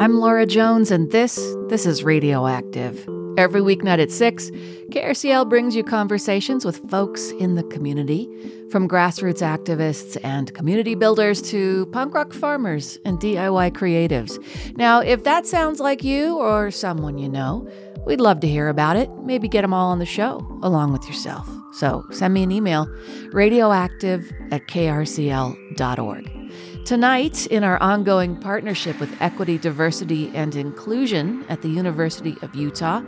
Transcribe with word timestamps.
I'm 0.00 0.14
Laura 0.14 0.46
Jones, 0.46 0.90
and 0.90 1.10
this 1.10 1.36
this 1.68 1.84
is 1.84 2.02
Radioactive. 2.02 3.06
Every 3.36 3.60
weeknight 3.60 4.00
at 4.00 4.10
6, 4.10 4.50
KRCL 4.88 5.50
brings 5.50 5.76
you 5.76 5.84
conversations 5.84 6.64
with 6.64 6.78
folks 6.90 7.32
in 7.32 7.54
the 7.54 7.64
community, 7.64 8.26
from 8.70 8.88
grassroots 8.88 9.42
activists 9.42 10.16
and 10.24 10.54
community 10.54 10.94
builders 10.94 11.42
to 11.50 11.84
punk 11.92 12.14
rock 12.14 12.32
farmers 12.32 12.98
and 13.04 13.18
DIY 13.18 13.72
creatives. 13.72 14.38
Now, 14.74 15.00
if 15.00 15.24
that 15.24 15.46
sounds 15.46 15.80
like 15.80 16.02
you 16.02 16.38
or 16.38 16.70
someone 16.70 17.18
you 17.18 17.28
know, 17.28 17.70
we'd 18.06 18.22
love 18.22 18.40
to 18.40 18.48
hear 18.48 18.70
about 18.70 18.96
it. 18.96 19.10
Maybe 19.18 19.48
get 19.48 19.60
them 19.60 19.74
all 19.74 19.90
on 19.90 19.98
the 19.98 20.06
show 20.06 20.38
along 20.62 20.94
with 20.94 21.06
yourself. 21.06 21.46
So 21.74 22.06
send 22.10 22.32
me 22.32 22.42
an 22.42 22.50
email 22.50 22.86
radioactive 23.32 24.32
at 24.50 24.66
krcl.org. 24.66 26.40
Tonight, 26.84 27.46
in 27.46 27.62
our 27.62 27.80
ongoing 27.80 28.36
partnership 28.36 28.98
with 28.98 29.14
Equity, 29.20 29.58
Diversity, 29.58 30.32
and 30.34 30.56
Inclusion 30.56 31.44
at 31.48 31.62
the 31.62 31.68
University 31.68 32.36
of 32.42 32.54
Utah, 32.54 33.02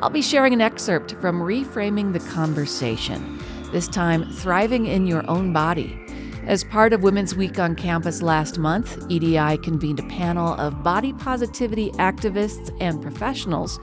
I'll 0.00 0.10
be 0.10 0.20
sharing 0.20 0.52
an 0.52 0.60
excerpt 0.60 1.12
from 1.20 1.40
Reframing 1.40 2.12
the 2.12 2.20
Conversation, 2.20 3.40
this 3.70 3.88
time, 3.88 4.30
Thriving 4.32 4.86
in 4.86 5.06
Your 5.06 5.28
Own 5.30 5.52
Body. 5.52 5.98
As 6.46 6.64
part 6.64 6.92
of 6.92 7.02
Women's 7.02 7.34
Week 7.34 7.58
on 7.58 7.74
campus 7.74 8.20
last 8.20 8.58
month, 8.58 8.98
EDI 9.08 9.56
convened 9.58 10.00
a 10.00 10.08
panel 10.08 10.54
of 10.54 10.82
body 10.82 11.12
positivity 11.14 11.90
activists 11.92 12.76
and 12.80 13.00
professionals 13.00 13.78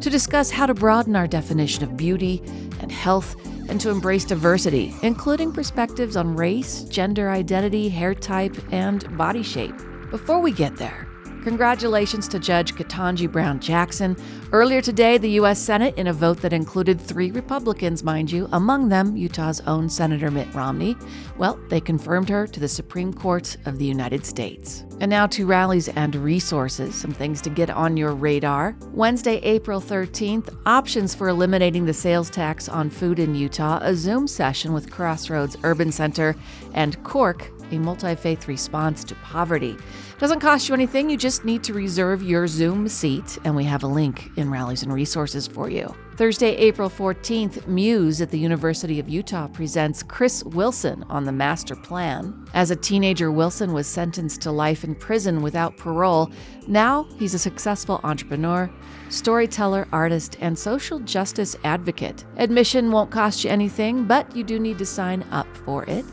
to 0.00 0.10
discuss 0.10 0.50
how 0.50 0.66
to 0.66 0.74
broaden 0.74 1.14
our 1.14 1.26
definition 1.26 1.84
of 1.84 1.96
beauty 1.96 2.42
and 2.80 2.90
health 2.90 3.36
and 3.68 3.80
to 3.80 3.90
embrace 3.90 4.24
diversity, 4.24 4.94
including 5.02 5.52
perspectives 5.52 6.16
on 6.16 6.36
race, 6.36 6.82
gender 6.84 7.30
identity, 7.30 7.88
hair 7.88 8.14
type, 8.14 8.56
and 8.72 9.16
body 9.16 9.42
shape. 9.42 9.74
Before 10.10 10.40
we 10.40 10.52
get 10.52 10.76
there, 10.76 11.07
Congratulations 11.48 12.28
to 12.28 12.38
Judge 12.38 12.74
Ketanji 12.74 13.32
Brown 13.32 13.58
Jackson. 13.58 14.18
Earlier 14.52 14.82
today, 14.82 15.16
the 15.16 15.30
U.S. 15.30 15.58
Senate, 15.58 15.96
in 15.96 16.08
a 16.08 16.12
vote 16.12 16.42
that 16.42 16.52
included 16.52 17.00
three 17.00 17.30
Republicans, 17.30 18.04
mind 18.04 18.30
you, 18.30 18.50
among 18.52 18.90
them 18.90 19.16
Utah's 19.16 19.62
own 19.62 19.88
Senator 19.88 20.30
Mitt 20.30 20.52
Romney, 20.52 20.94
well, 21.38 21.58
they 21.70 21.80
confirmed 21.80 22.28
her 22.28 22.46
to 22.46 22.60
the 22.60 22.68
Supreme 22.68 23.14
Court 23.14 23.56
of 23.64 23.78
the 23.78 23.86
United 23.86 24.26
States. 24.26 24.84
And 25.00 25.08
now 25.08 25.26
to 25.28 25.46
rallies 25.46 25.88
and 25.88 26.14
resources, 26.16 26.94
some 26.94 27.12
things 27.12 27.40
to 27.40 27.48
get 27.48 27.70
on 27.70 27.96
your 27.96 28.12
radar. 28.12 28.76
Wednesday, 28.92 29.36
April 29.36 29.80
13th, 29.80 30.54
options 30.66 31.14
for 31.14 31.28
eliminating 31.28 31.86
the 31.86 31.94
sales 31.94 32.28
tax 32.28 32.68
on 32.68 32.90
food 32.90 33.18
in 33.18 33.34
Utah, 33.34 33.78
a 33.80 33.94
Zoom 33.94 34.26
session 34.26 34.74
with 34.74 34.90
Crossroads 34.90 35.56
Urban 35.62 35.92
Center 35.92 36.36
and 36.74 37.02
Cork 37.04 37.50
a 37.70 37.78
multi 37.78 38.14
faith 38.14 38.48
response 38.48 39.04
to 39.04 39.14
poverty. 39.16 39.76
Doesn't 40.18 40.40
cost 40.40 40.68
you 40.68 40.74
anything, 40.74 41.08
you 41.08 41.16
just 41.16 41.44
need 41.44 41.62
to 41.62 41.72
reserve 41.72 42.24
your 42.24 42.48
Zoom 42.48 42.88
seat, 42.88 43.38
and 43.44 43.54
we 43.54 43.62
have 43.62 43.84
a 43.84 43.86
link 43.86 44.32
in 44.36 44.50
Rallies 44.50 44.82
and 44.82 44.92
Resources 44.92 45.46
for 45.46 45.70
you. 45.70 45.94
Thursday, 46.16 46.56
April 46.56 46.90
14th, 46.90 47.68
Muse 47.68 48.20
at 48.20 48.32
the 48.32 48.38
University 48.38 48.98
of 48.98 49.08
Utah 49.08 49.46
presents 49.46 50.02
Chris 50.02 50.42
Wilson 50.42 51.04
on 51.04 51.22
the 51.22 51.30
master 51.30 51.76
plan. 51.76 52.34
As 52.52 52.72
a 52.72 52.76
teenager, 52.76 53.30
Wilson 53.30 53.72
was 53.72 53.86
sentenced 53.86 54.40
to 54.40 54.50
life 54.50 54.82
in 54.82 54.96
prison 54.96 55.40
without 55.40 55.76
parole. 55.76 56.32
Now 56.66 57.04
he's 57.20 57.34
a 57.34 57.38
successful 57.38 58.00
entrepreneur, 58.02 58.68
storyteller, 59.10 59.86
artist, 59.92 60.36
and 60.40 60.58
social 60.58 60.98
justice 60.98 61.54
advocate. 61.62 62.24
Admission 62.38 62.90
won't 62.90 63.12
cost 63.12 63.44
you 63.44 63.50
anything, 63.50 64.04
but 64.04 64.34
you 64.34 64.42
do 64.42 64.58
need 64.58 64.78
to 64.78 64.86
sign 64.86 65.24
up 65.30 65.46
for 65.58 65.84
it 65.84 66.04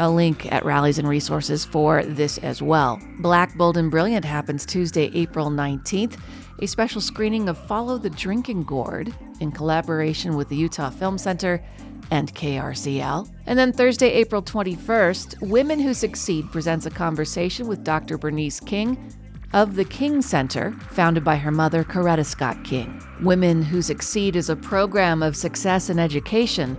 a 0.00 0.10
link 0.10 0.50
at 0.50 0.64
Rallies 0.64 0.98
and 0.98 1.06
Resources 1.06 1.64
for 1.64 2.02
this 2.02 2.38
as 2.38 2.62
well. 2.62 2.98
Black, 3.18 3.54
Bold, 3.56 3.76
and 3.76 3.90
Brilliant 3.90 4.24
happens 4.24 4.64
Tuesday, 4.64 5.10
April 5.14 5.50
19th, 5.50 6.18
a 6.58 6.66
special 6.66 7.02
screening 7.02 7.50
of 7.50 7.58
Follow 7.66 7.98
the 7.98 8.08
Drinking 8.08 8.64
Gourd 8.64 9.14
in 9.40 9.52
collaboration 9.52 10.36
with 10.36 10.48
the 10.48 10.56
Utah 10.56 10.88
Film 10.88 11.18
Center 11.18 11.62
and 12.10 12.34
KRCL. 12.34 13.30
And 13.44 13.58
then 13.58 13.74
Thursday, 13.74 14.10
April 14.12 14.42
21st, 14.42 15.46
Women 15.46 15.78
Who 15.78 15.92
Succeed 15.92 16.50
presents 16.50 16.86
a 16.86 16.90
conversation 16.90 17.68
with 17.68 17.84
Dr. 17.84 18.16
Bernice 18.16 18.58
King 18.58 19.12
of 19.52 19.74
the 19.76 19.84
King 19.84 20.22
Center, 20.22 20.72
founded 20.90 21.24
by 21.24 21.36
her 21.36 21.50
mother, 21.50 21.84
Coretta 21.84 22.24
Scott 22.24 22.64
King. 22.64 23.02
Women 23.20 23.60
Who 23.60 23.82
Succeed 23.82 24.34
is 24.34 24.48
a 24.48 24.56
program 24.56 25.22
of 25.22 25.36
success 25.36 25.90
and 25.90 26.00
education 26.00 26.78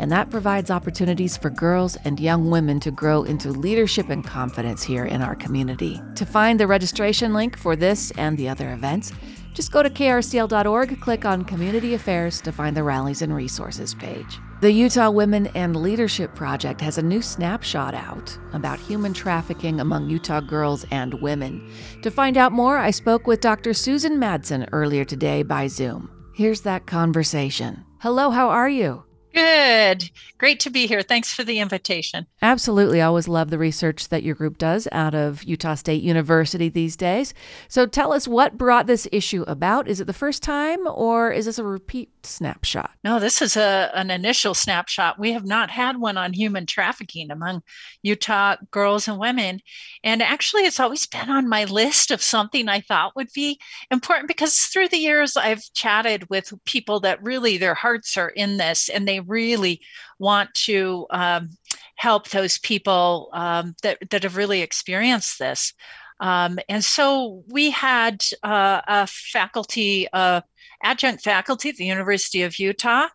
and 0.00 0.10
that 0.10 0.30
provides 0.30 0.70
opportunities 0.70 1.36
for 1.36 1.50
girls 1.50 1.96
and 2.04 2.18
young 2.18 2.50
women 2.50 2.80
to 2.80 2.90
grow 2.90 3.22
into 3.22 3.50
leadership 3.50 4.08
and 4.08 4.24
confidence 4.24 4.82
here 4.82 5.04
in 5.04 5.20
our 5.20 5.36
community. 5.36 6.00
To 6.14 6.24
find 6.24 6.58
the 6.58 6.66
registration 6.66 7.34
link 7.34 7.56
for 7.56 7.76
this 7.76 8.10
and 8.12 8.36
the 8.38 8.48
other 8.48 8.72
events, 8.72 9.12
just 9.52 9.72
go 9.72 9.82
to 9.82 9.90
krcl.org, 9.90 11.00
click 11.00 11.24
on 11.26 11.44
Community 11.44 11.92
Affairs 11.92 12.40
to 12.40 12.50
find 12.50 12.74
the 12.74 12.82
Rallies 12.82 13.20
and 13.20 13.34
Resources 13.34 13.94
page. 13.94 14.38
The 14.62 14.72
Utah 14.72 15.10
Women 15.10 15.48
and 15.48 15.76
Leadership 15.76 16.34
Project 16.34 16.80
has 16.80 16.96
a 16.96 17.02
new 17.02 17.20
snapshot 17.20 17.94
out 17.94 18.38
about 18.54 18.78
human 18.78 19.12
trafficking 19.12 19.80
among 19.80 20.08
Utah 20.08 20.40
girls 20.40 20.86
and 20.90 21.12
women. 21.20 21.70
To 22.02 22.10
find 22.10 22.38
out 22.38 22.52
more, 22.52 22.78
I 22.78 22.90
spoke 22.90 23.26
with 23.26 23.42
Dr. 23.42 23.74
Susan 23.74 24.16
Madsen 24.18 24.66
earlier 24.72 25.04
today 25.04 25.42
by 25.42 25.66
Zoom. 25.66 26.10
Here's 26.34 26.62
that 26.62 26.86
conversation. 26.86 27.84
Hello, 27.98 28.30
how 28.30 28.48
are 28.48 28.68
you? 28.68 29.04
Good. 29.32 30.10
Great 30.38 30.60
to 30.60 30.70
be 30.70 30.86
here. 30.86 31.02
Thanks 31.02 31.32
for 31.32 31.44
the 31.44 31.60
invitation. 31.60 32.26
Absolutely. 32.42 33.02
I 33.02 33.06
always 33.06 33.28
love 33.28 33.50
the 33.50 33.58
research 33.58 34.08
that 34.08 34.22
your 34.22 34.34
group 34.34 34.58
does 34.58 34.88
out 34.90 35.14
of 35.14 35.42
Utah 35.44 35.74
State 35.74 36.02
University 36.02 36.68
these 36.68 36.96
days. 36.96 37.34
So 37.68 37.86
tell 37.86 38.12
us 38.12 38.26
what 38.26 38.56
brought 38.56 38.86
this 38.86 39.06
issue 39.12 39.44
about. 39.46 39.86
Is 39.86 40.00
it 40.00 40.06
the 40.06 40.12
first 40.12 40.42
time 40.42 40.80
or 40.86 41.30
is 41.30 41.44
this 41.44 41.58
a 41.58 41.64
repeat 41.64 42.10
snapshot? 42.24 42.92
No, 43.04 43.20
this 43.20 43.42
is 43.42 43.56
a, 43.56 43.90
an 43.94 44.10
initial 44.10 44.54
snapshot. 44.54 45.18
We 45.18 45.32
have 45.32 45.44
not 45.44 45.70
had 45.70 45.98
one 45.98 46.16
on 46.16 46.32
human 46.32 46.66
trafficking 46.66 47.30
among 47.30 47.62
Utah 48.02 48.56
girls 48.70 49.08
and 49.08 49.18
women. 49.18 49.60
And 50.02 50.22
actually, 50.22 50.62
it's 50.62 50.80
always 50.80 51.06
been 51.06 51.30
on 51.30 51.48
my 51.48 51.64
list 51.64 52.10
of 52.10 52.22
something 52.22 52.68
I 52.68 52.80
thought 52.80 53.14
would 53.14 53.32
be 53.34 53.60
important 53.90 54.28
because 54.28 54.58
through 54.58 54.88
the 54.88 54.96
years, 54.96 55.36
I've 55.36 55.62
chatted 55.74 56.28
with 56.30 56.52
people 56.64 57.00
that 57.00 57.22
really 57.22 57.58
their 57.58 57.74
hearts 57.74 58.16
are 58.16 58.30
in 58.30 58.56
this 58.56 58.88
and 58.88 59.06
they 59.06 59.19
really 59.26 59.80
want 60.18 60.52
to 60.54 61.06
um, 61.10 61.50
help 61.96 62.28
those 62.30 62.58
people 62.58 63.30
um, 63.32 63.74
that, 63.82 63.98
that 64.10 64.22
have 64.22 64.36
really 64.36 64.62
experienced 64.62 65.38
this. 65.38 65.72
Um, 66.20 66.58
and 66.68 66.84
so 66.84 67.42
we 67.48 67.70
had 67.70 68.22
uh, 68.42 68.82
a 68.86 69.06
faculty, 69.06 70.06
uh, 70.12 70.42
adjunct 70.82 71.24
faculty 71.24 71.70
at 71.70 71.76
the 71.76 71.86
University 71.86 72.42
of 72.42 72.58
Utah, 72.58 73.08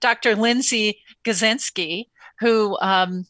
Dr. 0.00 0.34
Lindsay 0.36 1.00
Gezinski, 1.24 2.06
who 2.40 2.76
um, 2.80 3.24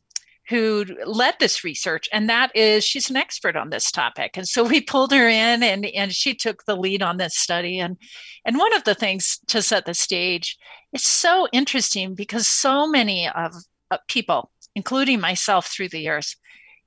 who 0.48 0.84
led 1.04 1.34
this 1.38 1.62
research 1.62 2.08
and 2.12 2.28
that 2.28 2.50
is 2.54 2.84
she's 2.84 3.10
an 3.10 3.16
expert 3.16 3.56
on 3.56 3.70
this 3.70 3.90
topic. 3.90 4.36
And 4.36 4.48
so 4.48 4.64
we 4.64 4.80
pulled 4.92 5.12
her 5.12 5.28
in 5.28 5.62
and 5.62 5.86
and 5.86 6.12
she 6.12 6.34
took 6.34 6.64
the 6.64 6.76
lead 6.76 7.02
on 7.02 7.16
this 7.16 7.36
study. 7.36 7.78
And 7.78 7.96
and 8.44 8.58
one 8.58 8.74
of 8.74 8.84
the 8.84 8.94
things 8.94 9.38
to 9.48 9.62
set 9.62 9.84
the 9.84 9.94
stage 9.94 10.56
is 10.92 11.02
so 11.02 11.46
interesting 11.52 12.14
because 12.14 12.48
so 12.48 12.86
many 12.86 13.28
of 13.28 13.52
uh, 13.90 13.98
people 14.08 14.50
including 14.74 15.20
myself 15.20 15.66
through 15.66 15.88
the 15.88 16.00
years 16.00 16.36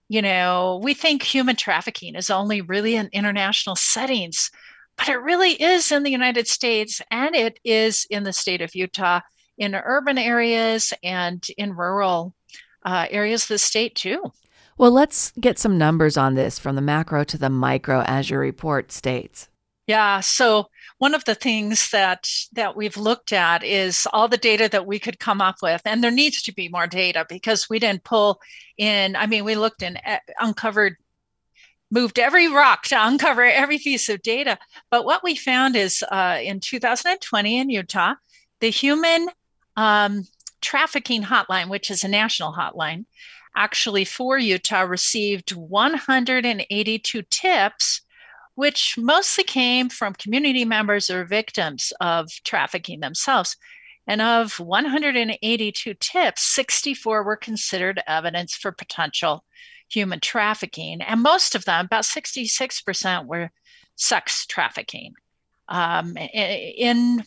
you 0.07 0.21
know 0.21 0.79
we 0.83 0.93
think 0.93 1.23
human 1.23 1.55
trafficking 1.55 2.15
is 2.15 2.29
only 2.29 2.61
really 2.61 2.95
in 2.95 3.09
international 3.13 3.75
settings 3.75 4.51
but 4.97 5.09
it 5.09 5.17
really 5.17 5.51
is 5.51 5.91
in 5.91 6.03
the 6.03 6.11
united 6.11 6.47
states 6.47 7.01
and 7.11 7.35
it 7.35 7.59
is 7.63 8.05
in 8.09 8.23
the 8.23 8.33
state 8.33 8.61
of 8.61 8.75
utah 8.75 9.19
in 9.57 9.73
urban 9.73 10.17
areas 10.17 10.93
and 11.03 11.47
in 11.57 11.73
rural 11.73 12.33
uh, 12.83 13.07
areas 13.09 13.43
of 13.43 13.49
the 13.49 13.57
state 13.57 13.95
too. 13.95 14.31
Well, 14.77 14.91
let's 14.91 15.31
get 15.39 15.59
some 15.59 15.77
numbers 15.77 16.17
on 16.17 16.35
this 16.35 16.57
from 16.57 16.75
the 16.75 16.81
macro 16.81 17.23
to 17.25 17.37
the 17.37 17.49
micro, 17.49 18.01
as 18.01 18.29
your 18.29 18.39
report 18.39 18.91
states. 18.91 19.47
Yeah. 19.87 20.21
So 20.21 20.67
one 20.99 21.13
of 21.13 21.25
the 21.25 21.35
things 21.35 21.89
that 21.91 22.29
that 22.53 22.75
we've 22.75 22.97
looked 22.97 23.33
at 23.33 23.63
is 23.63 24.07
all 24.13 24.27
the 24.27 24.37
data 24.37 24.69
that 24.69 24.85
we 24.85 24.99
could 24.99 25.19
come 25.19 25.41
up 25.41 25.57
with, 25.61 25.81
and 25.85 26.03
there 26.03 26.11
needs 26.11 26.41
to 26.43 26.53
be 26.53 26.69
more 26.69 26.87
data 26.87 27.25
because 27.27 27.69
we 27.69 27.79
didn't 27.79 28.03
pull 28.03 28.39
in. 28.77 29.15
I 29.15 29.27
mean, 29.27 29.43
we 29.43 29.55
looked 29.55 29.83
and 29.83 29.99
uh, 30.05 30.19
uncovered, 30.39 30.95
moved 31.89 32.19
every 32.19 32.47
rock 32.47 32.83
to 32.83 33.07
uncover 33.07 33.43
every 33.43 33.79
piece 33.79 34.07
of 34.07 34.21
data. 34.21 34.57
But 34.89 35.03
what 35.03 35.23
we 35.23 35.35
found 35.35 35.75
is 35.75 36.03
uh, 36.11 36.39
in 36.41 36.59
2020 36.59 37.59
in 37.59 37.69
Utah, 37.69 38.13
the 38.61 38.69
human 38.69 39.27
um, 39.75 40.25
trafficking 40.61 41.23
hotline, 41.23 41.69
which 41.69 41.91
is 41.91 42.03
a 42.03 42.07
national 42.07 42.53
hotline, 42.53 43.05
actually 43.55 44.05
for 44.05 44.37
Utah 44.37 44.81
received 44.81 45.51
182 45.51 47.21
tips, 47.29 48.01
which 48.55 48.95
mostly 48.97 49.43
came 49.43 49.89
from 49.89 50.13
community 50.13 50.65
members 50.65 51.09
or 51.09 51.25
victims 51.25 51.91
of 51.99 52.29
trafficking 52.43 52.99
themselves. 52.99 53.57
And 54.07 54.21
of 54.21 54.59
182 54.59 55.93
tips, 55.93 56.43
64 56.43 57.23
were 57.23 57.37
considered 57.37 58.01
evidence 58.07 58.55
for 58.55 58.71
potential 58.71 59.43
human 59.89 60.19
trafficking, 60.19 61.01
and 61.01 61.21
most 61.21 61.53
of 61.53 61.65
them, 61.65 61.85
about 61.85 62.03
66%, 62.03 63.25
were 63.25 63.51
sex 63.95 64.45
trafficking 64.47 65.13
um, 65.67 66.17
in 66.17 67.23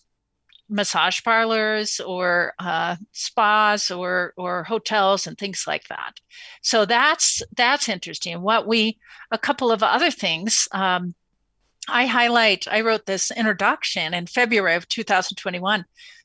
massage 0.68 1.22
parlors 1.22 2.00
or 2.00 2.54
uh, 2.58 2.96
spas 3.12 3.90
or 3.90 4.32
or 4.36 4.64
hotels 4.64 5.26
and 5.26 5.36
things 5.36 5.64
like 5.66 5.86
that. 5.88 6.14
So 6.62 6.84
that's 6.84 7.42
that's 7.56 7.88
interesting. 7.88 8.40
What 8.42 8.66
we 8.66 8.98
a 9.30 9.38
couple 9.38 9.70
of 9.70 9.82
other 9.82 10.10
things. 10.10 10.68
Um, 10.72 11.14
I 11.86 12.06
highlight. 12.06 12.66
I 12.70 12.80
wrote 12.80 13.04
this 13.04 13.30
introduction 13.30 14.14
in 14.14 14.26
February 14.26 14.74
of 14.74 14.88
2021 14.88 15.84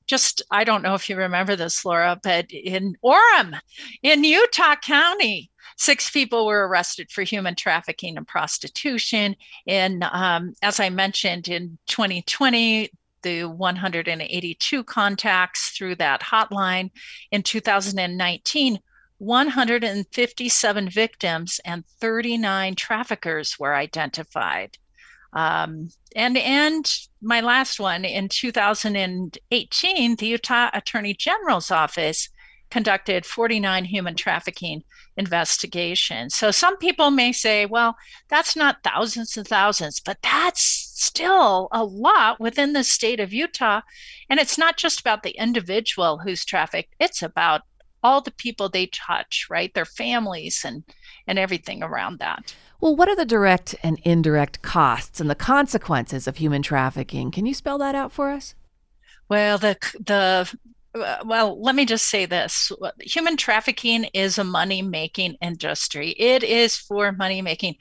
just 0.10 0.42
I 0.50 0.64
don't 0.64 0.82
know 0.82 0.96
if 0.96 1.08
you 1.08 1.16
remember 1.16 1.56
this, 1.56 1.86
Laura, 1.86 2.20
but 2.22 2.52
in 2.52 2.98
Orem, 3.06 3.58
in 4.02 4.24
Utah 4.24 4.76
County, 4.76 5.52
six 5.78 6.10
people 6.10 6.48
were 6.48 6.68
arrested 6.68 7.12
for 7.12 7.22
human 7.22 7.56
trafficking 7.56 8.18
and 8.18 8.28
prostitution. 8.28 9.36
And 9.68 10.04
um, 10.04 10.56
as 10.64 10.80
I 10.80 10.90
mentioned, 10.90 11.48
in 11.48 11.78
2020, 11.88 12.90
the 13.22 13.46
182 13.46 14.84
contacts 14.84 15.70
through 15.70 15.96
that 15.96 16.22
hotline. 16.22 16.92
In 17.32 17.44
2019, 17.44 18.80
157 19.20 20.90
victims 20.90 21.60
and 21.66 21.86
39 22.00 22.76
traffickers 22.76 23.60
were 23.60 23.76
identified. 23.76 24.78
Um, 25.34 25.90
and 26.16 26.38
and 26.38 26.92
my 27.22 27.42
last 27.42 27.80
one 27.80 28.04
in 28.06 28.30
2018, 28.30 30.16
the 30.16 30.26
Utah 30.26 30.70
Attorney 30.74 31.14
General's 31.14 31.70
office 31.70 32.30
conducted 32.70 33.26
49 33.26 33.86
human 33.86 34.16
trafficking 34.16 34.84
investigations. 35.18 36.36
So 36.36 36.52
some 36.52 36.78
people 36.78 37.12
may 37.12 37.32
say, 37.32 37.66
well, 37.66 37.96
that's 38.30 38.56
not 38.56 38.84
thousands 38.84 39.36
and 39.38 39.48
thousands, 39.48 40.00
but 40.00 40.18
that's 40.22 40.62
still 40.62 41.68
a 41.72 41.84
lot 41.84 42.40
within 42.40 42.74
the 42.74 42.84
state 42.84 43.20
of 43.20 43.34
Utah. 43.34 43.82
And 44.30 44.40
it's 44.40 44.58
not 44.58 44.78
just 44.78 45.00
about 45.00 45.24
the 45.24 45.32
individual 45.32 46.20
who's 46.20 46.46
trafficked, 46.46 46.96
it's 47.00 47.22
about 47.22 47.62
all 48.04 48.22
the 48.22 48.32
people 48.32 48.70
they 48.70 48.88
touch, 48.88 49.48
right? 49.50 49.74
Their 49.74 49.86
families 49.86 50.64
and 50.66 50.84
and 51.28 51.38
everything 51.38 51.84
around 51.84 52.20
that. 52.20 52.56
Well, 52.80 52.96
what 52.96 53.10
are 53.10 53.16
the 53.16 53.26
direct 53.26 53.76
and 53.84 54.00
indirect 54.04 54.62
costs 54.62 55.20
and 55.20 55.30
the 55.30 55.36
consequences 55.36 56.28
of 56.28 56.38
human 56.38 56.62
trafficking? 56.62 57.30
Can 57.30 57.46
you 57.46 57.54
spell 57.54 57.78
that 57.80 57.94
out 57.94 58.12
for 58.12 58.32
us? 58.32 58.56
Well, 59.28 59.58
the 59.58 59.78
the 60.00 60.52
well, 61.26 61.62
let 61.62 61.76
me 61.76 61.86
just 61.86 62.08
say 62.08 62.26
this 62.26 62.72
human 63.02 63.38
trafficking 63.38 64.06
is 64.14 64.38
a 64.38 64.44
money 64.44 64.82
making 64.82 65.38
industry. 65.42 66.10
It 66.18 66.44
is 66.44 66.76
for 66.76 67.12
money 67.12 67.42
making. 67.42 67.76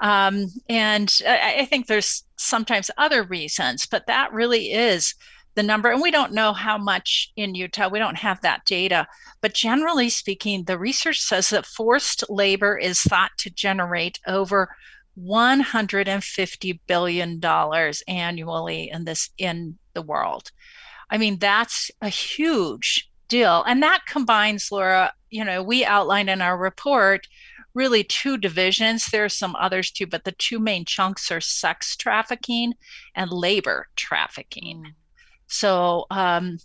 Um, 0.00 0.46
and 0.68 1.12
I, 1.26 1.56
I 1.60 1.64
think 1.66 1.86
there's 1.86 2.24
sometimes 2.36 2.90
other 2.98 3.22
reasons, 3.24 3.86
but 3.86 4.06
that 4.06 4.32
really 4.32 4.72
is 4.72 5.14
the 5.54 5.62
number. 5.62 5.90
And 5.90 6.02
we 6.02 6.10
don't 6.10 6.32
know 6.32 6.52
how 6.52 6.78
much 6.78 7.32
in 7.36 7.54
Utah, 7.54 7.88
we 7.88 7.98
don't 7.98 8.18
have 8.18 8.40
that 8.40 8.64
data. 8.66 9.06
But 9.40 9.54
generally 9.54 10.08
speaking, 10.08 10.64
the 10.64 10.78
research 10.78 11.20
says 11.20 11.50
that 11.50 11.66
forced 11.66 12.24
labor 12.28 12.76
is 12.76 13.00
thought 13.00 13.30
to 13.38 13.50
generate 13.50 14.18
over 14.26 14.74
$150 15.18 16.80
billion 16.86 17.40
annually 18.08 18.90
in 18.90 19.04
this 19.04 19.30
in 19.38 19.78
the 19.94 20.02
world. 20.02 20.50
I 21.10 21.18
mean, 21.18 21.38
that's 21.38 21.90
a 22.00 22.08
huge 22.08 23.10
deal. 23.28 23.62
And 23.66 23.82
that 23.82 24.06
combines, 24.06 24.70
Laura, 24.70 25.12
you 25.30 25.44
know, 25.44 25.62
we 25.62 25.84
outlined 25.84 26.30
in 26.30 26.40
our 26.40 26.56
report 26.56 27.26
really 27.74 28.04
two 28.04 28.36
divisions. 28.36 29.06
There 29.06 29.24
are 29.24 29.28
some 29.28 29.56
others 29.56 29.90
too, 29.90 30.06
but 30.06 30.24
the 30.24 30.32
two 30.32 30.58
main 30.58 30.84
chunks 30.84 31.30
are 31.30 31.40
sex 31.40 31.96
trafficking 31.96 32.74
and 33.14 33.30
labor 33.30 33.88
trafficking. 33.96 34.84
Mm. 34.86 34.94
So 35.48 36.06
um, 36.10 36.58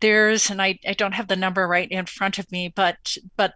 there's, 0.00 0.50
and 0.50 0.60
I, 0.60 0.78
I 0.86 0.94
don't 0.94 1.14
have 1.14 1.28
the 1.28 1.36
number 1.36 1.68
right 1.68 1.90
in 1.90 2.06
front 2.06 2.38
of 2.38 2.50
me, 2.50 2.72
but 2.74 3.16
but 3.36 3.54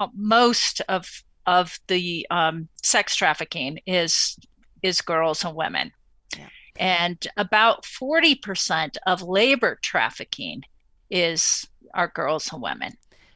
uh, 0.00 0.08
most 0.14 0.80
of 0.88 1.22
of 1.46 1.78
the 1.86 2.26
um, 2.30 2.68
sex 2.82 3.16
trafficking 3.16 3.80
is 3.86 4.38
is 4.82 5.00
girls 5.00 5.44
and 5.44 5.54
women. 5.54 5.92
Yeah. 6.36 6.48
And 6.78 7.26
about 7.36 7.84
40% 7.84 8.96
of 9.06 9.22
labor 9.22 9.78
trafficking 9.82 10.62
is 11.10 11.66
are 11.94 12.08
girls 12.08 12.52
and 12.52 12.62
women. 12.62 12.92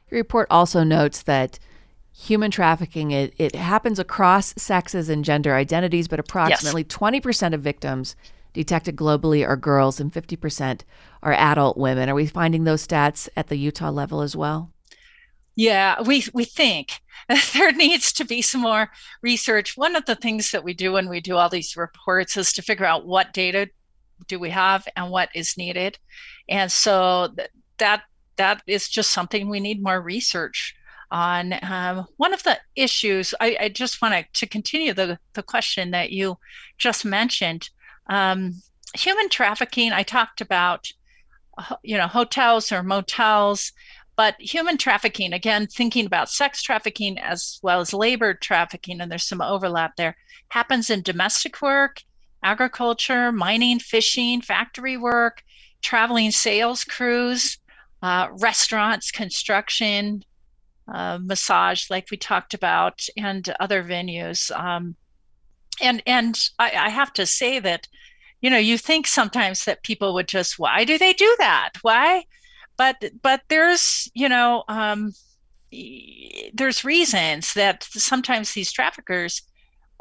Your 0.09 0.19
report 0.19 0.47
also 0.49 0.83
notes 0.83 1.23
that 1.23 1.59
human 2.15 2.51
trafficking 2.51 3.11
it, 3.11 3.33
it 3.37 3.55
happens 3.55 3.99
across 3.99 4.53
sexes 4.57 5.09
and 5.09 5.25
gender 5.25 5.55
identities, 5.55 6.07
but 6.07 6.19
approximately 6.19 6.83
yes. 6.83 6.97
20% 6.97 7.53
of 7.53 7.61
victims 7.61 8.15
detected 8.53 8.95
globally 8.95 9.47
are 9.47 9.57
girls 9.57 9.99
and 9.99 10.13
50% 10.13 10.81
are 11.23 11.33
adult 11.33 11.77
women. 11.77 12.09
Are 12.09 12.15
we 12.15 12.27
finding 12.27 12.63
those 12.63 12.85
stats 12.85 13.27
at 13.35 13.47
the 13.47 13.57
Utah 13.57 13.89
level 13.89 14.21
as 14.21 14.35
well? 14.35 14.69
Yeah, 15.55 16.01
we 16.01 16.23
we 16.33 16.45
think 16.45 16.99
there 17.53 17.71
needs 17.71 18.11
to 18.13 18.25
be 18.25 18.41
some 18.41 18.61
more 18.61 18.89
research. 19.21 19.77
One 19.77 19.95
of 19.95 20.05
the 20.05 20.15
things 20.15 20.51
that 20.51 20.63
we 20.63 20.73
do 20.73 20.93
when 20.93 21.09
we 21.09 21.21
do 21.21 21.37
all 21.37 21.49
these 21.49 21.77
reports 21.77 22.37
is 22.37 22.53
to 22.53 22.61
figure 22.61 22.85
out 22.85 23.05
what 23.05 23.33
data 23.33 23.69
do 24.27 24.39
we 24.39 24.49
have 24.49 24.87
and 24.95 25.11
what 25.11 25.29
is 25.35 25.57
needed. 25.57 25.99
And 26.49 26.71
so 26.71 27.35
that 27.77 28.03
that 28.37 28.63
is 28.65 28.89
just 28.89 29.11
something 29.11 29.49
we 29.49 29.59
need 29.59 29.83
more 29.83 30.01
research 30.01 30.75
on. 31.11 31.53
Um, 31.61 32.07
one 32.17 32.33
of 32.33 32.43
the 32.43 32.57
issues 32.75 33.33
I, 33.39 33.57
I 33.59 33.69
just 33.69 34.01
want 34.01 34.25
to 34.33 34.47
continue 34.47 34.93
the 34.93 35.19
the 35.33 35.43
question 35.43 35.91
that 35.91 36.11
you 36.11 36.37
just 36.77 37.05
mentioned. 37.05 37.69
Um, 38.07 38.55
human 38.95 39.29
trafficking. 39.29 39.91
I 39.91 40.03
talked 40.03 40.41
about 40.41 40.91
you 41.83 41.97
know 41.97 42.07
hotels 42.07 42.71
or 42.71 42.81
motels 42.81 43.71
but 44.15 44.35
human 44.39 44.77
trafficking, 44.77 45.33
again, 45.33 45.67
thinking 45.67 46.05
about 46.05 46.29
sex 46.29 46.61
trafficking 46.61 47.17
as 47.19 47.59
well 47.63 47.79
as 47.79 47.93
labor 47.93 48.33
trafficking, 48.33 49.01
and 49.01 49.11
there's 49.11 49.27
some 49.27 49.41
overlap 49.41 49.95
there, 49.95 50.15
happens 50.49 50.89
in 50.89 51.01
domestic 51.01 51.61
work, 51.61 52.01
agriculture, 52.43 53.31
mining, 53.31 53.79
fishing, 53.79 54.41
factory 54.41 54.97
work, 54.97 55.43
traveling 55.81 56.31
sales 56.31 56.83
crews, 56.83 57.57
uh, 58.01 58.27
restaurants, 58.39 59.11
construction, 59.11 60.23
uh, 60.93 61.17
massage, 61.21 61.89
like 61.89 62.11
we 62.11 62.17
talked 62.17 62.53
about, 62.53 63.07
and 63.17 63.53
other 63.59 63.83
venues. 63.83 64.51
Um, 64.51 64.95
and 65.81 66.03
and 66.05 66.39
I, 66.59 66.71
I 66.71 66.89
have 66.89 67.13
to 67.13 67.25
say 67.25 67.59
that, 67.59 67.87
you 68.41 68.49
know, 68.49 68.57
you 68.57 68.77
think 68.77 69.07
sometimes 69.07 69.65
that 69.65 69.83
people 69.83 70.13
would 70.13 70.27
just, 70.27 70.59
why 70.59 70.83
do 70.83 70.97
they 70.97 71.13
do 71.13 71.35
that? 71.39 71.71
Why? 71.81 72.25
But 72.77 72.95
but 73.21 73.41
there's 73.49 74.09
you 74.13 74.29
know 74.29 74.63
um, 74.67 75.13
there's 76.53 76.85
reasons 76.85 77.53
that 77.53 77.83
sometimes 77.83 78.53
these 78.53 78.71
traffickers 78.71 79.41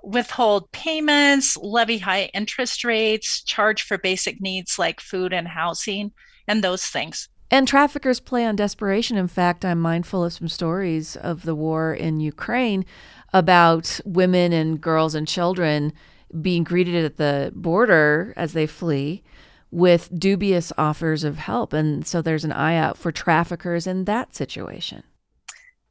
withhold 0.03 0.71
payments, 0.73 1.57
levy 1.57 1.99
high 1.99 2.25
interest 2.35 2.85
rates, 2.85 3.43
charge 3.43 3.83
for 3.83 3.99
basic 3.99 4.41
needs 4.41 4.79
like 4.79 5.01
food 5.01 5.33
and 5.33 5.47
housing, 5.47 6.13
and 6.49 6.63
those 6.63 6.85
things. 6.85 7.29
And 7.51 7.69
traffickers 7.69 8.19
play 8.19 8.47
on 8.47 8.57
desperation. 8.57 9.17
In 9.17 9.29
fact, 9.29 9.65
I'm 9.65 9.79
mindful 9.79 10.25
of 10.25 10.33
some 10.33 10.49
stories 10.49 11.17
of 11.17 11.43
the 11.43 11.55
war 11.55 11.93
in 11.93 12.19
Ukraine 12.19 12.85
about 13.33 14.01
women 14.05 14.53
and 14.53 14.81
girls 14.81 15.15
and 15.15 15.29
children 15.29 15.93
being 16.41 16.65
greeted 16.65 17.05
at 17.05 17.19
the 17.19 17.53
border 17.55 18.33
as 18.37 18.55
they 18.55 18.67
flee 18.67 19.23
with 19.73 20.11
dubious 20.17 20.71
offers 20.77 21.25
of 21.25 21.39
help. 21.39 21.73
And 21.73 22.07
so 22.07 22.23
there's 22.23 22.45
an 22.45 22.53
eye 22.53 22.77
out 22.77 22.99
for 22.99 23.11
traffickers 23.11 23.87
in 23.87 24.05
that 24.05 24.37
situation. 24.37 25.03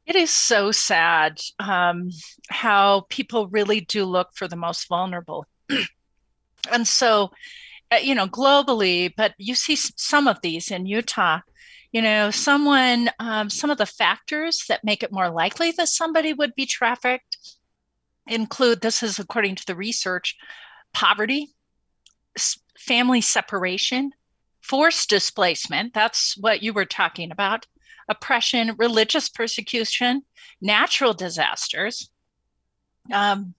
It 0.06 0.16
is 0.16 0.30
so 0.30 0.72
sad 0.72 1.40
um, 1.58 2.10
how 2.48 3.06
people 3.08 3.48
really 3.48 3.80
do 3.82 4.04
look 4.04 4.28
for 4.34 4.48
the 4.48 4.56
most 4.56 4.88
vulnerable. 4.88 5.46
and 6.72 6.86
so, 6.86 7.32
uh, 7.92 7.96
you 7.96 8.14
know, 8.14 8.28
globally, 8.28 9.12
but 9.16 9.34
you 9.36 9.54
see 9.54 9.76
some 9.76 10.28
of 10.28 10.40
these 10.42 10.70
in 10.70 10.86
Utah. 10.86 11.40
You 11.90 12.02
know, 12.02 12.30
someone, 12.30 13.10
um, 13.18 13.50
some 13.50 13.68
of 13.68 13.78
the 13.78 13.86
factors 13.86 14.64
that 14.68 14.84
make 14.84 15.02
it 15.02 15.12
more 15.12 15.28
likely 15.28 15.72
that 15.72 15.88
somebody 15.88 16.32
would 16.32 16.54
be 16.54 16.66
trafficked 16.66 17.36
include 18.26 18.80
this 18.80 19.02
is 19.02 19.18
according 19.18 19.56
to 19.56 19.66
the 19.66 19.76
research 19.76 20.36
poverty, 20.94 21.50
family 22.76 23.20
separation, 23.20 24.12
forced 24.60 25.08
displacement, 25.08 25.94
that's 25.94 26.36
what 26.38 26.62
you 26.62 26.72
were 26.72 26.84
talking 26.84 27.30
about, 27.30 27.66
oppression, 28.08 28.74
religious 28.78 29.28
persecution, 29.28 30.22
natural 30.60 31.12
disasters, 31.12 32.10
um, 33.12 33.54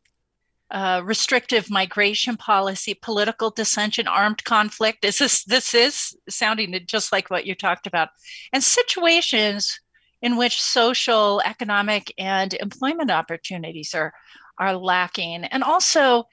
uh, 0.71 1.01
restrictive 1.03 1.69
migration 1.69 2.35
policy, 2.35 2.95
political 2.95 3.51
dissension, 3.51 4.07
armed 4.07 4.43
conflict. 4.43 5.05
Is 5.05 5.19
this 5.19 5.43
this 5.43 5.73
is 5.75 6.17
sounding 6.29 6.77
just 6.87 7.11
like 7.11 7.29
what 7.29 7.45
you 7.45 7.53
talked 7.53 7.85
about, 7.85 8.09
and 8.51 8.63
situations 8.63 9.79
in 10.23 10.37
which 10.37 10.59
social, 10.61 11.41
economic, 11.45 12.11
and 12.17 12.53
employment 12.53 13.11
opportunities 13.11 13.93
are, 13.93 14.13
are 14.57 14.75
lacking. 14.75 15.43
And 15.43 15.63
also, 15.63 16.23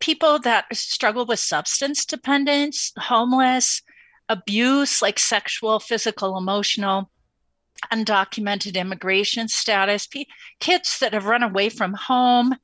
people 0.00 0.38
that 0.40 0.64
struggle 0.74 1.26
with 1.26 1.38
substance 1.38 2.04
dependence, 2.04 2.92
homeless, 2.98 3.82
abuse 4.28 5.02
like 5.02 5.18
sexual, 5.18 5.80
physical, 5.80 6.36
emotional, 6.36 7.10
undocumented 7.92 8.74
immigration 8.74 9.48
status, 9.48 10.08
kids 10.60 10.98
that 10.98 11.12
have 11.12 11.26
run 11.26 11.42
away 11.42 11.68
from 11.68 11.94
home, 11.94 12.54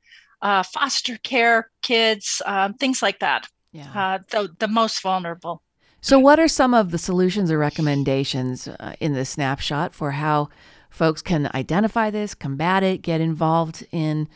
uh, 0.41 0.63
foster 0.63 1.17
care 1.23 1.69
kids, 1.81 2.41
um, 2.45 2.73
things 2.75 3.01
like 3.01 3.19
that. 3.19 3.47
Yeah. 3.71 3.91
Uh, 3.93 4.19
the, 4.29 4.49
the 4.59 4.67
most 4.67 5.01
vulnerable. 5.01 5.61
So, 6.01 6.19
what 6.19 6.39
are 6.39 6.47
some 6.47 6.73
of 6.73 6.91
the 6.91 6.97
solutions 6.97 7.51
or 7.51 7.57
recommendations 7.57 8.67
uh, 8.67 8.93
in 8.99 9.13
the 9.13 9.25
snapshot 9.25 9.93
for 9.93 10.11
how 10.11 10.49
folks 10.89 11.21
can 11.21 11.49
identify 11.53 12.09
this, 12.09 12.35
combat 12.35 12.83
it, 12.83 13.01
get 13.01 13.21
involved 13.21 13.85
in 13.91 14.29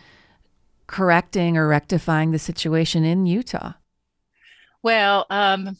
correcting 0.90 1.56
or 1.56 1.68
rectifying 1.68 2.32
the 2.32 2.40
situation 2.40 3.04
in 3.06 3.28
Utah? 3.28 3.74
Well, 4.82 5.28
um, 5.30 5.78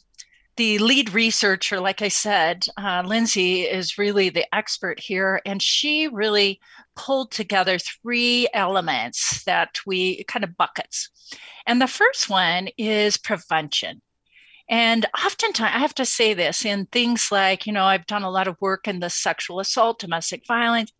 the 0.56 0.78
lead 0.78 1.12
researcher, 1.12 1.80
like 1.80 2.00
I 2.00 2.08
said, 2.08 2.64
uh, 2.76 3.02
Lindsay 3.04 3.62
is 3.62 3.98
really 3.98 4.28
the 4.28 4.46
expert 4.54 5.00
here, 5.00 5.40
and 5.44 5.60
she 5.60 6.06
really 6.08 6.60
pulled 6.94 7.32
together 7.32 7.78
three 7.78 8.46
elements 8.54 9.42
that 9.44 9.78
we 9.84 10.22
kind 10.24 10.44
of 10.44 10.56
buckets. 10.56 11.08
And 11.66 11.80
the 11.80 11.86
first 11.86 12.30
one 12.30 12.68
is 12.78 13.16
prevention. 13.16 14.02
And 14.68 15.06
oftentimes, 15.26 15.72
I 15.74 15.78
have 15.78 15.94
to 15.94 16.04
say 16.04 16.34
this 16.34 16.64
in 16.64 16.86
things 16.86 17.28
like, 17.32 17.66
you 17.66 17.72
know, 17.72 17.84
I've 17.84 18.06
done 18.06 18.22
a 18.22 18.30
lot 18.30 18.46
of 18.46 18.56
work 18.60 18.86
in 18.86 19.00
the 19.00 19.10
sexual 19.10 19.58
assault, 19.58 19.98
domestic 19.98 20.42
violence, 20.46 20.92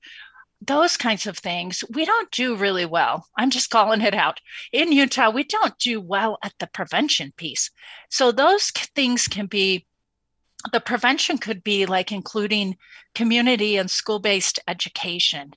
those 0.60 0.96
kinds 0.96 1.26
of 1.26 1.38
things, 1.38 1.82
we 1.90 2.04
don't 2.04 2.30
do 2.30 2.54
really 2.54 2.84
well. 2.84 3.26
I'm 3.36 3.50
just 3.50 3.70
calling 3.70 4.02
it 4.02 4.14
out. 4.14 4.40
In 4.72 4.92
Utah, 4.92 5.30
we 5.30 5.44
don't 5.44 5.78
do 5.78 6.00
well 6.00 6.38
at 6.42 6.52
the 6.58 6.66
prevention 6.66 7.32
piece. 7.36 7.70
So 8.10 8.30
those 8.30 8.70
things 8.70 9.26
can 9.26 9.46
be 9.46 9.86
the 10.72 10.80
prevention 10.80 11.38
could 11.38 11.64
be 11.64 11.86
like 11.86 12.12
including 12.12 12.76
community 13.14 13.78
and 13.78 13.90
school 13.90 14.18
based 14.18 14.58
education, 14.68 15.54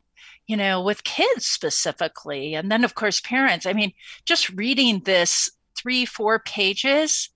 you 0.47 0.55
know, 0.55 0.81
with 0.81 1.03
kids 1.03 1.45
specifically. 1.45 2.55
And 2.55 2.71
then, 2.71 2.85
of 2.85 2.95
course, 2.95 3.19
parents. 3.19 3.65
I 3.65 3.73
mean, 3.73 3.91
just 4.25 4.49
reading 4.51 5.01
this 5.01 5.49
three, 5.77 6.05
four 6.05 6.39
pages 6.39 7.29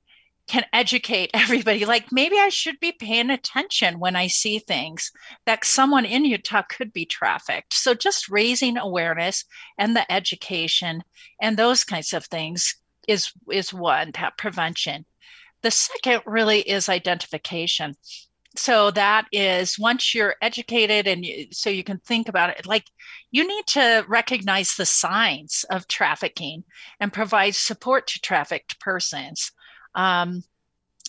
can 0.47 0.65
educate 0.73 1.31
everybody. 1.33 1.85
Like 1.85 2.11
maybe 2.11 2.37
I 2.37 2.49
should 2.49 2.79
be 2.79 2.91
paying 2.91 3.29
attention 3.29 3.99
when 3.99 4.15
I 4.15 4.27
see 4.27 4.59
things 4.59 5.11
that 5.45 5.65
someone 5.65 6.05
in 6.05 6.25
Utah 6.25 6.63
could 6.63 6.93
be 6.93 7.05
trafficked. 7.05 7.73
So 7.73 7.93
just 7.93 8.29
raising 8.29 8.77
awareness 8.77 9.45
and 9.77 9.95
the 9.95 10.09
education 10.11 11.03
and 11.41 11.57
those 11.57 11.83
kinds 11.83 12.13
of 12.13 12.25
things 12.25 12.75
is 13.07 13.31
is 13.51 13.73
one 13.73 14.11
that 14.19 14.37
prevention. 14.37 15.05
The 15.63 15.71
second 15.71 16.21
really 16.25 16.59
is 16.59 16.89
identification. 16.89 17.95
So 18.55 18.89
that 18.91 19.27
is 19.31 19.77
once 19.77 20.15
you're 20.15 20.35
educated 20.41 21.07
and 21.07 21.23
you, 21.23 21.47
so 21.51 21.69
you 21.69 21.83
can 21.83 21.99
think 21.99 22.27
about 22.27 22.49
it, 22.49 22.65
like 22.65 22.85
you 23.31 23.47
need 23.47 23.67
to 23.67 24.03
recognize 24.07 24.75
the 24.75 24.85
signs 24.85 25.63
of 25.69 25.87
trafficking 25.87 26.63
and 26.99 27.13
provide 27.13 27.55
support 27.55 28.07
to 28.07 28.19
trafficked 28.19 28.79
persons. 28.79 29.51
Um, 29.97 30.43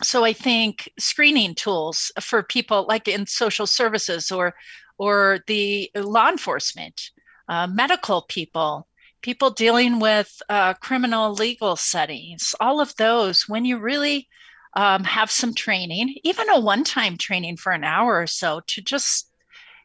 so 0.03 0.25
I 0.25 0.33
think 0.33 0.91
screening 0.99 1.55
tools 1.55 2.11
for 2.21 2.43
people 2.43 2.87
like 2.89 3.07
in 3.07 3.27
social 3.27 3.67
services 3.67 4.33
or 4.33 4.55
or 4.99 5.41
the 5.47 5.91
law 5.95 6.29
enforcement, 6.29 7.11
uh, 7.49 7.69
medical 7.69 8.23
people, 8.23 8.89
people 9.23 9.51
dealing 9.51 10.01
with 10.01 10.43
uh, 10.49 10.75
criminal 10.75 11.33
legal 11.33 11.77
settings, 11.77 12.53
all 12.59 12.81
of 12.81 12.95
those, 12.97 13.45
when 13.47 13.65
you 13.65 13.79
really 13.79 14.27
um, 14.75 15.05
have 15.05 15.31
some 15.31 15.55
training, 15.55 16.17
even 16.25 16.51
a 16.51 16.59
one 16.59 16.83
time 16.83 17.17
training 17.17 17.57
for 17.57 17.73
an 17.73 17.85
hour 17.85 18.21
or 18.21 18.27
so 18.27 18.61
to 18.67 18.81
just 18.81 19.31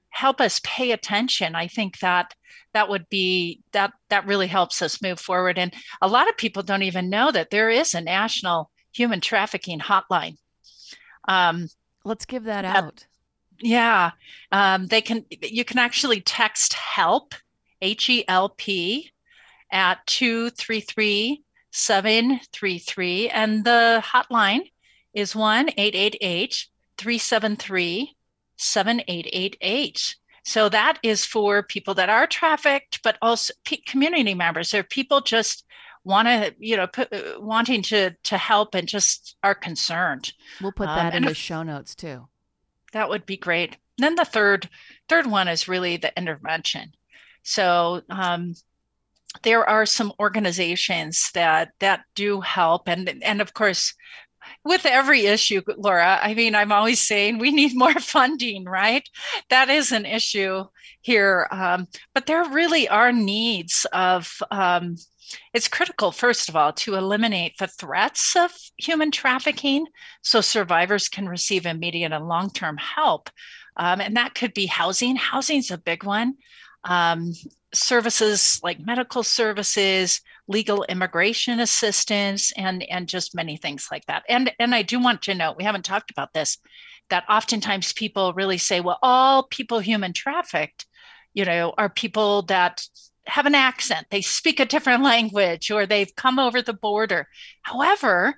help 0.09 0.39
us 0.41 0.61
pay 0.63 0.91
attention, 0.91 1.55
I 1.55 1.67
think 1.67 1.99
that 1.99 2.33
that 2.73 2.89
would 2.89 3.07
be 3.09 3.61
that 3.71 3.93
that 4.09 4.25
really 4.25 4.47
helps 4.47 4.81
us 4.81 5.01
move 5.01 5.19
forward. 5.19 5.57
And 5.57 5.73
a 6.01 6.07
lot 6.07 6.29
of 6.29 6.37
people 6.37 6.63
don't 6.63 6.83
even 6.83 7.09
know 7.09 7.31
that 7.31 7.49
there 7.49 7.69
is 7.69 7.93
a 7.93 8.01
national 8.01 8.71
human 8.93 9.19
trafficking 9.19 9.79
hotline. 9.79 10.37
Um, 11.27 11.67
Let's 12.05 12.25
give 12.25 12.45
that 12.45 12.65
out. 12.65 13.05
Yeah, 13.59 14.11
um, 14.51 14.87
they 14.87 15.01
can. 15.01 15.25
You 15.41 15.63
can 15.63 15.79
actually 15.79 16.21
text 16.21 16.73
help, 16.73 17.33
H 17.81 18.09
E 18.09 18.25
L 18.27 18.49
P, 18.49 19.11
at 19.71 20.05
two 20.05 20.49
three 20.49 20.81
three 20.81 21.43
seven 21.71 22.39
three 22.51 22.79
three, 22.79 23.29
and 23.29 23.63
the 23.63 24.03
hotline 24.05 24.69
is 25.13 25.35
one 25.35 25.69
eight 25.77 25.95
eight 25.95 26.17
eight 26.21 26.65
three 26.97 27.17
seven 27.17 27.55
three 27.55 28.15
seven 28.57 29.01
eight 29.07 29.29
eight 29.31 29.55
eight. 29.61 30.15
So 30.43 30.67
that 30.67 30.99
is 31.03 31.25
for 31.25 31.63
people 31.63 31.93
that 31.93 32.09
are 32.09 32.27
trafficked, 32.27 33.01
but 33.01 33.17
also 33.21 33.53
community 33.85 34.33
members. 34.33 34.71
There 34.71 34.81
are 34.81 34.83
people 34.83 35.21
just 35.21 35.65
want 36.03 36.27
to 36.27 36.53
you 36.59 36.77
know 36.77 36.87
put, 36.87 37.09
wanting 37.41 37.81
to 37.83 38.11
to 38.23 38.37
help 38.37 38.75
and 38.75 38.87
just 38.87 39.35
are 39.43 39.55
concerned. 39.55 40.33
We'll 40.61 40.71
put 40.71 40.87
um, 40.87 40.95
that 40.95 41.13
um, 41.13 41.17
in 41.17 41.25
the 41.25 41.33
show 41.33 41.63
notes 41.63 41.95
too. 41.95 42.27
That 42.91 43.09
would 43.09 43.25
be 43.25 43.37
great. 43.37 43.77
Then 43.97 44.15
the 44.15 44.25
third 44.25 44.69
third 45.09 45.27
one 45.27 45.47
is 45.47 45.67
really 45.67 45.97
the 45.97 46.15
intervention. 46.17 46.93
So 47.43 48.01
um, 48.09 48.55
there 49.41 49.67
are 49.67 49.85
some 49.85 50.13
organizations 50.19 51.31
that 51.33 51.71
that 51.79 52.03
do 52.15 52.41
help. 52.41 52.87
And 52.87 53.23
and 53.23 53.41
of 53.41 53.53
course 53.53 53.93
with 54.63 54.85
every 54.85 55.25
issue 55.25 55.61
laura 55.77 56.19
i 56.21 56.33
mean 56.33 56.55
i'm 56.55 56.71
always 56.71 56.99
saying 56.99 57.37
we 57.37 57.51
need 57.51 57.75
more 57.75 57.93
funding 57.99 58.65
right 58.65 59.07
that 59.49 59.69
is 59.69 59.91
an 59.91 60.05
issue 60.05 60.63
here 61.01 61.47
um, 61.51 61.87
but 62.13 62.25
there 62.25 62.43
really 62.49 62.87
are 62.87 63.11
needs 63.11 63.85
of 63.93 64.37
um, 64.51 64.95
it's 65.53 65.67
critical, 65.67 66.11
first 66.11 66.49
of 66.49 66.55
all, 66.55 66.73
to 66.73 66.95
eliminate 66.95 67.57
the 67.57 67.67
threats 67.67 68.35
of 68.35 68.51
human 68.77 69.11
trafficking 69.11 69.87
so 70.21 70.41
survivors 70.41 71.07
can 71.07 71.27
receive 71.27 71.65
immediate 71.65 72.11
and 72.11 72.27
long 72.27 72.49
term 72.51 72.77
help. 72.77 73.29
Um, 73.77 74.01
and 74.01 74.15
that 74.17 74.35
could 74.35 74.53
be 74.53 74.65
housing. 74.65 75.15
Housing's 75.15 75.71
a 75.71 75.77
big 75.77 76.03
one. 76.03 76.35
Services 77.73 78.59
like 78.63 78.79
medical 78.79 79.23
services, 79.23 80.21
legal 80.47 80.83
immigration 80.83 81.59
assistance, 81.59 82.51
and, 82.57 82.83
and 82.83 83.07
just 83.07 83.35
many 83.35 83.57
things 83.57 83.87
like 83.91 84.05
that. 84.05 84.23
And, 84.29 84.51
and 84.59 84.75
I 84.75 84.81
do 84.81 84.99
want 84.99 85.23
to 85.23 85.35
note, 85.35 85.57
we 85.57 85.63
haven't 85.63 85.85
talked 85.85 86.11
about 86.11 86.33
this, 86.33 86.57
that 87.09 87.25
oftentimes 87.29 87.93
people 87.93 88.33
really 88.33 88.57
say, 88.57 88.79
well, 88.79 88.99
all 89.01 89.43
people 89.43 89.79
human 89.79 90.13
trafficked, 90.13 90.85
you 91.33 91.45
know, 91.45 91.73
are 91.77 91.89
people 91.89 92.43
that 92.43 92.85
have 93.25 93.45
an 93.45 93.55
accent, 93.55 94.07
they 94.09 94.21
speak 94.21 94.59
a 94.59 94.65
different 94.65 95.03
language, 95.13 95.71
or 95.71 95.85
they've 95.85 96.15
come 96.15 96.39
over 96.39 96.61
the 96.61 96.73
border. 96.73 97.27
However, 97.61 98.35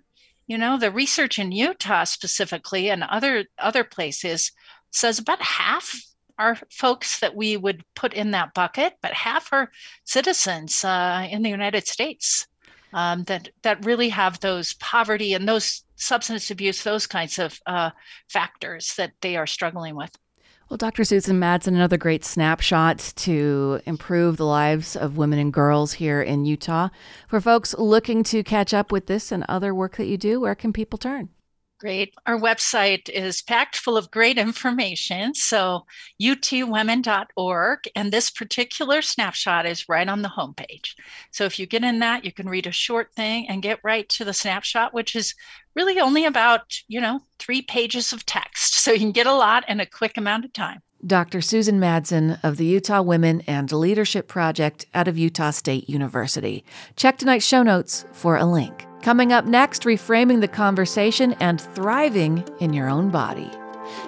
you 0.48 0.58
know, 0.58 0.77
the 0.77 0.92
research 0.92 1.39
in 1.39 1.51
Utah 1.51 2.04
specifically 2.04 2.89
and 2.89 3.04
other 3.04 3.46
other 3.58 3.84
places 3.84 4.51
says 4.92 5.20
about 5.20 5.42
half 5.42 5.96
are 6.38 6.58
folks 6.70 7.20
that 7.20 7.36
we 7.36 7.58
would 7.58 7.84
put 7.96 8.13
in 8.13 8.32
that 8.32 8.54
bucket, 8.54 8.94
but 9.01 9.13
half 9.13 9.51
are 9.54 9.72
citizens 10.04 10.84
uh, 10.84 11.27
in 11.30 11.42
the 11.42 11.50
United 11.50 11.88
States 11.88 12.48
um, 12.94 13.24
that 13.25 13.50
that 13.62 13.86
really 13.86 14.10
have 14.10 14.39
those 14.39 14.74
poverty 14.75 15.34
and 15.34 15.48
those 15.48 15.84
substance 15.96 16.51
abuse, 16.51 16.84
those 16.84 17.08
kinds 17.08 17.39
of 17.39 17.60
uh, 17.65 17.92
factors 18.30 18.94
that 18.98 19.12
they 19.22 19.36
are 19.36 19.48
struggling 19.48 19.96
with. 19.96 20.12
Well, 20.70 20.77
Dr. 20.77 21.04
Susan 21.04 21.39
Madsen, 21.39 21.75
another 21.75 21.98
great 21.98 22.25
snapshot 22.25 22.98
to 23.18 23.82
improve 23.86 24.38
the 24.38 24.48
lives 24.48 24.96
of 24.96 25.15
women 25.15 25.38
and 25.38 25.54
girls 25.54 25.94
here 25.94 26.24
in 26.24 26.46
Utah. 26.46 26.89
For 27.27 27.39
folks 27.39 27.75
looking 27.77 28.24
to 28.24 28.44
catch 28.44 28.74
up 28.74 28.92
with 28.92 29.06
this 29.06 29.32
and 29.32 29.46
other 29.48 29.75
work 29.75 29.98
that 29.98 30.08
you 30.08 30.18
do, 30.18 30.42
where 30.42 30.56
can 30.56 30.74
people 30.74 30.98
turn? 30.98 31.30
Great. 31.77 32.13
Our 32.25 32.39
website 32.39 33.10
is 33.10 33.41
packed 33.41 33.75
full 33.75 33.98
of 33.98 34.10
great 34.10 34.38
information. 34.38 35.36
So, 35.36 35.86
utwomen.org. 36.22 37.79
And 37.96 38.12
this 38.12 38.29
particular 38.29 39.01
snapshot 39.01 39.65
is 39.65 39.89
right 39.89 40.08
on 40.08 40.22
the 40.22 40.29
homepage. 40.29 40.96
So, 41.32 41.44
if 41.44 41.60
you 41.60 41.65
get 41.65 41.84
in 41.84 42.00
that, 42.00 42.24
you 42.24 42.32
can 42.32 42.48
read 42.48 42.65
a 42.65 42.72
short 42.72 43.13
thing 43.13 43.50
and 43.50 43.62
get 43.62 43.79
right 43.84 44.08
to 44.10 44.24
the 44.24 44.34
snapshot, 44.34 44.94
which 44.94 45.17
is 45.17 45.36
really 45.75 46.00
only 46.00 46.25
about, 46.25 46.74
you 46.88 47.01
know, 47.01 47.20
three 47.39 47.62
pages 47.62 48.13
of 48.13 48.25
text. 48.25 48.75
So, 48.86 48.94
you 48.94 49.00
can 49.00 49.12
get 49.12 49.27
a 49.27 49.34
lot 49.34 49.67
in 49.67 49.82
a 49.82 49.86
quick 49.86 50.17
amount 50.17 50.46
of 50.46 50.53
time. 50.53 50.82
Dr. 51.05 51.41
Susan 51.41 51.79
Madsen 51.79 52.39
of 52.41 52.58
the 52.58 52.65
Utah 52.65 53.01
Women 53.01 53.41
and 53.48 53.72
Leadership 53.72 54.27
Project 54.27 54.86
out 54.94 55.08
of 55.08 55.17
Utah 55.17 55.51
State 55.51 55.89
University. 55.89 56.63
Check 56.96 57.17
tonight's 57.17 57.46
show 57.46 57.63
notes 57.63 58.05
for 58.13 58.38
a 58.38 58.46
link. 58.46 58.88
Coming 59.05 59.31
up 59.31 59.45
next, 59.45 59.83
reframing 59.83 60.41
the 60.41 60.47
conversation 60.47 61.33
and 61.33 61.62
thriving 61.62 62.43
in 62.59 62.74
your 62.74 62.89
own 62.89 63.12
body. 63.12 63.51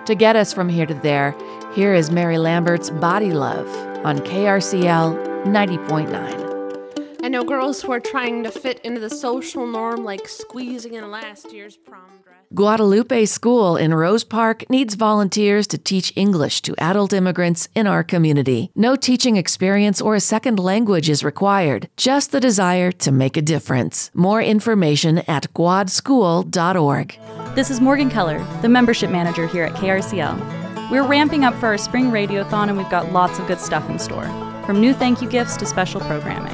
To 0.08 0.16
get 0.16 0.36
us 0.36 0.52
from 0.52 0.70
here 0.70 0.88
to 0.88 0.96
there, 0.96 1.36
here 1.76 1.94
is 1.94 2.10
Mary 2.10 2.40
Lambert's 2.40 2.90
Body 2.90 3.32
Love 3.32 3.68
on 4.04 4.18
KRCL 4.18 5.46
90.9. 5.46 7.24
I 7.24 7.28
know 7.28 7.44
girls 7.44 7.80
who 7.80 7.92
are 7.92 8.00
trying 8.00 8.44
to 8.44 8.50
fit 8.50 8.80
into 8.80 9.00
the 9.00 9.12
social 9.12 9.68
norm 9.68 10.04
like 10.04 10.28
squeezing 10.28 10.96
in 10.96 11.12
last 11.12 11.54
year's 11.54 11.78
prom. 11.78 12.10
Guadalupe 12.54 13.26
School 13.26 13.76
in 13.76 13.94
Rose 13.94 14.24
Park 14.24 14.70
needs 14.70 14.96
volunteers 14.96 15.68
to 15.68 15.78
teach 15.78 16.14
English 16.16 16.62
to 16.62 16.74
adult 16.78 17.12
immigrants 17.12 17.68
in 17.76 17.88
our 17.88 18.06
community. 18.06 18.72
No 18.74 18.96
teaching 18.96 19.36
experience 19.36 20.00
or 20.00 20.16
a 20.16 20.22
second 20.22 20.58
language 20.58 21.10
is 21.10 21.26
required, 21.26 21.90
just 21.98 22.32
the 22.32 22.40
desire 22.40 22.94
to 22.94 23.12
make 23.12 23.36
a 23.36 23.42
difference. 23.42 24.12
More 24.14 24.42
information 24.42 25.18
at 25.28 25.54
guadschool.org. 25.54 27.20
This 27.54 27.70
is 27.70 27.82
Morgan 27.82 28.10
Keller, 28.10 28.42
the 28.62 28.70
membership 28.70 29.10
manager 29.10 29.46
here 29.46 29.66
at 29.66 29.74
KRCL. 29.74 30.90
We're 30.90 31.06
ramping 31.06 31.44
up 31.44 31.54
for 31.56 31.66
our 31.66 31.78
spring 31.78 32.12
radiothon 32.12 32.70
and 32.70 32.78
we've 32.78 32.90
got 32.90 33.12
lots 33.12 33.40
of 33.40 33.48
good 33.48 33.60
stuff 33.60 33.90
in 33.90 34.00
store, 34.00 34.28
from 34.66 34.80
new 34.80 34.94
thank 34.94 35.22
you 35.22 35.28
gifts 35.28 35.58
to 35.58 35.66
special 35.66 36.00
programming. 36.00 36.54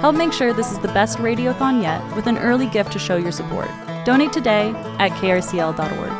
Help 0.00 0.16
make 0.16 0.32
sure 0.32 0.54
this 0.54 0.72
is 0.72 0.78
the 0.78 0.88
best 0.88 1.18
radiothon 1.18 1.82
yet 1.82 2.02
with 2.16 2.26
an 2.26 2.38
early 2.38 2.68
gift 2.68 2.90
to 2.92 2.98
show 2.98 3.16
your 3.16 3.32
support. 3.32 3.68
Donate 4.06 4.32
today 4.32 4.68
at 5.00 5.10
krcl.org. 5.20 6.12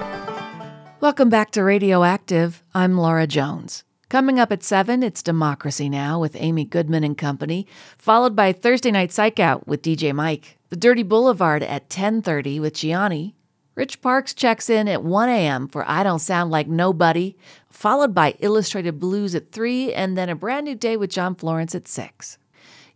Welcome 1.00 1.28
back 1.28 1.52
to 1.52 1.62
Radioactive. 1.62 2.64
I'm 2.74 2.98
Laura 2.98 3.28
Jones. 3.28 3.84
Coming 4.08 4.40
up 4.40 4.50
at 4.50 4.64
7, 4.64 5.04
it's 5.04 5.22
Democracy 5.22 5.88
Now! 5.88 6.18
with 6.18 6.34
Amy 6.34 6.64
Goodman 6.64 7.04
and 7.04 7.16
Company, 7.16 7.64
followed 7.96 8.34
by 8.34 8.52
Thursday 8.52 8.90
Night 8.90 9.12
Psych 9.12 9.38
Out 9.38 9.68
with 9.68 9.82
DJ 9.82 10.12
Mike, 10.12 10.58
The 10.70 10.76
Dirty 10.76 11.04
Boulevard 11.04 11.62
at 11.62 11.88
10.30 11.88 12.60
with 12.60 12.74
Gianni, 12.74 13.36
Rich 13.76 14.00
Parks 14.00 14.34
checks 14.34 14.68
in 14.68 14.88
at 14.88 15.04
1 15.04 15.28
a.m. 15.28 15.68
for 15.68 15.88
I 15.88 16.02
Don't 16.02 16.18
Sound 16.18 16.50
Like 16.50 16.66
Nobody, 16.66 17.36
followed 17.70 18.12
by 18.12 18.34
Illustrated 18.40 18.98
Blues 18.98 19.36
at 19.36 19.52
3, 19.52 19.94
and 19.94 20.18
then 20.18 20.28
a 20.28 20.34
brand 20.34 20.64
new 20.64 20.74
day 20.74 20.96
with 20.96 21.10
John 21.10 21.36
Florence 21.36 21.72
at 21.72 21.86
6. 21.86 22.36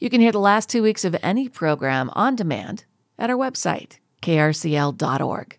You 0.01 0.11
can 0.11 0.21
hear 0.21 0.33
the 0.33 0.41
last 0.41 0.69
two 0.69 0.83
weeks 0.83 1.05
of 1.05 1.17
any 1.23 1.49
program 1.49 2.11
on 2.15 2.35
demand 2.35 2.87
at 3.21 3.31
our 3.31 3.37
website, 3.37 4.00
krcl.org. 4.23 5.59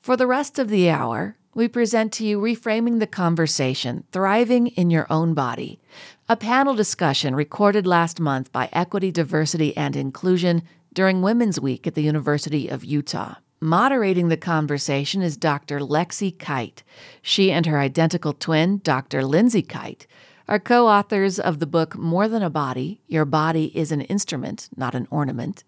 For 0.00 0.16
the 0.16 0.26
rest 0.26 0.58
of 0.58 0.68
the 0.68 0.90
hour, 0.90 1.36
we 1.54 1.68
present 1.68 2.12
to 2.14 2.26
you 2.26 2.40
Reframing 2.40 2.98
the 2.98 3.06
Conversation 3.06 4.04
Thriving 4.10 4.66
in 4.68 4.90
Your 4.90 5.06
Own 5.08 5.34
Body, 5.34 5.80
a 6.28 6.36
panel 6.36 6.74
discussion 6.74 7.34
recorded 7.34 7.86
last 7.86 8.18
month 8.18 8.50
by 8.50 8.68
Equity, 8.72 9.12
Diversity, 9.12 9.76
and 9.76 9.94
Inclusion 9.94 10.62
during 10.92 11.22
Women's 11.22 11.60
Week 11.60 11.86
at 11.86 11.94
the 11.94 12.02
University 12.02 12.68
of 12.68 12.84
Utah. 12.84 13.36
Moderating 13.60 14.28
the 14.28 14.36
conversation 14.36 15.22
is 15.22 15.36
Dr. 15.36 15.78
Lexie 15.78 16.38
Kite. 16.38 16.82
She 17.22 17.50
and 17.50 17.66
her 17.66 17.78
identical 17.78 18.32
twin, 18.32 18.80
Dr. 18.82 19.24
Lindsay 19.24 19.62
Kite, 19.62 20.06
are 20.48 20.58
co 20.58 20.88
authors 20.88 21.38
of 21.38 21.60
the 21.60 21.66
book 21.66 21.96
More 21.96 22.28
Than 22.28 22.42
a 22.42 22.50
Body 22.50 23.00
Your 23.06 23.24
Body 23.24 23.66
is 23.76 23.90
an 23.92 24.02
Instrument, 24.02 24.68
Not 24.76 24.94
an 24.94 25.06
Ornament, 25.10 25.64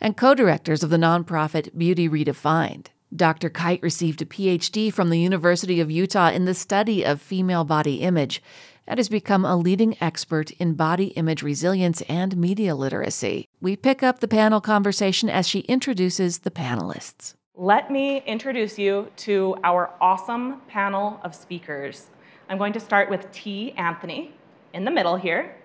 and 0.00 0.16
co 0.16 0.34
directors 0.34 0.82
of 0.82 0.90
the 0.90 0.96
nonprofit 0.96 1.76
Beauty 1.76 2.08
Redefined. 2.08 2.86
Dr. 3.14 3.48
Kite 3.48 3.82
received 3.82 4.20
a 4.20 4.26
PhD 4.26 4.92
from 4.92 5.10
the 5.10 5.18
University 5.18 5.80
of 5.80 5.90
Utah 5.90 6.30
in 6.30 6.44
the 6.44 6.54
study 6.54 7.04
of 7.04 7.22
female 7.22 7.64
body 7.64 7.96
image 7.96 8.42
and 8.86 8.98
has 8.98 9.08
become 9.08 9.44
a 9.44 9.56
leading 9.56 9.96
expert 10.00 10.50
in 10.52 10.74
body 10.74 11.06
image 11.08 11.42
resilience 11.42 12.02
and 12.02 12.36
media 12.36 12.74
literacy. 12.74 13.48
We 13.60 13.76
pick 13.76 14.02
up 14.02 14.20
the 14.20 14.28
panel 14.28 14.60
conversation 14.60 15.28
as 15.28 15.48
she 15.48 15.60
introduces 15.60 16.38
the 16.38 16.50
panelists. 16.50 17.34
Let 17.54 17.90
me 17.90 18.22
introduce 18.26 18.78
you 18.78 19.10
to 19.16 19.56
our 19.64 19.94
awesome 20.00 20.60
panel 20.68 21.20
of 21.24 21.34
speakers. 21.34 22.08
I'm 22.48 22.58
going 22.58 22.74
to 22.74 22.80
start 22.80 23.08
with 23.08 23.30
T. 23.32 23.72
Anthony 23.72 24.34
in 24.74 24.84
the 24.84 24.90
middle 24.90 25.16
here. 25.16 25.55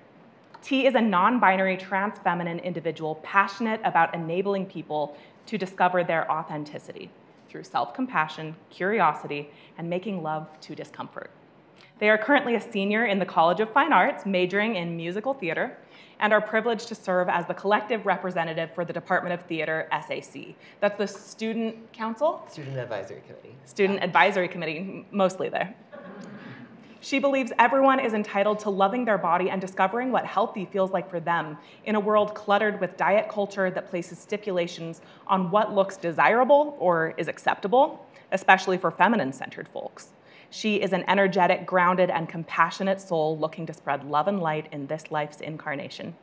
T 0.61 0.85
is 0.85 0.95
a 0.95 1.01
non 1.01 1.39
binary 1.39 1.75
trans 1.75 2.19
feminine 2.19 2.59
individual 2.59 3.15
passionate 3.23 3.81
about 3.83 4.13
enabling 4.13 4.67
people 4.67 5.17
to 5.47 5.57
discover 5.57 6.03
their 6.03 6.29
authenticity 6.31 7.09
through 7.49 7.63
self 7.63 7.93
compassion, 7.93 8.55
curiosity, 8.69 9.49
and 9.77 9.89
making 9.89 10.21
love 10.21 10.47
to 10.61 10.75
discomfort. 10.75 11.31
They 11.99 12.09
are 12.09 12.17
currently 12.17 12.55
a 12.55 12.61
senior 12.61 13.05
in 13.05 13.19
the 13.19 13.25
College 13.25 13.59
of 13.59 13.71
Fine 13.71 13.93
Arts, 13.93 14.25
majoring 14.25 14.75
in 14.75 14.95
musical 14.95 15.33
theater, 15.33 15.77
and 16.19 16.33
are 16.33 16.41
privileged 16.41 16.87
to 16.87 16.95
serve 16.95 17.29
as 17.29 17.45
the 17.47 17.53
collective 17.53 18.05
representative 18.05 18.73
for 18.73 18.85
the 18.85 18.93
Department 18.93 19.33
of 19.33 19.45
Theater 19.47 19.87
SAC. 19.91 20.55
That's 20.79 20.97
the 20.97 21.07
Student 21.07 21.91
Council? 21.91 22.43
Student 22.49 22.77
Advisory 22.77 23.21
Committee. 23.27 23.55
Student 23.65 23.99
yeah. 23.99 24.05
Advisory 24.05 24.47
Committee, 24.47 25.05
mostly 25.11 25.49
there. 25.49 25.75
She 27.03 27.17
believes 27.17 27.51
everyone 27.57 27.99
is 27.99 28.13
entitled 28.13 28.59
to 28.59 28.69
loving 28.69 29.05
their 29.05 29.17
body 29.17 29.49
and 29.49 29.59
discovering 29.59 30.11
what 30.11 30.23
healthy 30.23 30.65
feels 30.65 30.91
like 30.91 31.09
for 31.09 31.19
them 31.19 31.57
in 31.85 31.95
a 31.95 31.99
world 31.99 32.35
cluttered 32.35 32.79
with 32.79 32.95
diet 32.95 33.27
culture 33.27 33.71
that 33.71 33.89
places 33.89 34.19
stipulations 34.19 35.01
on 35.25 35.49
what 35.49 35.73
looks 35.73 35.97
desirable 35.97 36.77
or 36.79 37.15
is 37.17 37.27
acceptable, 37.27 38.05
especially 38.31 38.77
for 38.77 38.91
feminine 38.91 39.33
centered 39.33 39.67
folks. 39.69 40.09
She 40.51 40.75
is 40.75 40.93
an 40.93 41.03
energetic, 41.07 41.65
grounded, 41.65 42.11
and 42.11 42.29
compassionate 42.29 43.01
soul 43.01 43.35
looking 43.35 43.65
to 43.65 43.73
spread 43.73 44.03
love 44.03 44.27
and 44.27 44.39
light 44.39 44.67
in 44.71 44.85
this 44.85 45.09
life's 45.09 45.41
incarnation. 45.41 46.13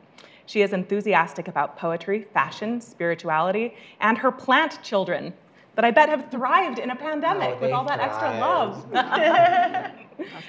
She 0.45 0.61
is 0.61 0.71
enthusiastic 0.71 1.49
about 1.49 1.77
poetry, 1.77 2.25
fashion, 2.33 2.79
spirituality, 2.79 3.75
and 3.99 4.17
her 4.17 4.31
plant 4.31 4.81
children 4.81 5.33
that 5.75 5.85
I 5.85 5.91
bet 5.91 6.09
have 6.09 6.31
thrived 6.31 6.79
in 6.79 6.89
a 6.89 6.95
pandemic 6.95 7.55
oh, 7.57 7.61
with 7.61 7.71
all 7.71 7.85
that 7.85 7.99
thrived. 7.99 8.11
extra 8.11 8.39
love. 8.39 8.85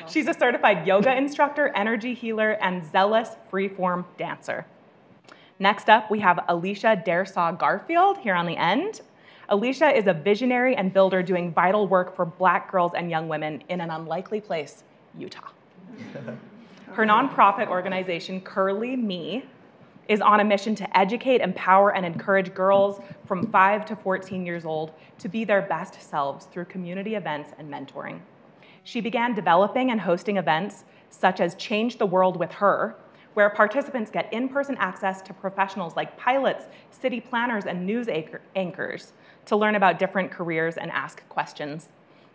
She's 0.08 0.26
a 0.26 0.34
certified 0.34 0.86
yoga 0.86 1.16
instructor, 1.16 1.68
energy 1.74 2.14
healer, 2.14 2.52
and 2.52 2.84
zealous 2.90 3.30
freeform 3.50 4.04
dancer. 4.18 4.66
Next 5.58 5.88
up, 5.88 6.10
we 6.10 6.20
have 6.20 6.44
Alicia 6.48 7.02
Dersaw 7.06 7.58
Garfield 7.58 8.18
here 8.18 8.34
on 8.34 8.46
the 8.46 8.56
end. 8.56 9.02
Alicia 9.48 9.94
is 9.94 10.06
a 10.06 10.14
visionary 10.14 10.76
and 10.76 10.92
builder 10.92 11.22
doing 11.22 11.52
vital 11.52 11.86
work 11.86 12.14
for 12.14 12.24
black 12.24 12.70
girls 12.70 12.92
and 12.96 13.10
young 13.10 13.28
women 13.28 13.62
in 13.68 13.80
an 13.80 13.90
unlikely 13.90 14.40
place, 14.40 14.84
Utah. 15.18 15.50
Her 16.92 17.04
nonprofit 17.04 17.68
organization, 17.68 18.40
Curly 18.40 18.96
Me, 18.96 19.44
is 20.08 20.20
on 20.20 20.40
a 20.40 20.44
mission 20.44 20.74
to 20.74 20.98
educate, 20.98 21.40
empower, 21.40 21.94
and 21.94 22.04
encourage 22.04 22.52
girls 22.52 23.00
from 23.26 23.46
5 23.46 23.84
to 23.86 23.96
14 23.96 24.44
years 24.44 24.64
old 24.64 24.92
to 25.18 25.28
be 25.28 25.44
their 25.44 25.62
best 25.62 26.00
selves 26.02 26.46
through 26.46 26.64
community 26.64 27.14
events 27.14 27.52
and 27.58 27.72
mentoring. 27.72 28.20
She 28.90 29.00
began 29.00 29.34
developing 29.34 29.92
and 29.92 30.00
hosting 30.00 30.36
events 30.36 30.82
such 31.10 31.38
as 31.38 31.54
Change 31.54 31.98
the 31.98 32.06
World 32.06 32.36
with 32.36 32.50
Her, 32.54 32.96
where 33.34 33.48
participants 33.48 34.10
get 34.10 34.32
in 34.32 34.48
person 34.48 34.76
access 34.80 35.22
to 35.22 35.32
professionals 35.32 35.94
like 35.94 36.18
pilots, 36.18 36.64
city 36.90 37.20
planners, 37.20 37.66
and 37.66 37.86
news 37.86 38.08
anchors 38.56 39.12
to 39.46 39.54
learn 39.54 39.76
about 39.76 40.00
different 40.00 40.32
careers 40.32 40.76
and 40.76 40.90
ask 40.90 41.22
questions. 41.28 41.90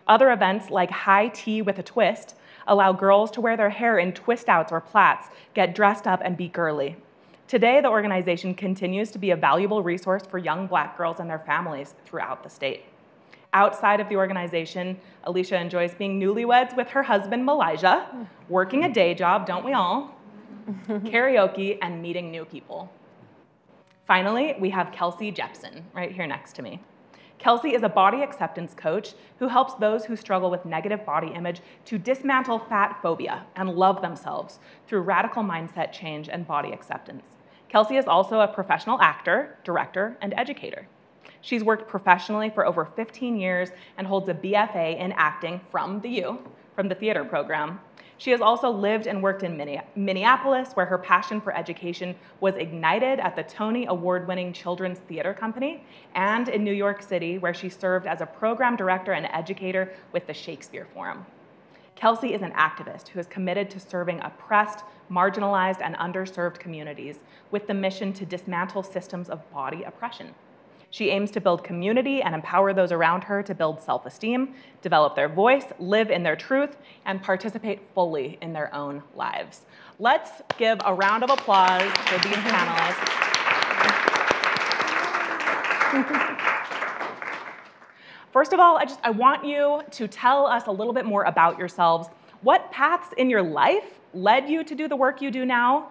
Other 0.08 0.32
events 0.32 0.70
like 0.70 0.92
High 0.92 1.28
Tea 1.28 1.62
with 1.62 1.78
a 1.78 1.84
Twist 1.84 2.38
allow 2.66 2.94
girls 2.94 3.32
to 3.32 3.42
wear 3.42 3.58
their 3.58 3.72
hair 3.72 4.00
in 4.00 4.14
twist 4.14 4.48
outs 4.48 4.72
or 4.72 4.80
plaits, 4.80 5.28
get 5.56 5.76
dressed 5.76 6.08
up, 6.08 6.22
and 6.24 6.38
be 6.38 6.48
girly. 6.48 6.96
Today, 7.50 7.82
the 7.82 7.90
organization 7.90 8.56
continues 8.56 9.12
to 9.12 9.20
be 9.20 9.32
a 9.32 9.36
valuable 9.36 9.84
resource 9.84 10.24
for 10.26 10.38
young 10.38 10.68
black 10.68 10.98
girls 10.98 11.20
and 11.20 11.30
their 11.30 11.40
families 11.40 11.96
throughout 12.06 12.44
the 12.44 12.50
state. 12.50 12.86
Outside 13.56 14.02
of 14.02 14.10
the 14.10 14.18
organization, 14.18 15.00
Alicia 15.24 15.56
enjoys 15.58 15.96
being 15.96 16.20
newlyweds 16.20 16.76
with 16.76 16.90
her 16.90 17.02
husband, 17.02 17.48
Malijah, 17.48 18.28
working 18.50 18.84
a 18.84 18.94
day 18.94 19.14
job, 19.14 19.48
don't 19.48 19.64
we 19.64 19.72
all? 19.72 20.14
Karaoke 20.90 21.78
and 21.82 22.02
meeting 22.02 22.32
new 22.32 22.44
people. 22.44 22.92
Finally, 24.06 24.58
we 24.60 24.70
have 24.72 24.92
Kelsey 24.92 25.32
Jepson 25.32 25.86
right 25.94 26.12
here 26.12 26.28
next 26.28 26.52
to 26.58 26.62
me. 26.62 26.84
Kelsey 27.38 27.74
is 27.74 27.84
a 27.84 27.88
body 27.88 28.24
acceptance 28.24 28.74
coach 28.74 29.14
who 29.40 29.48
helps 29.48 29.74
those 29.76 30.04
who 30.04 30.18
struggle 30.18 30.52
with 30.52 30.66
negative 30.66 31.06
body 31.06 31.32
image 31.34 31.62
to 31.86 31.98
dismantle 31.98 32.60
fat 32.60 33.00
phobia 33.02 33.46
and 33.56 33.70
love 33.70 34.02
themselves 34.02 34.60
through 34.86 35.00
radical 35.00 35.44
mindset 35.44 35.94
change 35.94 36.28
and 36.28 36.46
body 36.46 36.74
acceptance. 36.74 37.24
Kelsey 37.70 37.96
is 37.96 38.06
also 38.06 38.42
a 38.42 38.50
professional 38.50 39.00
actor, 39.00 39.58
director, 39.64 40.18
and 40.20 40.34
educator. 40.36 40.90
She's 41.46 41.64
worked 41.64 41.88
professionally 41.88 42.50
for 42.50 42.66
over 42.66 42.86
15 42.86 43.38
years 43.38 43.70
and 44.00 44.08
holds 44.08 44.28
a 44.30 44.34
BFA 44.34 45.00
in 45.00 45.12
acting 45.12 45.62
from 45.70 46.02
the 46.02 46.10
U, 46.10 46.40
from 46.76 46.90
the 46.90 46.96
theater 46.96 47.24
program. 47.24 47.80
She 48.18 48.32
has 48.32 48.42
also 48.42 48.72
lived 48.72 49.06
and 49.06 49.22
worked 49.22 49.44
in 49.44 49.56
Minneapolis, 49.96 50.72
where 50.74 50.88
her 50.88 50.98
passion 50.98 51.40
for 51.40 51.56
education 51.56 52.16
was 52.40 52.56
ignited 52.56 53.20
at 53.20 53.36
the 53.36 53.44
Tony 53.44 53.86
Award 53.86 54.28
winning 54.28 54.54
Children's 54.54 54.98
Theater 54.98 55.36
Company, 55.36 55.86
and 56.16 56.50
in 56.50 56.64
New 56.64 56.74
York 56.74 57.04
City, 57.04 57.38
where 57.38 57.54
she 57.54 57.70
served 57.70 58.08
as 58.08 58.22
a 58.22 58.26
program 58.26 58.76
director 58.76 59.12
and 59.12 59.28
educator 59.28 59.94
with 60.14 60.26
the 60.26 60.34
Shakespeare 60.34 60.88
Forum. 60.96 61.28
Kelsey 61.94 62.34
is 62.34 62.42
an 62.42 62.54
activist 62.54 63.10
who 63.10 63.20
is 63.20 63.28
committed 63.28 63.70
to 63.70 63.80
serving 63.80 64.20
oppressed, 64.22 64.84
marginalized, 65.12 65.82
and 65.84 65.96
underserved 65.98 66.58
communities 66.58 67.20
with 67.52 67.68
the 67.68 67.74
mission 67.76 68.14
to 68.14 68.26
dismantle 68.26 68.82
systems 68.82 69.30
of 69.30 69.48
body 69.52 69.84
oppression. 69.84 70.34
She 70.96 71.10
aims 71.10 71.30
to 71.32 71.42
build 71.42 71.62
community 71.62 72.22
and 72.22 72.34
empower 72.34 72.72
those 72.72 72.94
around 72.94 73.26
her 73.26 73.44
to 73.44 73.54
build 73.54 73.82
self 73.82 74.06
esteem, 74.06 74.54
develop 74.82 75.14
their 75.14 75.28
voice, 75.28 75.66
live 75.78 76.10
in 76.10 76.24
their 76.24 76.38
truth, 76.38 76.78
and 77.04 77.22
participate 77.22 77.82
fully 77.94 78.38
in 78.42 78.54
their 78.54 78.74
own 78.74 79.04
lives. 79.14 79.66
Let's 80.00 80.32
give 80.58 80.80
a 80.86 80.94
round 80.94 81.26
of 81.26 81.32
applause 81.32 81.82
for 81.82 82.18
these 82.26 82.38
panelists. 82.38 83.10
First 88.32 88.54
of 88.54 88.62
all, 88.62 88.78
I 88.78 88.86
just 88.86 89.02
I 89.04 89.10
want 89.10 89.44
you 89.44 89.82
to 89.92 90.08
tell 90.08 90.46
us 90.46 90.68
a 90.68 90.72
little 90.72 90.94
bit 90.94 91.04
more 91.04 91.26
about 91.26 91.60
yourselves. 91.60 92.08
What 92.42 92.72
paths 92.72 93.10
in 93.18 93.30
your 93.30 93.44
life 93.44 94.00
led 94.14 94.48
you 94.48 94.64
to 94.64 94.74
do 94.74 94.88
the 94.88 94.96
work 94.96 95.22
you 95.22 95.30
do 95.30 95.46
now? 95.46 95.90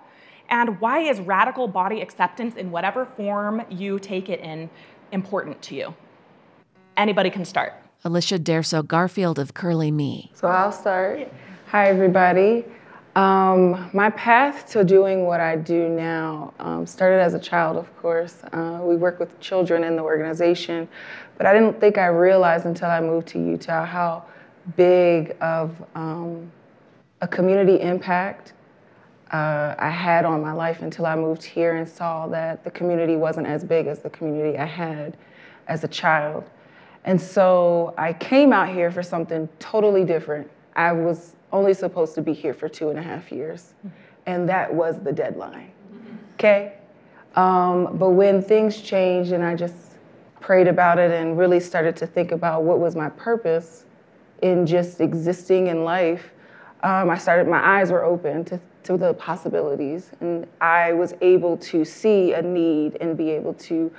And 0.48 0.80
why 0.80 1.00
is 1.00 1.20
radical 1.20 1.68
body 1.68 2.00
acceptance 2.00 2.56
in 2.56 2.70
whatever 2.70 3.06
form 3.06 3.62
you 3.70 3.98
take 3.98 4.28
it 4.28 4.40
in 4.40 4.68
important 5.14 5.62
to 5.62 5.74
you? 5.74 5.94
Anybody 6.96 7.30
can 7.30 7.44
start. 7.44 7.72
Alicia 8.04 8.38
Derso 8.38 8.86
Garfield 8.86 9.38
of 9.38 9.54
Curly 9.54 9.90
Me. 9.90 10.30
So 10.34 10.48
I'll 10.48 10.72
start. 10.72 11.32
Hi, 11.68 11.88
everybody. 11.88 12.64
Um, 13.16 13.88
my 13.94 14.10
path 14.10 14.68
to 14.72 14.84
doing 14.84 15.24
what 15.24 15.40
I 15.40 15.56
do 15.56 15.88
now 15.88 16.52
um, 16.58 16.84
started 16.86 17.20
as 17.22 17.32
a 17.34 17.38
child, 17.38 17.76
of 17.76 17.96
course. 17.96 18.42
Uh, 18.52 18.80
we 18.82 18.96
work 18.96 19.20
with 19.20 19.38
children 19.40 19.84
in 19.84 19.96
the 19.96 20.02
organization, 20.02 20.88
but 21.38 21.46
I 21.46 21.54
didn't 21.54 21.80
think 21.80 21.96
I 21.96 22.06
realized 22.06 22.66
until 22.66 22.90
I 22.90 23.00
moved 23.00 23.28
to 23.28 23.38
Utah 23.38 23.84
how 23.86 24.24
big 24.76 25.36
of 25.40 25.70
um, 25.94 26.50
a 27.20 27.28
community 27.28 27.80
impact 27.80 28.52
uh, 29.32 29.74
I 29.78 29.90
had 29.90 30.24
on 30.24 30.42
my 30.42 30.52
life 30.52 30.82
until 30.82 31.06
I 31.06 31.16
moved 31.16 31.42
here 31.42 31.76
and 31.76 31.88
saw 31.88 32.26
that 32.28 32.62
the 32.64 32.70
community 32.70 33.16
wasn't 33.16 33.46
as 33.46 33.64
big 33.64 33.86
as 33.86 34.00
the 34.00 34.10
community 34.10 34.58
I 34.58 34.66
had 34.66 35.16
as 35.66 35.84
a 35.84 35.88
child. 35.88 36.48
And 37.04 37.20
so 37.20 37.94
I 37.98 38.12
came 38.12 38.52
out 38.52 38.68
here 38.68 38.90
for 38.90 39.02
something 39.02 39.48
totally 39.58 40.04
different. 40.04 40.50
I 40.76 40.92
was 40.92 41.36
only 41.52 41.74
supposed 41.74 42.14
to 42.16 42.22
be 42.22 42.32
here 42.32 42.54
for 42.54 42.68
two 42.68 42.90
and 42.90 42.98
a 42.98 43.02
half 43.02 43.30
years, 43.30 43.74
and 44.26 44.48
that 44.48 44.72
was 44.72 44.98
the 45.00 45.12
deadline. 45.12 45.70
Okay? 46.34 46.74
Um, 47.36 47.96
but 47.96 48.10
when 48.10 48.42
things 48.42 48.80
changed 48.80 49.32
and 49.32 49.44
I 49.44 49.54
just 49.54 49.74
prayed 50.40 50.68
about 50.68 50.98
it 50.98 51.10
and 51.10 51.38
really 51.38 51.60
started 51.60 51.96
to 51.96 52.06
think 52.06 52.32
about 52.32 52.62
what 52.62 52.78
was 52.78 52.94
my 52.94 53.08
purpose 53.10 53.84
in 54.42 54.66
just 54.66 55.00
existing 55.00 55.68
in 55.68 55.84
life, 55.84 56.30
um, 56.82 57.08
I 57.08 57.16
started, 57.16 57.48
my 57.48 57.80
eyes 57.80 57.90
were 57.90 58.04
open 58.04 58.44
to 58.46 58.60
to 58.84 58.96
the 58.96 59.14
possibilities. 59.14 60.10
And 60.20 60.46
I 60.60 60.92
was 60.92 61.14
able 61.20 61.56
to 61.58 61.84
see 61.84 62.32
a 62.32 62.42
need 62.42 62.96
and 63.00 63.16
be 63.16 63.30
able 63.30 63.54
to 63.54 63.90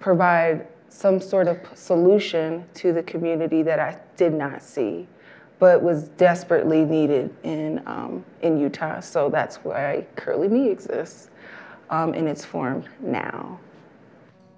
provide 0.00 0.66
some 0.88 1.20
sort 1.20 1.46
of 1.46 1.58
solution 1.74 2.64
to 2.74 2.92
the 2.92 3.02
community 3.02 3.62
that 3.62 3.78
I 3.78 3.98
did 4.16 4.32
not 4.32 4.62
see, 4.62 5.06
but 5.58 5.82
was 5.82 6.08
desperately 6.08 6.84
needed 6.84 7.32
in, 7.44 7.82
um, 7.86 8.24
in 8.42 8.58
Utah. 8.58 9.00
So 9.00 9.28
that's 9.28 9.56
why 9.58 10.06
Curly 10.16 10.48
Me 10.48 10.68
exists 10.68 11.30
um, 11.90 12.14
in 12.14 12.26
its 12.26 12.44
form 12.44 12.84
now. 13.00 13.58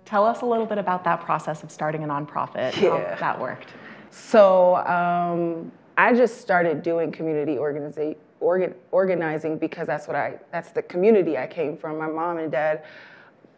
Tell 0.05 0.25
us 0.25 0.43
a 0.43 0.47
little 0.47 0.67
bit 0.67 0.79
about 0.79 1.05
that 1.05 1.21
process 1.21 1.63
of 1.63 1.71
starting 1.71 2.05
a 2.05 2.07
nonprofit, 2.07 2.81
yeah. 2.81 3.15
how 3.15 3.21
that 3.21 3.41
worked. 3.41 3.71
So 4.11 4.77
um, 4.77 5.73
I 5.97 6.15
just 6.15 6.41
started 6.41 6.83
doing 6.83 7.11
community 7.13 7.59
organization 7.59 8.19
organ, 8.43 8.75
organizing 8.91 9.57
because 9.57 9.87
that's 9.87 10.07
what 10.07 10.17
I, 10.17 10.39
that's 10.51 10.71
the 10.71 10.83
community 10.83 11.39
I 11.39 11.47
came 11.47 11.77
from. 11.77 11.99
My 11.99 12.09
mom 12.09 12.39
and 12.39 12.51
dad, 12.51 12.85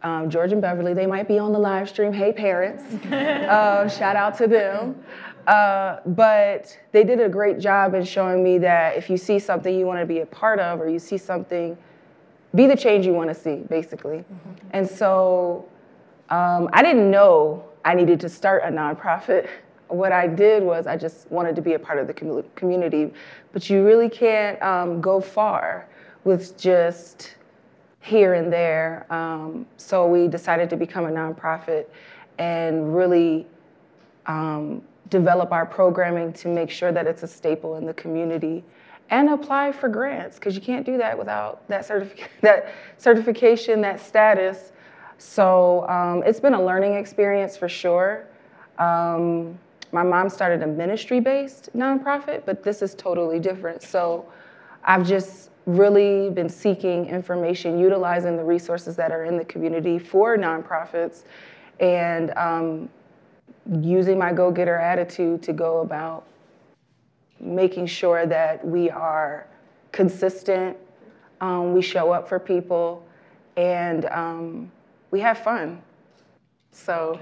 um, 0.03 0.29
George 0.29 0.51
and 0.51 0.61
Beverly, 0.61 0.93
they 0.93 1.07
might 1.07 1.27
be 1.27 1.39
on 1.39 1.51
the 1.51 1.59
live 1.59 1.89
stream. 1.89 2.13
Hey, 2.13 2.31
parents. 2.31 2.83
uh, 3.11 3.89
shout 3.89 4.15
out 4.15 4.37
to 4.37 4.47
them. 4.47 5.03
Uh, 5.47 5.99
but 6.07 6.77
they 6.91 7.03
did 7.03 7.19
a 7.19 7.29
great 7.29 7.59
job 7.59 7.93
in 7.93 8.03
showing 8.03 8.43
me 8.43 8.57
that 8.59 8.97
if 8.97 9.09
you 9.09 9.17
see 9.17 9.39
something 9.39 9.77
you 9.77 9.85
want 9.85 9.99
to 9.99 10.05
be 10.05 10.19
a 10.19 10.25
part 10.25 10.59
of 10.59 10.79
or 10.79 10.89
you 10.89 10.99
see 10.99 11.17
something, 11.17 11.77
be 12.55 12.67
the 12.67 12.75
change 12.75 13.05
you 13.05 13.13
want 13.13 13.29
to 13.29 13.35
see, 13.35 13.57
basically. 13.69 14.17
Mm-hmm. 14.17 14.67
And 14.71 14.89
so 14.89 15.67
um, 16.29 16.69
I 16.73 16.81
didn't 16.81 17.11
know 17.11 17.65
I 17.83 17.93
needed 17.93 18.19
to 18.21 18.29
start 18.29 18.63
a 18.63 18.69
nonprofit 18.69 19.47
what 19.87 20.11
I 20.11 20.27
did 20.27 20.63
was 20.63 20.87
I 20.87 20.97
just 20.97 21.29
wanted 21.31 21.55
to 21.55 21.61
be 21.61 21.73
a 21.73 21.79
part 21.79 21.99
of 21.99 22.07
the 22.07 22.43
community, 22.55 23.13
but 23.53 23.69
you 23.69 23.85
really 23.85 24.09
can't 24.09 24.61
um, 24.61 25.01
go 25.01 25.19
far 25.19 25.87
with 26.23 26.57
just 26.57 27.35
here 28.01 28.33
and 28.33 28.51
there. 28.51 29.05
Um, 29.09 29.65
so 29.77 30.07
we 30.07 30.27
decided 30.27 30.69
to 30.71 30.77
become 30.77 31.05
a 31.05 31.09
nonprofit 31.09 31.85
and 32.37 32.95
really 32.95 33.47
um, 34.25 34.81
develop 35.09 35.51
our 35.51 35.65
programming 35.65 36.33
to 36.33 36.47
make 36.47 36.69
sure 36.69 36.91
that 36.91 37.07
it's 37.07 37.23
a 37.23 37.27
staple 37.27 37.77
in 37.77 37.85
the 37.85 37.93
community 37.93 38.63
and 39.09 39.29
apply 39.29 39.71
for 39.71 39.87
grants 39.87 40.37
because 40.37 40.55
you 40.55 40.61
can't 40.61 40.85
do 40.85 40.97
that 40.97 41.17
without 41.17 41.67
that, 41.67 41.87
certific- 41.87 42.27
that 42.41 42.73
certification, 42.97 43.81
that 43.81 43.99
status. 43.99 44.71
So 45.17 45.87
um, 45.87 46.23
it's 46.25 46.39
been 46.39 46.53
a 46.53 46.63
learning 46.63 46.95
experience 46.95 47.55
for 47.55 47.69
sure. 47.69 48.27
Um, 48.77 49.57
my 49.95 50.03
mom 50.03 50.29
started 50.29 50.61
a 50.61 50.67
ministry 50.67 51.21
based 51.21 51.69
nonprofit, 51.73 52.45
but 52.45 52.61
this 52.61 52.81
is 52.81 52.93
totally 52.95 53.39
different. 53.39 53.81
So 53.81 54.25
I've 54.83 55.07
just 55.07 55.51
really 55.65 56.29
been 56.29 56.49
seeking 56.49 57.05
information, 57.05 57.79
utilizing 57.79 58.35
the 58.35 58.43
resources 58.43 58.97
that 58.97 59.11
are 59.13 59.23
in 59.23 59.37
the 59.37 59.45
community 59.45 59.97
for 59.97 60.37
nonprofits, 60.37 61.23
and 61.79 62.31
um, 62.37 62.89
using 63.79 64.19
my 64.19 64.33
go 64.33 64.51
getter 64.51 64.75
attitude 64.75 65.41
to 65.43 65.53
go 65.53 65.79
about 65.79 66.25
making 67.39 67.85
sure 67.85 68.25
that 68.25 68.67
we 68.67 68.89
are 68.89 69.47
consistent, 69.93 70.75
um, 71.39 71.73
we 71.73 71.81
show 71.81 72.11
up 72.11 72.27
for 72.27 72.37
people, 72.37 73.07
and 73.55 74.07
um, 74.07 74.69
we 75.11 75.21
have 75.21 75.37
fun. 75.37 75.81
So 76.71 77.17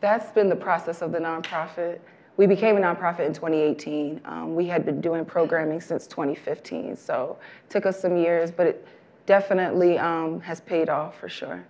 that's 0.00 0.32
been 0.32 0.48
the 0.48 0.56
process 0.56 1.02
of 1.02 1.12
the 1.12 1.18
nonprofit. 1.18 1.98
We 2.36 2.46
became 2.46 2.76
a 2.76 2.80
nonprofit 2.80 3.26
in 3.26 3.34
2018. 3.34 4.20
Um, 4.24 4.54
we 4.54 4.66
had 4.66 4.86
been 4.86 5.00
doing 5.00 5.24
programming 5.24 5.80
since 5.80 6.06
2015, 6.06 6.96
so 6.96 7.36
it 7.64 7.70
took 7.70 7.84
us 7.84 8.00
some 8.00 8.16
years, 8.16 8.50
but 8.50 8.66
it 8.66 8.86
definitely 9.26 9.98
um, 9.98 10.40
has 10.40 10.60
paid 10.60 10.88
off 10.88 11.18
for 11.18 11.28
sure. 11.28 11.64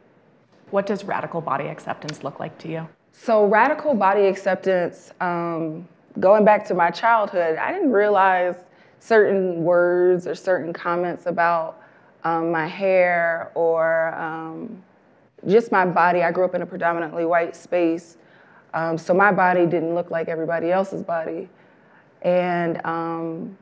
What 0.71 0.87
does 0.87 1.05
radical 1.05 1.41
body 1.41 1.69
acceptance 1.69 2.23
look 2.23 2.39
like 2.39 2.59
to 2.59 2.69
you? 2.69 2.89
So, 3.13 3.47
radical 3.47 3.95
body 3.95 4.27
acceptance, 4.27 5.13
um, 5.21 5.89
going 6.21 6.45
back 6.45 6.67
to 6.67 6.75
my 6.75 6.91
childhood, 6.91 7.57
I 7.57 7.73
didn't 7.73 7.91
realize 7.91 8.57
certain 9.01 9.65
words 9.65 10.27
or 10.27 10.35
certain 10.35 10.73
comments 10.73 11.27
about 11.27 11.81
um, 12.25 12.51
my 12.51 12.67
hair 12.67 13.51
or 13.55 14.15
um, 14.15 14.83
just 15.47 15.71
my 15.73 15.85
body. 15.85 16.23
I 16.23 16.33
grew 16.33 16.45
up 16.45 16.55
in 16.55 16.63
a 16.63 16.67
predominantly 16.67 17.25
white 17.25 17.55
space, 17.55 18.17
um, 18.75 18.99
so 18.99 19.15
my 19.15 19.33
body 19.33 19.67
didn't 19.67 19.95
look 19.95 20.11
like 20.11 20.29
everybody 20.29 20.71
else's 20.71 21.03
body. 21.03 21.49
And 22.23 22.85
um, 22.85 23.57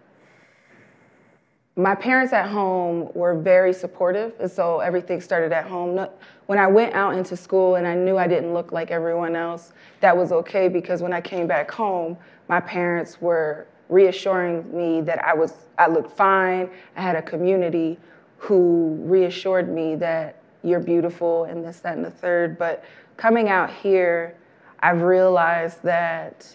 my 1.76 1.94
parents 1.94 2.32
at 2.32 2.48
home 2.48 3.10
were 3.14 3.38
very 3.38 3.72
supportive, 3.72 4.32
and 4.40 4.50
so 4.50 4.80
everything 4.80 5.20
started 5.20 5.52
at 5.52 5.66
home. 5.66 6.06
When 6.46 6.58
I 6.58 6.66
went 6.66 6.94
out 6.94 7.14
into 7.14 7.36
school 7.36 7.74
and 7.74 7.86
I 7.86 7.94
knew 7.94 8.16
I 8.16 8.26
didn't 8.26 8.54
look 8.54 8.72
like 8.72 8.90
everyone 8.90 9.36
else, 9.36 9.72
that 10.00 10.16
was 10.16 10.32
okay 10.32 10.68
because 10.68 11.02
when 11.02 11.12
I 11.12 11.20
came 11.20 11.46
back 11.46 11.70
home, 11.70 12.16
my 12.48 12.60
parents 12.60 13.20
were 13.20 13.66
reassuring 13.88 14.74
me 14.76 15.00
that 15.02 15.22
I 15.24 15.34
was 15.34 15.52
I 15.78 15.88
looked 15.88 16.16
fine. 16.16 16.70
I 16.96 17.02
had 17.02 17.16
a 17.16 17.22
community 17.22 17.98
who 18.38 18.96
reassured 19.02 19.68
me 19.68 19.96
that 19.96 20.40
you're 20.66 20.80
beautiful 20.80 21.44
and 21.44 21.64
this, 21.64 21.80
that, 21.80 21.96
and 21.96 22.04
the 22.04 22.10
third. 22.10 22.58
But 22.58 22.84
coming 23.16 23.48
out 23.48 23.72
here, 23.72 24.36
I've 24.80 25.02
realized 25.02 25.82
that 25.82 26.46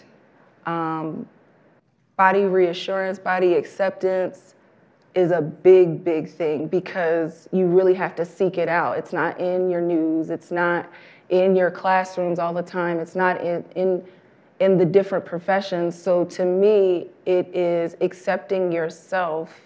um, 0.66 1.26
body 2.18 2.44
reassurance, 2.44 3.18
body 3.18 3.56
acceptance 3.56 4.56
is 5.16 5.32
a 5.32 5.42
big, 5.42 6.04
big 6.04 6.30
thing 6.30 6.68
because 6.68 7.50
you 7.52 7.66
really 7.66 7.94
have 7.94 8.16
to 8.16 8.26
seek 8.26 8.58
it 8.58 8.70
out. 8.70 8.98
It's 8.98 9.14
not 9.14 9.40
in 9.40 9.70
your 9.70 9.82
news, 9.82 10.30
it's 10.30 10.52
not 10.52 10.90
in 11.30 11.56
your 11.56 11.72
classrooms 11.72 12.40
all 12.40 12.54
the 12.54 12.62
time, 12.62 13.00
it's 13.00 13.16
not 13.16 13.42
in, 13.42 13.66
in, 13.76 14.06
in 14.60 14.78
the 14.78 14.86
different 14.86 15.26
professions. 15.26 16.02
So 16.02 16.26
to 16.26 16.46
me, 16.46 17.08
it 17.26 17.48
is 17.56 17.96
accepting 18.02 18.72
yourself 18.72 19.60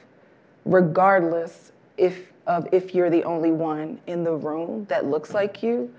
regardless 0.64 1.72
if 1.98 2.32
of 2.48 2.68
if 2.72 2.94
you're 2.94 3.10
the 3.10 3.24
only 3.24 3.52
one 3.52 4.00
in 4.08 4.24
the 4.24 4.34
room 4.34 4.86
that 4.90 5.06
looks 5.06 5.34
like 5.34 5.64
you, 5.64 5.94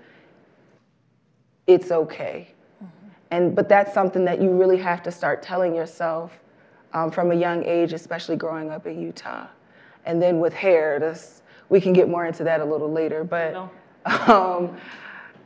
it's 1.67 1.91
okay. 1.91 2.47
Mm-hmm. 2.83 3.07
And 3.31 3.55
but 3.55 3.67
that's 3.69 3.93
something 3.93 4.25
that 4.25 4.41
you 4.41 4.51
really 4.51 4.77
have 4.77 5.03
to 5.03 5.11
start 5.11 5.43
telling 5.43 5.75
yourself 5.75 6.31
um, 6.93 7.11
from 7.11 7.31
a 7.31 7.35
young 7.35 7.63
age, 7.63 7.93
especially 7.93 8.35
growing 8.35 8.69
up 8.69 8.87
in 8.87 9.01
Utah. 9.01 9.47
And 10.05 10.21
then 10.21 10.39
with 10.39 10.53
hair, 10.53 10.99
this 10.99 11.41
we 11.69 11.81
can 11.81 11.91
get 11.93 12.07
more 12.07 12.25
into 12.25 12.43
that 12.45 12.61
a 12.61 12.65
little 12.65 12.91
later. 12.91 13.23
But 13.23 13.55
um, 14.29 14.77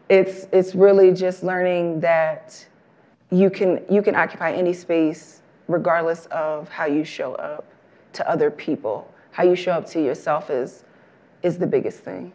it's 0.10 0.48
it's 0.52 0.76
really 0.76 1.12
just 1.14 1.44
learning 1.44 2.00
that 2.02 2.66
you 3.32 3.50
can 3.50 3.84
you 3.90 4.02
can 4.02 4.16
occupy 4.16 4.52
any 4.52 4.74
space 4.74 5.42
regardless 5.68 6.26
of 6.28 6.70
how 6.70 6.86
you 6.86 7.04
show 7.04 7.34
up 7.36 7.66
to 8.14 8.30
other 8.30 8.52
people. 8.52 9.12
How 9.32 9.44
you 9.44 9.56
show 9.56 9.72
up 9.72 9.86
to 9.88 10.04
yourself 10.04 10.50
is 10.50 10.84
is 11.44 11.58
the 11.58 11.68
biggest 11.68 12.00
thing. 12.00 12.32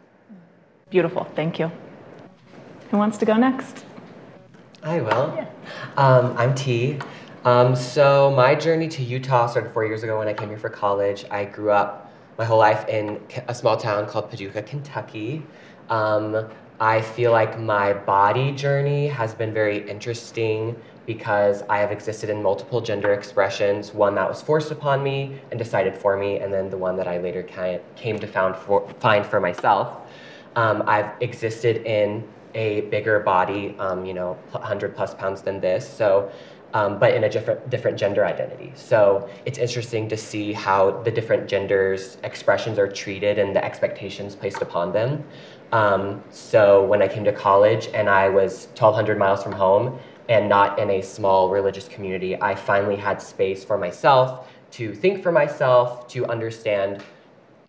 Beautiful. 0.89 1.25
Thank 1.35 1.59
you. 1.59 1.71
Who 2.91 2.97
wants 2.97 3.17
to 3.17 3.25
go 3.25 3.35
next? 3.35 3.85
I 4.83 5.01
will. 5.01 5.33
Yeah. 5.35 5.47
Um, 5.97 6.35
I'm 6.37 6.55
T. 6.55 6.99
Um, 7.43 7.75
so 7.75 8.31
my 8.31 8.55
journey 8.55 8.87
to 8.89 9.03
Utah 9.03 9.47
started 9.47 9.73
four 9.73 9.85
years 9.85 10.03
ago 10.03 10.17
when 10.17 10.27
I 10.27 10.33
came 10.33 10.49
here 10.49 10.57
for 10.57 10.69
college. 10.69 11.25
I 11.31 11.45
grew 11.45 11.71
up 11.71 12.11
my 12.37 12.45
whole 12.45 12.59
life 12.59 12.87
in 12.87 13.21
a 13.47 13.55
small 13.55 13.77
town 13.77 14.05
called 14.05 14.29
Paducah, 14.29 14.63
Kentucky. 14.63 15.43
Um, 15.89 16.47
I 16.79 17.01
feel 17.01 17.31
like 17.31 17.59
my 17.59 17.93
body 17.93 18.51
journey 18.51 19.07
has 19.07 19.33
been 19.33 19.53
very 19.53 19.89
interesting 19.89 20.75
because 21.07 21.63
I 21.69 21.77
have 21.79 21.91
existed 21.91 22.29
in 22.29 22.43
multiple 22.43 22.81
gender 22.81 23.13
expressions, 23.13 23.93
one 23.93 24.13
that 24.15 24.27
was 24.27 24.41
forced 24.41 24.71
upon 24.71 25.01
me 25.01 25.39
and 25.49 25.57
decided 25.57 25.95
for 25.95 26.17
me, 26.17 26.39
and 26.39 26.53
then 26.53 26.69
the 26.69 26.77
one 26.77 26.97
that 26.97 27.07
I 27.07 27.17
later 27.17 27.41
came 27.95 28.19
to 28.19 28.27
found 28.27 28.55
for, 28.57 28.87
find 28.99 29.25
for 29.25 29.39
myself. 29.39 30.01
Um, 30.57 30.83
I've 30.85 31.09
existed 31.21 31.77
in 31.85 32.27
a 32.55 32.81
bigger 32.81 33.21
body, 33.21 33.75
um, 33.79 34.05
you 34.05 34.13
know, 34.13 34.37
100 34.51 34.95
plus 34.95 35.13
pounds 35.15 35.41
than 35.41 35.61
this. 35.61 35.87
So, 35.87 36.29
um, 36.73 36.99
but 36.99 37.13
in 37.13 37.23
a 37.23 37.29
different 37.29 37.69
different 37.69 37.97
gender 37.97 38.25
identity. 38.25 38.73
So 38.75 39.29
it's 39.45 39.57
interesting 39.57 40.09
to 40.09 40.17
see 40.17 40.51
how 40.51 41.01
the 41.03 41.11
different 41.11 41.47
genders 41.47 42.17
expressions 42.25 42.77
are 42.77 42.89
treated 42.89 43.39
and 43.39 43.55
the 43.55 43.63
expectations 43.63 44.35
placed 44.35 44.61
upon 44.61 44.91
them. 44.91 45.23
Um, 45.71 46.21
so 46.29 46.83
when 46.83 47.01
I 47.01 47.07
came 47.07 47.23
to 47.23 47.31
college 47.31 47.87
and 47.93 48.09
I 48.09 48.27
was 48.27 48.67
1,200 48.75 49.17
miles 49.17 49.43
from 49.43 49.53
home 49.53 49.97
and 50.29 50.49
not 50.49 50.79
in 50.79 50.89
a 50.89 51.01
small 51.01 51.49
religious 51.49 51.87
community, 51.87 52.39
I 52.41 52.55
finally 52.55 52.95
had 52.95 53.21
space 53.21 53.63
for 53.63 53.77
myself 53.77 54.47
to 54.71 54.93
think 54.93 55.23
for 55.23 55.31
myself, 55.31 56.07
to 56.09 56.25
understand. 56.27 57.03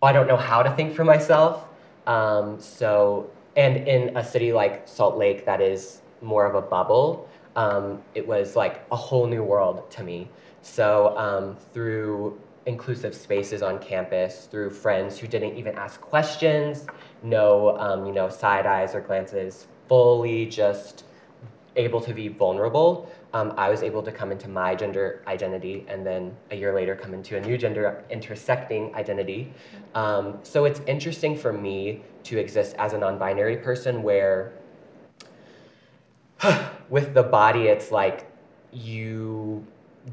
I 0.01 0.11
don't 0.11 0.27
know 0.27 0.37
how 0.37 0.63
to 0.63 0.71
think 0.75 0.95
for 0.95 1.03
myself. 1.03 1.65
Um, 2.07 2.59
so, 2.59 3.29
and 3.55 3.87
in 3.87 4.15
a 4.17 4.23
city 4.23 4.53
like 4.53 4.87
Salt 4.87 5.17
Lake, 5.17 5.45
that 5.45 5.61
is 5.61 6.01
more 6.21 6.45
of 6.45 6.55
a 6.55 6.61
bubble. 6.61 7.27
Um, 7.55 8.01
it 8.15 8.25
was 8.25 8.55
like 8.55 8.85
a 8.91 8.95
whole 8.95 9.27
new 9.27 9.43
world 9.43 9.89
to 9.91 10.03
me. 10.03 10.29
So 10.61 11.17
um, 11.17 11.57
through 11.73 12.39
inclusive 12.65 13.15
spaces 13.15 13.61
on 13.61 13.79
campus, 13.79 14.47
through 14.51 14.69
friends 14.69 15.17
who 15.17 15.27
didn't 15.27 15.57
even 15.57 15.75
ask 15.75 15.99
questions, 15.99 16.85
no, 17.23 17.77
um, 17.77 18.05
you 18.05 18.13
know, 18.13 18.29
side 18.29 18.65
eyes 18.65 18.93
or 18.93 19.01
glances, 19.01 19.67
fully 19.87 20.45
just 20.45 21.05
able 21.79 22.01
to 22.01 22.13
be 22.13 22.27
vulnerable, 22.27 23.09
um, 23.33 23.53
I 23.57 23.69
was 23.69 23.81
able 23.83 24.03
to 24.03 24.11
come 24.11 24.31
into 24.31 24.47
my 24.47 24.75
gender 24.75 25.23
identity 25.27 25.85
and 25.87 26.05
then 26.05 26.35
a 26.51 26.55
year 26.55 26.73
later 26.75 26.95
come 26.95 27.13
into 27.13 27.37
a 27.37 27.41
new 27.41 27.57
gender 27.57 28.03
intersecting 28.09 28.93
identity. 28.95 29.51
Um, 29.95 30.39
so 30.43 30.65
it's 30.65 30.81
interesting 30.81 31.37
for 31.37 31.53
me 31.53 32.01
to 32.25 32.37
exist 32.37 32.75
as 32.77 32.93
a 32.93 32.97
non 32.97 33.17
binary 33.17 33.57
person 33.57 34.03
where 34.03 34.53
with 36.89 37.13
the 37.13 37.23
body, 37.23 37.63
it's 37.67 37.91
like 37.91 38.29
you 38.71 39.65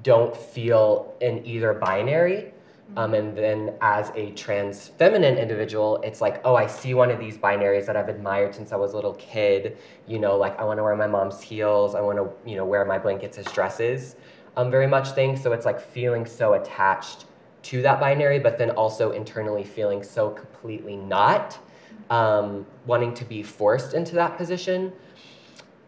don't 0.03 0.37
feel 0.37 1.15
in 1.21 1.45
either 1.47 1.75
binary. 1.75 2.53
Um, 2.97 3.15
and 3.15 3.37
then 3.37 3.75
as 3.81 4.13
a 4.15 4.31
trans 4.33 4.89
feminine 4.89 5.39
individual, 5.39 6.01
it's 6.03 6.21
like, 6.21 6.41
oh, 6.45 6.55
I 6.55 6.67
see 6.67 6.95
one 6.95 7.11
of 7.11 7.19
these 7.19 7.37
binaries 7.37 7.85
that 7.87 7.97
I've 7.97 8.09
admired 8.09 8.55
since 8.55 8.71
I 8.71 8.77
was 8.77 8.93
a 8.93 8.97
little 8.97 9.15
kid. 9.15 9.77
You 10.07 10.21
know, 10.21 10.37
like 10.37 10.59
I 10.59 10.65
want 10.65 10.79
to 10.79 10.85
wear 10.85 10.95
my 10.95 11.09
mom's 11.09 11.41
heels. 11.41 11.95
I 11.95 12.01
want 12.01 12.19
to, 12.19 12.31
you 12.49 12.57
know, 12.57 12.65
wear 12.65 12.85
my 12.85 12.99
blankets 12.99 13.39
as 13.39 13.47
dresses. 13.47 14.17
Um, 14.57 14.71
very 14.71 14.87
much 14.87 15.11
thing. 15.11 15.37
So 15.37 15.53
it's 15.53 15.67
like 15.67 15.81
feeling 15.81 16.25
so 16.25 16.55
attached 16.55 17.27
to 17.65 17.83
that 17.83 17.99
binary, 17.99 18.39
but 18.39 18.57
then 18.57 18.71
also 18.71 19.11
internally 19.11 19.65
feeling 19.65 20.03
so 20.03 20.31
completely 20.31 20.97
not, 20.97 21.59
um, 22.11 22.65
wanting 22.87 23.13
to 23.15 23.25
be 23.25 23.43
forced 23.43 23.95
into 23.95 24.15
that 24.15 24.37
position. 24.37 24.93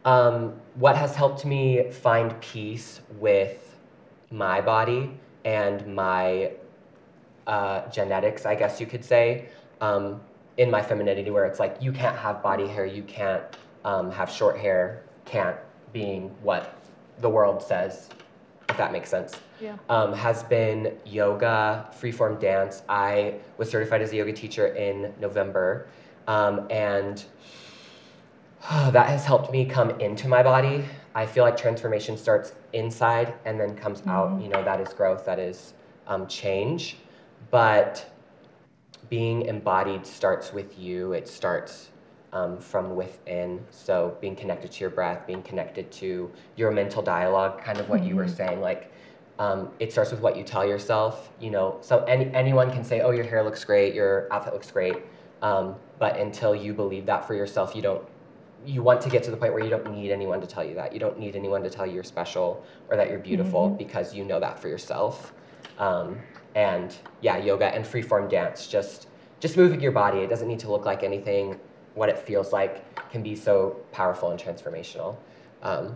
Um, 0.05 0.61
what 0.75 0.97
has 0.97 1.15
helped 1.15 1.45
me 1.45 1.91
find 1.91 2.39
peace 2.41 3.01
with 3.21 3.77
my 4.31 4.61
body 4.61 5.13
and 5.45 5.87
my 5.95 6.53
uh, 7.49 7.91
genetics, 7.91 8.47
I 8.47 8.55
guess 8.55 8.79
you 8.81 8.87
could 8.87 9.05
say, 9.05 9.49
um, 9.81 10.21
in 10.59 10.71
my 10.71 10.83
femininity, 10.83 11.31
where 11.31 11.47
it's 11.47 11.59
like 11.59 11.77
you 11.81 11.93
can't 11.93 12.17
have 12.17 12.43
body 12.43 12.67
hair, 12.67 12.85
you 12.85 13.03
can't 13.03 13.43
um, 13.85 14.11
have 14.11 14.31
short 14.31 14.59
hair, 14.59 15.03
can't 15.25 15.57
being 15.93 16.29
what 16.43 16.79
the 17.21 17.29
world 17.29 17.63
says, 17.63 18.11
if 18.69 18.77
that 18.77 18.93
makes 18.93 19.09
sense. 19.09 19.41
Yeah. 19.61 19.77
Um, 19.89 20.13
has 20.13 20.43
been 20.45 20.97
yoga, 21.05 21.91
freeform 21.99 22.39
dance. 22.39 22.83
I 22.89 23.35
was 23.57 23.71
certified 23.71 24.03
as 24.03 24.13
a 24.13 24.17
yoga 24.17 24.33
teacher 24.33 24.69
in 24.69 25.13
November, 25.19 25.89
um, 26.27 26.67
and 26.71 27.25
that 28.71 29.09
has 29.09 29.25
helped 29.25 29.51
me 29.51 29.65
come 29.65 29.91
into 30.01 30.29
my 30.29 30.43
body. 30.43 30.85
I 31.15 31.27
feel 31.27 31.45
like 31.45 31.57
transformation 31.57 32.17
starts 32.17 32.53
inside 32.75 33.35
and 33.45 33.59
then 33.59 33.75
comes 33.75 34.01
mm-hmm. 34.01 34.11
out. 34.11 34.43
You 34.43 34.49
know, 34.49 34.63
that 34.63 34.81
is 34.81 34.93
growth, 34.93 35.25
that 35.25 35.39
is 35.39 35.73
um, 36.07 36.27
change. 36.27 36.99
But 37.51 38.11
being 39.09 39.43
embodied 39.43 40.07
starts 40.07 40.53
with 40.53 40.79
you, 40.79 41.13
it 41.13 41.29
starts 41.29 41.91
um, 42.33 42.59
from 42.59 42.95
within. 42.95 43.65
So 43.71 44.17
being 44.21 44.37
connected 44.37 44.71
to 44.73 44.81
your 44.81 44.91
breath, 44.91 45.27
being 45.27 45.43
connected 45.43 45.91
to 45.93 46.31
your 46.57 46.71
mental 46.71 47.03
dialogue, 47.03 47.63
kind 47.63 47.79
of 47.79 47.89
what 47.89 48.01
mm-hmm. 48.01 48.09
you 48.11 48.17
were 48.17 48.25
mm-hmm. 48.25 48.37
saying, 48.37 48.61
like 48.61 48.93
um, 49.39 49.71
it 49.79 49.93
starts 49.93 50.11
with 50.11 50.21
what 50.21 50.37
you 50.37 50.45
tell 50.45 50.67
yourself. 50.67 51.31
You 51.41 51.51
know, 51.51 51.79
so 51.81 52.05
any, 52.05 52.33
anyone 52.35 52.71
can 52.71 52.85
say, 52.85 53.01
"Oh, 53.01 53.11
your 53.11 53.25
hair 53.25 53.43
looks 53.43 53.65
great, 53.65 53.95
your 53.95 54.29
outfit 54.33 54.53
looks 54.53 54.71
great," 54.71 54.97
um, 55.43 55.77
but 55.99 56.19
until 56.19 56.55
you 56.55 56.75
believe 56.75 57.07
that 57.07 57.27
for 57.27 57.35
yourself, 57.35 57.75
you 57.75 57.83
don't. 57.83 58.07
You 58.67 58.83
want 58.83 59.01
to 59.03 59.09
get 59.09 59.23
to 59.23 59.31
the 59.31 59.37
point 59.37 59.53
where 59.53 59.63
you 59.63 59.71
don't 59.71 59.91
need 59.93 60.11
anyone 60.11 60.41
to 60.41 60.47
tell 60.47 60.65
you 60.65 60.75
that. 60.75 60.93
You 60.93 60.99
don't 60.99 61.19
need 61.19 61.37
anyone 61.37 61.63
to 61.63 61.71
tell 61.71 61.87
you 61.87 61.95
you're 61.95 62.03
special 62.03 62.67
or 62.89 62.97
that 62.97 63.09
you're 63.09 63.21
beautiful 63.21 63.69
mm-hmm. 63.69 63.79
because 63.79 64.13
you 64.13 64.25
know 64.25 64.41
that 64.41 64.61
for 64.61 64.69
yourself. 64.69 65.33
Um, 65.79 66.19
and 66.59 66.97
yeah, 67.21 67.37
yoga 67.38 67.66
and 67.66 67.85
freeform 67.85 68.29
dance. 68.29 68.66
Just 68.66 69.07
just 69.38 69.57
moving 69.57 69.81
your 69.81 69.92
body. 69.92 70.18
It 70.18 70.29
doesn't 70.29 70.49
need 70.49 70.59
to 70.61 70.71
look 70.71 70.85
like 70.85 71.05
anything. 71.05 71.59
What 71.94 72.09
it 72.09 72.18
feels 72.18 72.53
like 72.53 72.75
can 73.12 73.23
be 73.23 73.37
so 73.37 73.77
powerful 73.92 74.33
and 74.33 74.40
transformational. 74.40 75.16
Um, 75.62 75.94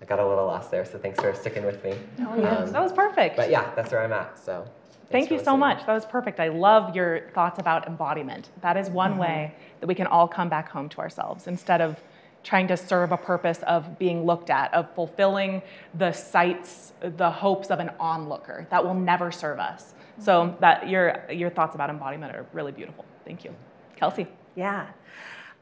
I 0.00 0.06
got 0.06 0.18
a 0.18 0.26
little 0.26 0.46
lost 0.46 0.70
there, 0.70 0.86
so 0.86 0.96
thanks 0.96 1.20
for 1.20 1.34
sticking 1.34 1.64
with 1.66 1.84
me. 1.84 1.92
Oh 2.20 2.40
yeah, 2.40 2.56
um, 2.56 2.72
that 2.72 2.82
was 2.82 2.92
perfect. 2.92 3.36
But 3.36 3.50
yeah, 3.50 3.70
that's 3.74 3.92
where 3.92 4.02
I'm 4.02 4.12
at. 4.12 4.38
So. 4.38 4.66
Thank 5.10 5.30
you 5.30 5.42
so 5.42 5.56
much. 5.56 5.86
That 5.86 5.94
was 5.94 6.04
perfect. 6.04 6.38
I 6.38 6.48
love 6.48 6.94
your 6.94 7.30
thoughts 7.34 7.58
about 7.58 7.86
embodiment. 7.86 8.50
That 8.60 8.76
is 8.76 8.90
one 8.90 9.12
mm-hmm. 9.12 9.20
way 9.20 9.54
that 9.80 9.86
we 9.86 9.94
can 9.94 10.06
all 10.06 10.28
come 10.28 10.50
back 10.50 10.68
home 10.68 10.90
to 10.90 10.98
ourselves 10.98 11.46
instead 11.46 11.80
of 11.80 11.98
trying 12.44 12.68
to 12.68 12.76
serve 12.76 13.10
a 13.12 13.16
purpose 13.16 13.60
of 13.66 13.98
being 13.98 14.26
looked 14.26 14.50
at, 14.50 14.72
of 14.74 14.94
fulfilling 14.94 15.62
the 15.94 16.12
sights, 16.12 16.92
the 17.00 17.30
hopes 17.30 17.70
of 17.70 17.80
an 17.80 17.90
onlooker. 17.98 18.66
That 18.70 18.84
will 18.84 18.94
never 18.94 19.32
serve 19.32 19.58
us. 19.58 19.94
So 20.18 20.56
that 20.60 20.88
your 20.88 21.24
your 21.30 21.50
thoughts 21.50 21.74
about 21.74 21.90
embodiment 21.90 22.34
are 22.34 22.46
really 22.52 22.72
beautiful. 22.72 23.04
Thank 23.24 23.44
you, 23.44 23.54
Kelsey. 23.96 24.26
Yeah. 24.56 24.88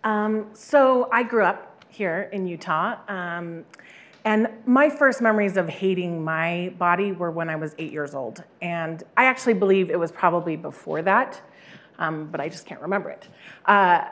Um, 0.04 0.50
so 0.52 1.08
I 1.12 1.22
grew 1.22 1.44
up 1.44 1.84
here 1.88 2.28
in 2.32 2.46
Utah. 2.46 2.96
Um, 3.08 3.64
and 4.24 4.48
my 4.66 4.90
first 4.90 5.22
memories 5.22 5.56
of 5.56 5.68
hating 5.68 6.22
my 6.24 6.74
body 6.78 7.12
were 7.12 7.30
when 7.30 7.48
I 7.48 7.56
was 7.56 7.74
eight 7.78 7.92
years 7.92 8.14
old. 8.14 8.42
And 8.60 9.02
I 9.16 9.26
actually 9.26 9.54
believe 9.54 9.88
it 9.88 9.98
was 9.98 10.10
probably 10.10 10.56
before 10.56 11.00
that, 11.02 11.40
um, 11.98 12.26
but 12.26 12.40
I 12.40 12.48
just 12.48 12.66
can't 12.66 12.80
remember 12.80 13.10
it. 13.10 13.28
Uh, 13.66 14.06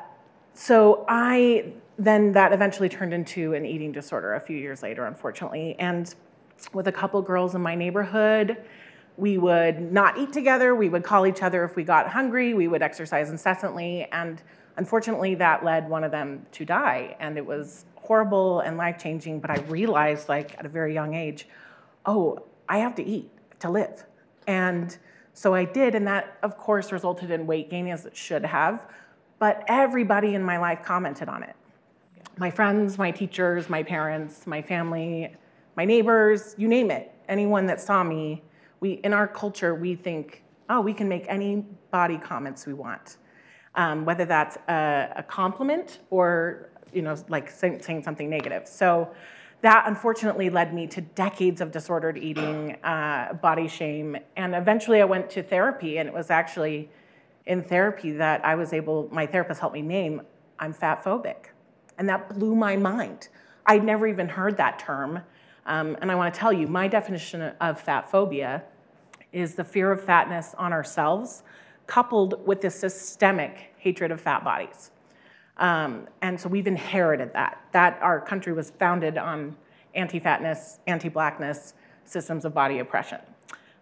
so 0.52 1.04
I 1.08 1.72
then 1.98 2.32
that 2.32 2.52
eventually 2.52 2.88
turned 2.88 3.12
into 3.12 3.54
an 3.54 3.64
eating 3.66 3.92
disorder 3.92 4.34
a 4.34 4.40
few 4.40 4.56
years 4.56 4.82
later, 4.82 5.06
unfortunately. 5.06 5.76
And 5.78 6.12
with 6.72 6.86
a 6.86 6.92
couple 6.92 7.20
girls 7.22 7.54
in 7.54 7.60
my 7.60 7.74
neighborhood, 7.74 8.56
we 9.16 9.38
would 9.38 9.92
not 9.92 10.18
eat 10.18 10.32
together. 10.32 10.74
We 10.74 10.88
would 10.88 11.04
call 11.04 11.26
each 11.26 11.42
other 11.42 11.64
if 11.64 11.76
we 11.76 11.84
got 11.84 12.08
hungry. 12.08 12.54
We 12.54 12.68
would 12.68 12.82
exercise 12.82 13.30
incessantly. 13.30 14.08
And 14.10 14.42
unfortunately, 14.76 15.36
that 15.36 15.64
led 15.64 15.88
one 15.88 16.04
of 16.04 16.10
them 16.10 16.46
to 16.52 16.64
die. 16.64 17.16
And 17.20 17.38
it 17.38 17.46
was 17.46 17.84
horrible 17.94 18.60
and 18.60 18.76
life 18.76 18.98
changing. 18.98 19.40
But 19.40 19.50
I 19.50 19.60
realized, 19.68 20.28
like, 20.28 20.58
at 20.58 20.66
a 20.66 20.68
very 20.68 20.92
young 20.92 21.14
age, 21.14 21.46
oh, 22.06 22.44
I 22.68 22.78
have 22.78 22.94
to 22.96 23.04
eat 23.04 23.30
to 23.60 23.70
live. 23.70 24.04
And 24.46 24.96
so 25.32 25.54
I 25.54 25.64
did. 25.64 25.94
And 25.94 26.06
that, 26.06 26.36
of 26.42 26.58
course, 26.58 26.90
resulted 26.90 27.30
in 27.30 27.46
weight 27.46 27.70
gain, 27.70 27.86
as 27.88 28.06
it 28.06 28.16
should 28.16 28.44
have. 28.44 28.82
But 29.38 29.64
everybody 29.68 30.34
in 30.34 30.42
my 30.42 30.58
life 30.58 30.82
commented 30.82 31.28
on 31.28 31.42
it 31.42 31.54
my 32.36 32.50
friends, 32.50 32.98
my 32.98 33.10
teachers, 33.10 33.68
my 33.68 33.82
parents, 33.82 34.46
my 34.46 34.60
family, 34.60 35.32
my 35.76 35.84
neighbors, 35.84 36.54
you 36.58 36.66
name 36.66 36.90
it. 36.90 37.12
Anyone 37.28 37.66
that 37.66 37.80
saw 37.80 38.02
me 38.02 38.42
we, 38.80 38.92
in 38.92 39.12
our 39.12 39.26
culture, 39.28 39.74
we 39.74 39.94
think, 39.94 40.42
oh, 40.68 40.80
we 40.80 40.92
can 40.92 41.08
make 41.08 41.24
any 41.28 41.64
body 41.90 42.18
comments 42.18 42.66
we 42.66 42.74
want. 42.74 43.18
um, 43.74 44.04
whether 44.04 44.24
that's 44.24 44.56
a, 44.68 45.12
a, 45.16 45.22
compliment 45.22 46.00
or 46.10 46.70
you 46.92 47.02
know 47.02 47.16
like 47.28 47.50
saying, 47.50 47.82
saying, 47.82 48.02
something 48.02 48.30
negative. 48.30 48.68
So 48.68 49.10
that 49.62 49.84
unfortunately 49.86 50.50
led 50.50 50.74
me 50.74 50.86
to 50.88 51.00
decades 51.00 51.60
of 51.60 51.72
disordered 51.72 52.18
eating, 52.18 52.76
uh, 52.84 53.34
body 53.34 53.66
shame, 53.68 54.16
and 54.36 54.54
eventually 54.54 55.00
I 55.00 55.04
went 55.04 55.30
to 55.30 55.42
therapy, 55.42 55.98
and 55.98 56.08
it 56.08 56.14
was 56.14 56.30
actually 56.30 56.90
in 57.46 57.62
therapy 57.62 58.12
that 58.12 58.44
I 58.44 58.54
was 58.54 58.72
able. 58.72 59.08
My 59.10 59.26
therapist 59.26 59.60
helped 59.60 59.74
me 59.74 59.82
name 59.82 60.22
I'm 60.58 60.72
fat 60.72 61.02
phobic, 61.02 61.46
and 61.98 62.08
that 62.08 62.28
blew 62.28 62.54
my 62.54 62.76
mind. 62.76 63.28
I'd 63.66 63.82
never 63.82 64.06
even 64.06 64.28
heard 64.28 64.56
that 64.58 64.78
term. 64.78 65.20
Um, 65.66 65.96
and 66.00 66.10
I 66.10 66.14
want 66.14 66.32
to 66.34 66.38
tell 66.38 66.52
you, 66.52 66.66
my 66.66 66.88
definition 66.88 67.42
of 67.60 67.80
fat 67.80 68.10
phobia 68.10 68.62
is 69.32 69.54
the 69.54 69.64
fear 69.64 69.90
of 69.90 70.02
fatness 70.02 70.54
on 70.58 70.72
ourselves, 70.72 71.42
coupled 71.86 72.46
with 72.46 72.60
the 72.60 72.70
systemic 72.70 73.72
hatred 73.78 74.10
of 74.10 74.20
fat 74.20 74.44
bodies. 74.44 74.90
Um, 75.56 76.08
and 76.22 76.40
so 76.40 76.48
we've 76.48 76.66
inherited 76.66 77.32
that. 77.32 77.62
That 77.72 77.98
our 78.02 78.20
country 78.20 78.52
was 78.52 78.70
founded 78.70 79.18
on 79.18 79.56
anti-fatness, 79.94 80.80
anti-blackness, 80.86 81.74
systems 82.04 82.44
of 82.44 82.52
body 82.52 82.80
oppression. 82.80 83.20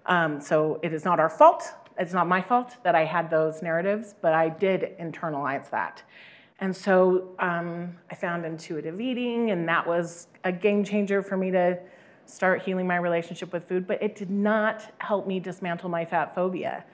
Um, 0.07 0.41
so 0.41 0.79
it 0.83 0.93
is 0.93 1.05
not 1.05 1.19
our 1.19 1.31
fault. 1.31 1.65
It's 1.99 2.13
not 2.13 2.27
my 2.27 2.41
fault 2.41 2.77
that 2.85 2.95
I 2.95 3.05
had 3.05 3.31
those 3.31 3.63
narratives, 3.63 4.15
but 4.21 4.33
I 4.33 4.49
did 4.49 4.97
internalize 4.99 5.71
that. 5.71 6.03
And 6.63 6.77
so 6.77 7.31
um, 7.41 7.97
I 8.09 8.15
found 8.15 8.47
intuitive 8.47 9.01
eating, 9.01 9.51
and 9.51 9.69
that 9.69 9.85
was 9.85 10.29
a 10.45 10.53
game 10.53 10.85
changer 10.85 11.21
for 11.21 11.37
me 11.37 11.51
to 11.51 11.77
start 12.25 12.63
healing 12.63 12.87
my 12.87 12.99
relationship 12.99 13.53
with 13.53 13.67
food, 13.67 13.85
but 13.85 14.01
it 14.01 14.15
did 14.15 14.31
not 14.31 14.95
help 14.99 15.27
me 15.27 15.41
dismantle 15.41 15.89
my 15.89 16.05
fat 16.05 16.37
phobia. 16.37 16.85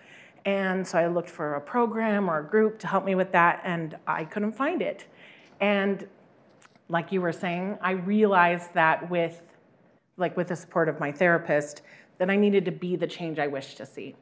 And 0.46 0.86
so 0.86 0.96
I 0.96 1.06
looked 1.08 1.28
for 1.28 1.56
a 1.56 1.60
program 1.60 2.30
or 2.30 2.38
a 2.38 2.44
group 2.44 2.78
to 2.78 2.86
help 2.86 3.04
me 3.04 3.14
with 3.14 3.30
that, 3.32 3.60
and 3.62 3.94
I 4.06 4.24
couldn't 4.24 4.52
find 4.52 4.80
it. 4.80 5.04
And 5.60 6.08
like 6.88 7.12
you 7.12 7.20
were 7.20 7.30
saying, 7.30 7.76
I 7.82 7.90
realized 7.90 8.72
that 8.72 9.10
with, 9.10 9.42
like 10.16 10.34
with 10.34 10.48
the 10.48 10.56
support 10.56 10.88
of 10.88 10.98
my 10.98 11.12
therapist, 11.12 11.82
that 12.16 12.30
I 12.30 12.36
needed 12.36 12.64
to 12.64 12.72
be 12.72 12.96
the 12.96 13.06
change 13.06 13.38
I 13.38 13.48
wished 13.48 13.76
to 13.76 13.84
see. 13.84 14.14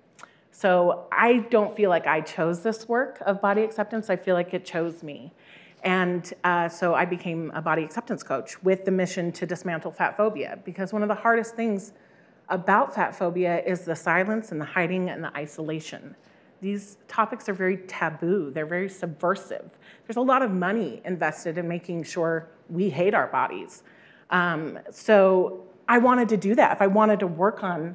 So 0.59 1.07
I 1.13 1.41
don't 1.51 1.77
feel 1.77 1.91
like 1.91 2.07
I 2.07 2.23
chose 2.23 2.63
this 2.63 2.89
work 2.89 3.19
of 3.27 3.43
body 3.43 3.61
acceptance. 3.63 4.09
I 4.09 4.17
feel 4.17 4.35
like 4.35 4.55
it 4.55 4.65
chose 4.65 5.03
me. 5.03 5.35
And 5.85 6.33
uh, 6.45 6.71
so 6.71 6.95
I 6.95 7.05
became 7.05 7.53
a 7.55 7.61
body 7.61 7.85
acceptance 7.85 8.23
coach 8.23 8.63
with 8.63 8.87
the 8.87 8.91
mission 8.91 9.33
to 9.33 9.45
dismantle 9.45 9.93
fat 9.93 10.17
phobia 10.17 10.59
because 10.65 10.95
one 10.95 11.03
of 11.03 11.09
the 11.09 11.15
hardest 11.15 11.57
things 11.57 11.93
about 12.49 12.95
fat 12.95 13.15
phobia 13.15 13.63
is 13.65 13.83
the 13.83 13.95
silence 13.95 14.51
and 14.51 14.59
the 14.59 14.65
hiding 14.65 15.11
and 15.11 15.23
the 15.23 15.37
isolation. 15.37 16.17
These 16.63 16.97
topics 17.07 17.51
are 17.51 17.55
very 17.55 17.77
taboo, 17.77 18.51
they're 18.51 18.65
very 18.65 18.89
subversive. 18.89 19.69
There's 20.07 20.17
a 20.17 20.23
lot 20.23 20.41
of 20.41 20.51
money 20.51 21.03
invested 21.05 21.59
in 21.59 21.69
making 21.69 22.05
sure 22.05 22.49
we 22.71 22.89
hate 22.89 23.13
our 23.13 23.27
bodies. 23.27 23.83
Um, 24.31 24.79
so 24.91 25.67
I 25.87 25.99
wanted 25.99 26.31
to 26.31 26.39
do 26.39 26.55
that. 26.55 26.73
If 26.73 26.81
I 26.81 26.87
wanted 26.87 27.21
to 27.21 27.27
work 27.27 27.63
on 27.63 27.95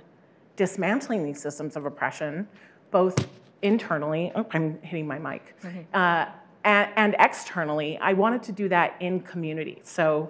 dismantling 0.62 1.24
these 1.24 1.42
systems 1.42 1.76
of 1.76 1.88
oppression, 1.88 2.48
both 2.92 3.28
internally, 3.64 4.32
oh, 4.36 4.46
I'm 4.52 4.80
hitting 4.84 5.08
my 5.08 5.18
mic, 5.18 5.56
mm-hmm. 5.64 5.80
uh, 5.92 6.28
and, 6.64 6.88
and, 6.96 7.16
externally, 7.18 7.98
I 7.98 8.14
wanted 8.14 8.44
to 8.44 8.52
do 8.52 8.70
that 8.70 8.96
in 9.00 9.22
community. 9.22 9.80
So 9.84 10.30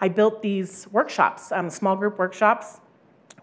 I 0.00 0.08
built 0.08 0.42
these 0.42 0.88
workshops, 0.90 1.52
um, 1.52 1.70
small 1.70 1.94
group 1.94 2.18
workshops 2.18 2.80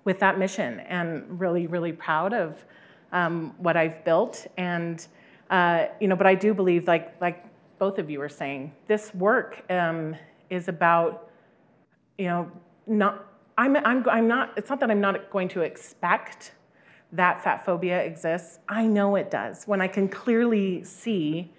with 0.04 0.20
that 0.20 0.38
mission, 0.38 0.82
and 0.82 1.40
really, 1.40 1.68
really 1.68 1.94
proud 1.94 2.34
of 2.34 2.66
um, 3.14 3.56
what 3.58 3.78
I've 3.78 4.04
built. 4.04 4.46
And, 4.58 5.08
uh, 5.50 5.86
you 6.02 6.10
know, 6.10 6.18
but 6.18 6.28
I 6.28 6.36
do 6.36 6.54
believe, 6.54 6.86
like, 6.86 7.16
like 7.22 7.46
both 7.80 7.98
of 7.98 8.10
you 8.10 8.22
are 8.22 8.28
saying, 8.28 8.74
this 8.88 9.16
work 9.16 9.64
um, 9.72 10.18
is 10.50 10.68
about, 10.68 11.30
you 12.18 12.26
know, 12.26 12.52
not 12.88 13.35
I'm, 13.58 13.78
I'm, 13.78 14.08
I'm 14.10 14.28
not, 14.28 14.54
it's 14.58 14.70
not 14.70 14.80
that 14.82 14.92
I'm 14.92 15.02
not 15.02 15.30
going 15.30 15.48
to 15.50 15.62
expect 15.62 16.54
that 17.12 17.44
fat 17.44 17.66
phobia 17.66 18.04
exists. 18.04 18.60
I 18.68 18.86
know 18.86 19.16
it 19.16 19.32
does. 19.32 19.66
When 19.66 19.80
I 19.82 19.88
can 19.88 20.10
clearly 20.10 20.84
see, 20.84 21.52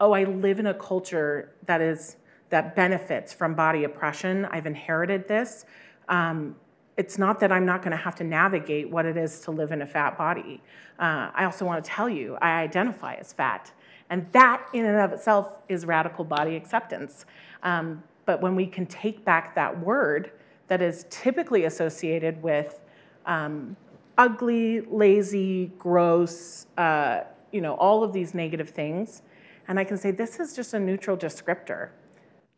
oh, 0.00 0.12
I 0.12 0.24
live 0.24 0.58
in 0.58 0.66
a 0.66 0.74
culture 0.74 1.52
that 1.66 1.80
is, 1.80 2.16
that 2.50 2.76
benefits 2.76 3.32
from 3.32 3.54
body 3.54 3.84
oppression. 3.84 4.44
I've 4.46 4.66
inherited 4.66 5.28
this. 5.28 5.64
Um, 6.08 6.56
it's 6.96 7.16
not 7.16 7.40
that 7.40 7.50
I'm 7.50 7.64
not 7.64 7.80
going 7.80 7.92
to 7.92 7.96
have 7.96 8.14
to 8.16 8.24
navigate 8.24 8.90
what 8.90 9.06
it 9.06 9.16
is 9.16 9.40
to 9.40 9.50
live 9.50 9.72
in 9.72 9.80
a 9.80 9.86
fat 9.86 10.18
body. 10.18 10.60
Uh, 10.98 11.30
I 11.32 11.44
also 11.44 11.64
want 11.64 11.82
to 11.82 11.90
tell 11.90 12.08
you, 12.08 12.36
I 12.42 12.60
identify 12.60 13.14
as 13.14 13.32
fat. 13.32 13.72
And 14.10 14.26
that, 14.32 14.66
in 14.74 14.84
and 14.84 14.98
of 14.98 15.12
itself, 15.12 15.52
is 15.68 15.86
radical 15.86 16.24
body 16.24 16.56
acceptance. 16.56 17.24
Um, 17.62 18.02
but 18.26 18.42
when 18.42 18.54
we 18.54 18.66
can 18.66 18.84
take 18.84 19.24
back 19.24 19.54
that 19.54 19.80
word 19.80 20.32
that 20.70 20.80
is 20.80 21.04
typically 21.10 21.64
associated 21.64 22.40
with 22.44 22.78
um, 23.26 23.76
ugly, 24.16 24.82
lazy, 24.82 25.72
gross, 25.76 26.66
uh, 26.78 27.22
you 27.50 27.60
know, 27.60 27.74
all 27.74 28.04
of 28.04 28.12
these 28.12 28.34
negative 28.34 28.70
things. 28.70 29.22
And 29.66 29.80
I 29.80 29.84
can 29.84 29.96
say, 29.96 30.12
this 30.12 30.38
is 30.38 30.54
just 30.54 30.72
a 30.72 30.78
neutral 30.78 31.16
descriptor. 31.16 31.88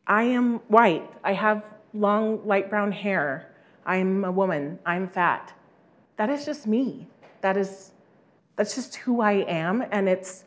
I 0.07 0.25
am 0.25 0.59
white. 0.69 1.11
I 1.25 1.33
have 1.33 1.65
long, 1.95 2.47
light 2.47 2.69
brown 2.69 2.93
hair. 2.93 3.55
I'm 3.87 4.27
a 4.27 4.31
woman. 4.31 4.79
I'm 4.85 5.09
fat. 5.09 5.55
That 6.19 6.29
is 6.29 6.45
just 6.45 6.67
me. 6.67 7.09
That 7.41 7.57
is, 7.57 7.93
that's 8.57 8.75
just 8.75 8.97
who 8.97 9.23
I 9.23 9.45
am. 9.49 9.83
And 9.91 10.07
it's, 10.07 10.45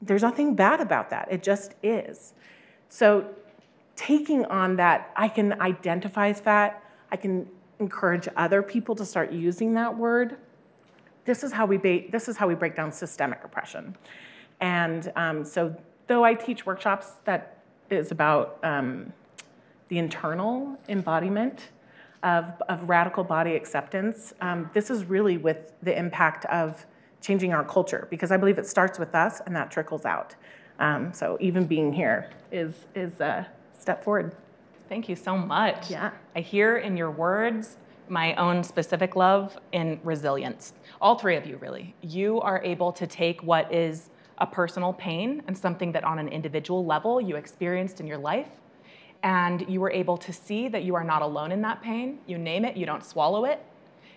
there's 0.00 0.22
nothing 0.22 0.54
bad 0.54 0.80
about 0.80 1.10
that. 1.10 1.26
It 1.32 1.42
just 1.42 1.74
is. 1.82 2.34
So 2.88 3.26
taking 3.96 4.44
on 4.44 4.76
that, 4.76 5.10
I 5.16 5.26
can 5.26 5.60
identify 5.60 6.28
as 6.28 6.38
fat. 6.38 6.78
I 7.12 7.16
can 7.16 7.46
encourage 7.78 8.26
other 8.36 8.62
people 8.62 8.94
to 8.96 9.04
start 9.04 9.30
using 9.30 9.74
that 9.74 9.96
word. 9.96 10.38
This 11.26 11.44
is 11.44 11.52
how 11.52 11.66
we, 11.66 11.76
this 12.10 12.26
is 12.26 12.36
how 12.36 12.48
we 12.48 12.54
break 12.54 12.74
down 12.74 12.90
systemic 12.90 13.44
oppression. 13.44 13.94
And 14.60 15.12
um, 15.14 15.44
so, 15.44 15.76
though 16.06 16.24
I 16.24 16.34
teach 16.34 16.66
workshops 16.66 17.06
that 17.24 17.58
is 17.90 18.10
about 18.10 18.58
um, 18.64 19.12
the 19.88 19.98
internal 19.98 20.78
embodiment 20.88 21.68
of, 22.22 22.44
of 22.68 22.88
radical 22.88 23.24
body 23.24 23.54
acceptance, 23.54 24.32
um, 24.40 24.70
this 24.72 24.90
is 24.90 25.04
really 25.04 25.36
with 25.36 25.72
the 25.82 25.96
impact 25.96 26.44
of 26.46 26.86
changing 27.20 27.52
our 27.52 27.64
culture 27.64 28.08
because 28.10 28.32
I 28.32 28.36
believe 28.36 28.58
it 28.58 28.66
starts 28.66 28.98
with 28.98 29.14
us 29.14 29.40
and 29.46 29.54
that 29.54 29.70
trickles 29.70 30.04
out. 30.04 30.34
Um, 30.78 31.12
so 31.12 31.36
even 31.40 31.66
being 31.66 31.92
here 31.92 32.30
is 32.50 32.74
is 32.94 33.20
a 33.20 33.46
step 33.78 34.02
forward. 34.02 34.34
Thank 34.88 35.08
you 35.08 35.16
so 35.16 35.36
much. 35.36 35.90
Yeah. 35.90 36.10
I 36.36 36.40
hear 36.40 36.78
in 36.78 36.96
your 36.96 37.10
words 37.10 37.78
my 38.08 38.34
own 38.34 38.62
specific 38.62 39.16
love 39.16 39.56
in 39.72 40.00
resilience. 40.04 40.74
All 41.00 41.18
three 41.18 41.36
of 41.36 41.46
you, 41.46 41.56
really. 41.56 41.94
You 42.02 42.40
are 42.40 42.62
able 42.62 42.92
to 42.92 43.06
take 43.06 43.42
what 43.42 43.72
is 43.72 44.10
a 44.38 44.46
personal 44.46 44.92
pain 44.92 45.42
and 45.46 45.56
something 45.56 45.92
that 45.92 46.04
on 46.04 46.18
an 46.18 46.28
individual 46.28 46.84
level 46.84 47.20
you 47.20 47.36
experienced 47.36 48.00
in 48.00 48.06
your 48.06 48.18
life, 48.18 48.48
and 49.22 49.64
you 49.68 49.80
were 49.80 49.90
able 49.90 50.16
to 50.18 50.32
see 50.32 50.68
that 50.68 50.82
you 50.82 50.94
are 50.94 51.04
not 51.04 51.22
alone 51.22 51.52
in 51.52 51.62
that 51.62 51.80
pain. 51.80 52.18
You 52.26 52.38
name 52.38 52.64
it, 52.64 52.76
you 52.76 52.84
don't 52.84 53.04
swallow 53.04 53.44
it. 53.44 53.64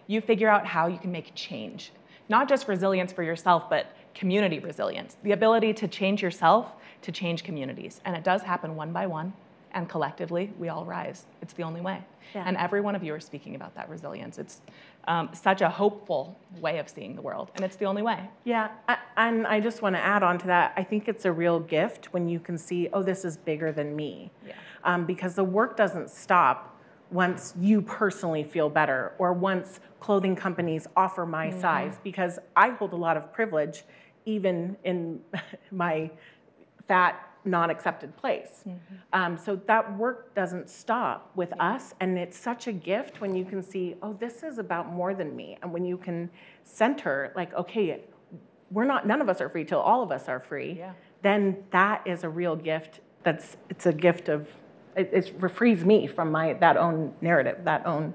You 0.08 0.20
figure 0.20 0.50
out 0.50 0.66
how 0.66 0.88
you 0.88 0.98
can 0.98 1.12
make 1.12 1.34
change. 1.36 1.92
Not 2.28 2.50
just 2.50 2.68
resilience 2.68 3.14
for 3.14 3.24
yourself, 3.24 3.70
but 3.70 3.96
community 4.16 4.60
resilience. 4.60 5.18
The 5.24 5.34
ability 5.34 5.74
to 5.76 5.88
change 5.88 6.22
yourself 6.22 6.74
to 7.04 7.12
change 7.12 7.44
communities. 7.44 8.02
And 8.04 8.16
it 8.16 8.24
does 8.24 8.42
happen 8.42 8.76
one 8.76 8.92
by 8.92 9.06
one 9.06 9.34
and 9.76 9.88
collectively 9.90 10.52
we 10.58 10.70
all 10.70 10.86
rise. 10.86 11.26
It's 11.42 11.54
the 11.54 11.64
only 11.64 11.82
way. 11.82 12.04
Yeah. 12.34 12.44
And 12.48 12.58
every 12.58 12.82
one 12.82 12.96
of 12.96 13.04
you 13.04 13.14
are 13.14 13.20
speaking 13.20 13.56
about 13.56 13.76
that 13.76 13.90
resilience. 13.90 14.40
It's 14.40 14.62
um, 15.08 15.30
such 15.34 15.62
a 15.62 15.70
hopeful 15.70 16.40
way 16.60 16.80
of 16.80 16.90
seeing 16.90 17.16
the 17.16 17.22
world, 17.22 17.52
and 17.56 17.64
it's 17.64 17.76
the 17.76 17.86
only 17.86 18.02
way. 18.02 18.28
Yeah, 18.46 18.70
I, 18.88 18.98
and 19.18 19.46
I 19.46 19.60
just 19.60 19.82
want 19.82 19.96
to 19.96 20.00
add 20.00 20.24
on 20.24 20.40
to 20.40 20.48
that. 20.48 20.74
I 20.76 20.84
think 20.84 21.08
it's 21.08 21.26
a 21.26 21.32
real 21.32 21.60
gift 21.60 22.14
when 22.14 22.28
you 22.28 22.40
can 22.40 22.58
see, 22.58 22.90
oh, 22.94 23.04
this 23.04 23.24
is 23.24 23.38
bigger 23.38 23.72
than 23.72 23.96
me, 23.96 24.32
yeah. 24.48 24.54
um, 24.84 25.06
because 25.06 25.36
the 25.36 25.44
work 25.44 25.78
doesn't 25.78 26.10
stop 26.10 26.72
once 27.12 27.54
you 27.60 27.82
personally 27.84 28.44
feel 28.44 28.68
better 28.68 29.14
or 29.20 29.32
once 29.32 29.80
clothing 30.00 30.36
companies 30.36 30.88
offer 30.98 31.26
my 31.26 31.50
mm-hmm. 31.50 31.62
size, 31.62 32.00
because 32.04 32.40
I 32.56 32.70
hold 32.70 32.94
a 32.94 32.98
lot 32.98 33.16
of 33.18 33.32
privilege, 33.32 33.84
even 34.26 34.76
in 34.84 35.20
my 35.72 36.10
fat 36.88 37.35
non 37.46 37.70
accepted 37.70 38.16
place. 38.18 38.64
Mm-hmm. 38.68 38.96
Um, 39.14 39.38
so 39.38 39.56
that 39.68 39.98
work 39.98 40.34
doesn't 40.36 40.70
stop 40.70 41.32
with 41.36 41.54
us. 41.60 41.94
And 42.00 42.18
it's 42.18 42.38
such 42.38 42.68
a 42.68 42.72
gift 42.72 43.22
when 43.22 43.36
you 43.36 43.46
can 43.46 43.62
see, 43.62 43.96
oh, 44.02 44.14
this 44.14 44.44
is 44.44 44.58
about 44.58 44.92
more 44.92 45.14
than 45.14 45.36
me. 45.36 45.58
And 45.62 45.72
when 45.72 45.86
you 45.86 45.98
can 45.98 46.30
center, 46.64 47.32
like, 47.36 47.54
okay, 47.54 48.02
we're 48.72 48.86
not, 48.86 49.08
none 49.08 49.22
of 49.22 49.30
us 49.30 49.42
are 49.42 49.50
free 49.50 49.66
till 49.66 49.80
all 49.80 50.02
of 50.04 50.12
us 50.12 50.28
are 50.28 50.40
free, 50.40 50.76
yeah. 50.80 50.94
then 51.22 51.64
that 51.72 52.02
is 52.06 52.24
a 52.24 52.30
real 52.30 52.56
gift. 52.56 53.00
That's, 53.24 53.58
it's 53.70 53.86
a 53.86 53.94
gift 53.94 54.30
of, 54.30 54.48
it, 54.96 55.10
it 55.14 55.52
frees 55.52 55.84
me 55.84 56.08
from 56.08 56.32
my, 56.32 56.54
that 56.54 56.78
own 56.78 57.14
narrative, 57.22 57.60
that 57.64 57.86
own 57.86 58.14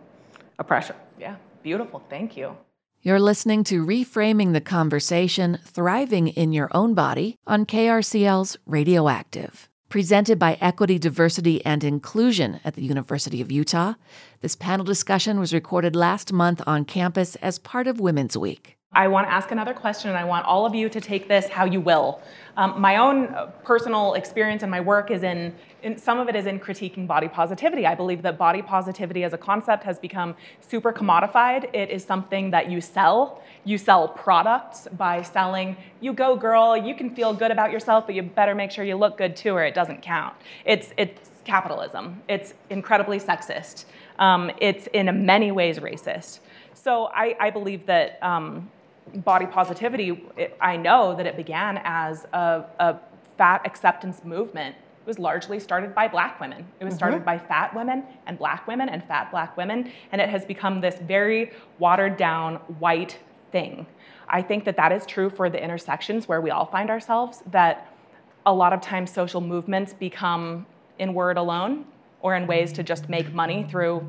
oppression. 0.59 0.97
Yeah, 1.19 1.37
beautiful. 1.63 2.03
Thank 2.09 2.37
you. 2.37 2.57
You're 3.03 3.19
listening 3.19 3.65
to 3.65 3.83
Reframing 3.83 4.53
the 4.53 4.61
Conversation 4.61 5.59
Thriving 5.65 6.29
in 6.29 6.53
Your 6.53 6.69
Own 6.73 6.93
Body 6.93 7.39
on 7.47 7.65
KRCL's 7.65 8.59
Radioactive. 8.67 9.71
Presented 9.89 10.39
by 10.39 10.59
Equity, 10.61 10.99
Diversity, 10.99 11.65
and 11.65 11.83
Inclusion 11.83 12.61
at 12.63 12.75
the 12.75 12.85
University 12.85 13.41
of 13.41 13.51
Utah, 13.51 13.95
this 14.43 14.55
panel 14.55 14.85
discussion 14.85 15.41
was 15.41 15.55
recorded 15.55 15.97
last 15.97 16.31
month 16.31 16.61
on 16.67 16.85
campus 16.85 17.37
as 17.37 17.59
part 17.59 17.87
of 17.87 18.01
Women's 18.01 18.37
Week. 18.37 18.77
I 18.93 19.07
want 19.07 19.29
to 19.29 19.33
ask 19.33 19.53
another 19.53 19.73
question, 19.73 20.11
and 20.11 20.19
I 20.19 20.25
want 20.25 20.47
all 20.47 20.67
of 20.67 20.75
you 20.75 20.89
to 20.89 21.01
take 21.01 21.29
this 21.29 21.47
how 21.47 21.65
you 21.65 21.81
will. 21.81 22.21
Um, 22.57 22.81
my 22.81 22.97
own 22.97 23.27
uh, 23.27 23.47
personal 23.63 24.15
experience 24.15 24.63
and 24.63 24.71
my 24.71 24.81
work 24.81 25.13
is 25.13 25.23
in, 25.23 25.55
in, 25.85 25.97
some 25.97 26.19
of 26.19 26.29
it 26.29 26.35
is 26.35 26.47
in 26.47 26.59
critiquing 26.59 27.07
body 27.07 27.29
positivity. 27.29 27.87
I 27.87 27.95
believe 27.95 28.21
that 28.23 28.37
body 28.37 28.63
positivity 28.63 29.23
as 29.23 29.33
a 29.33 29.39
concept 29.39 29.85
has 29.85 30.01
become 30.01 30.35
super 30.61 30.93
commodified. 30.93 31.73
It 31.73 31.91
is 31.91 32.03
something 32.03 32.51
that 32.51 32.69
you 32.69 32.81
sell. 32.81 33.41
You 33.63 33.79
sell 33.79 34.09
products 34.09 34.89
by 34.97 35.23
selling, 35.23 35.77
you 36.01 36.13
go 36.13 36.35
girl, 36.35 36.77
you 36.77 36.97
can 36.97 37.15
feel 37.15 37.33
good 37.33 37.53
about 37.53 37.71
yourself, 37.71 38.07
but 38.07 38.17
you 38.17 38.23
better 38.23 38.57
make 38.57 38.73
sure 38.73 38.85
you 38.85 38.97
look 38.97 39.17
good 39.17 39.37
too, 39.37 39.55
or 39.55 39.63
it 39.63 39.75
doesn't 39.75 40.03
count. 40.03 40.35
It's, 40.65 40.93
it's 40.97 41.31
capitalism. 41.45 42.21
It's 42.29 42.55
incredibly 42.71 43.21
sexist. 43.21 43.85
Um, 44.19 44.51
it's 44.61 44.89
in 44.93 45.25
many 45.25 45.53
ways 45.53 45.79
racist. 45.79 46.41
So 46.75 47.09
I, 47.15 47.37
I 47.39 47.51
believe 47.51 47.87
that 47.87 48.21
um, 48.23 48.69
body 49.17 49.47
positivity, 49.47 50.23
it, 50.37 50.57
I 50.61 50.77
know 50.77 51.15
that 51.17 51.27
it 51.27 51.37
began 51.37 51.81
as 51.85 52.27
a, 52.33 52.65
a, 52.79 52.97
fat 53.37 53.63
acceptance 53.65 54.23
movement. 54.23 54.77
It 54.77 55.07
was 55.07 55.19
largely 55.19 55.59
started 55.59 55.95
by 55.95 56.09
black 56.09 56.39
women. 56.41 56.67
It 56.79 56.85
was 56.85 56.95
started 56.95 57.19
mm-hmm. 57.19 57.25
by 57.25 57.39
fat 57.39 57.75
women 57.75 58.05
and 58.27 58.37
black 58.37 58.69
women 58.69 58.91
and 58.91 59.03
fat 59.05 59.31
black 59.31 59.57
women, 59.57 59.91
and 60.13 60.21
it 60.21 60.29
has 60.29 60.45
become 60.45 60.83
this 60.83 60.97
very 60.99 61.53
watered 61.79 62.19
down 62.19 62.57
white 62.79 63.19
thing. 63.51 63.87
I 64.29 64.43
think 64.43 64.65
that 64.67 64.77
that 64.77 64.93
is 64.93 65.07
true 65.07 65.31
for 65.31 65.49
the 65.49 65.63
intersections 65.63 66.29
where 66.29 66.43
we 66.43 66.51
all 66.51 66.67
find 66.67 66.91
ourselves, 66.91 67.43
that 67.51 67.97
a 68.45 68.53
lot 68.53 68.75
of 68.75 68.81
times 68.83 69.11
social 69.11 69.41
movements 69.41 69.95
become 69.95 70.67
in 70.99 71.15
word 71.15 71.39
alone 71.39 71.87
or 72.21 72.37
in 72.37 72.47
ways 72.47 72.73
to 72.75 72.83
just 72.83 73.09
make 73.09 73.33
money 73.33 73.67
through 73.69 74.07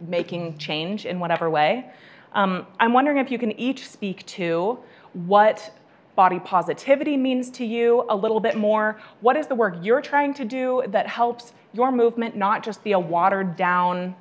making 0.00 0.58
change 0.58 1.06
in 1.06 1.18
whatever 1.20 1.48
way. 1.48 1.90
Um, 2.34 2.66
I'm 2.80 2.92
wondering 2.92 3.18
if 3.18 3.30
you 3.30 3.38
can 3.38 3.52
each 3.58 3.88
speak 3.88 4.26
to 4.26 4.78
what 5.12 5.72
body 6.16 6.38
positivity 6.40 7.16
means 7.16 7.50
to 7.50 7.64
you 7.64 8.04
a 8.08 8.16
little 8.16 8.40
bit 8.40 8.56
more. 8.56 9.00
What 9.20 9.36
is 9.36 9.46
the 9.46 9.54
work 9.54 9.76
you're 9.82 10.00
trying 10.00 10.34
to 10.34 10.44
do 10.44 10.82
that 10.88 11.06
helps 11.06 11.52
your 11.72 11.90
movement 11.90 12.36
not 12.36 12.62
just 12.62 12.84
be 12.84 12.92
a 12.92 12.98
watered 12.98 13.56
down, 13.56 14.14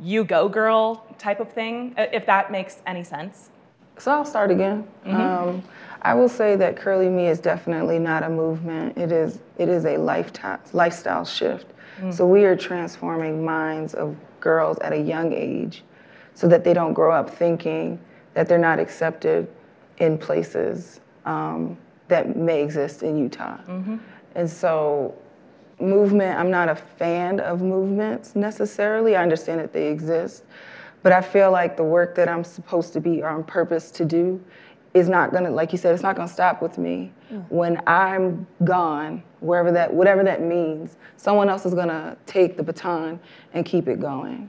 you 0.00 0.24
go 0.24 0.48
girl 0.48 1.06
type 1.18 1.40
of 1.40 1.52
thing, 1.52 1.94
if 1.96 2.26
that 2.26 2.50
makes 2.50 2.82
any 2.86 3.04
sense? 3.04 3.50
So 3.98 4.12
I'll 4.12 4.24
start 4.24 4.50
again. 4.50 4.86
Mm-hmm. 5.04 5.16
Um, 5.16 5.62
I 6.02 6.14
will 6.14 6.28
say 6.28 6.54
that 6.56 6.76
Curly 6.76 7.08
Me 7.08 7.26
is 7.26 7.40
definitely 7.40 7.98
not 7.98 8.22
a 8.22 8.28
movement. 8.28 8.96
It 8.96 9.10
is 9.10 9.40
it 9.58 9.68
is 9.68 9.84
a 9.84 9.96
lifetime 9.96 10.60
lifestyle 10.72 11.24
shift. 11.24 11.66
Mm-hmm. 11.96 12.12
So 12.12 12.24
we 12.24 12.44
are 12.44 12.54
transforming 12.54 13.44
minds 13.44 13.94
of 13.94 14.14
girls 14.38 14.78
at 14.78 14.92
a 14.92 14.98
young 14.98 15.32
age 15.32 15.82
so 16.38 16.46
that 16.46 16.62
they 16.62 16.72
don't 16.72 16.92
grow 16.92 17.10
up 17.10 17.28
thinking 17.28 17.98
that 18.34 18.46
they're 18.46 18.58
not 18.58 18.78
accepted 18.78 19.48
in 19.96 20.16
places 20.16 21.00
um, 21.24 21.76
that 22.06 22.36
may 22.36 22.62
exist 22.62 23.02
in 23.02 23.18
Utah. 23.18 23.56
Mm-hmm. 23.66 23.96
And 24.36 24.48
so, 24.48 25.16
movement, 25.80 26.38
I'm 26.38 26.48
not 26.48 26.68
a 26.68 26.76
fan 26.76 27.40
of 27.40 27.60
movements 27.60 28.36
necessarily. 28.36 29.16
I 29.16 29.22
understand 29.24 29.58
that 29.58 29.72
they 29.72 29.88
exist. 29.88 30.44
But 31.02 31.10
I 31.10 31.22
feel 31.22 31.50
like 31.50 31.76
the 31.76 31.82
work 31.82 32.14
that 32.14 32.28
I'm 32.28 32.44
supposed 32.44 32.92
to 32.92 33.00
be 33.00 33.20
on 33.20 33.42
purpose 33.42 33.90
to 33.92 34.04
do 34.04 34.40
is 34.94 35.08
not 35.08 35.32
gonna, 35.32 35.50
like 35.50 35.72
you 35.72 35.78
said, 35.78 35.92
it's 35.92 36.04
not 36.04 36.14
gonna 36.14 36.28
stop 36.28 36.62
with 36.62 36.78
me. 36.78 37.12
Mm. 37.32 37.50
When 37.50 37.82
I'm 37.88 38.46
gone, 38.62 39.24
wherever 39.40 39.72
that, 39.72 39.92
whatever 39.92 40.22
that 40.22 40.40
means, 40.40 40.98
someone 41.16 41.48
else 41.48 41.66
is 41.66 41.74
gonna 41.74 42.16
take 42.26 42.56
the 42.56 42.62
baton 42.62 43.18
and 43.54 43.66
keep 43.66 43.88
it 43.88 43.98
going. 43.98 44.48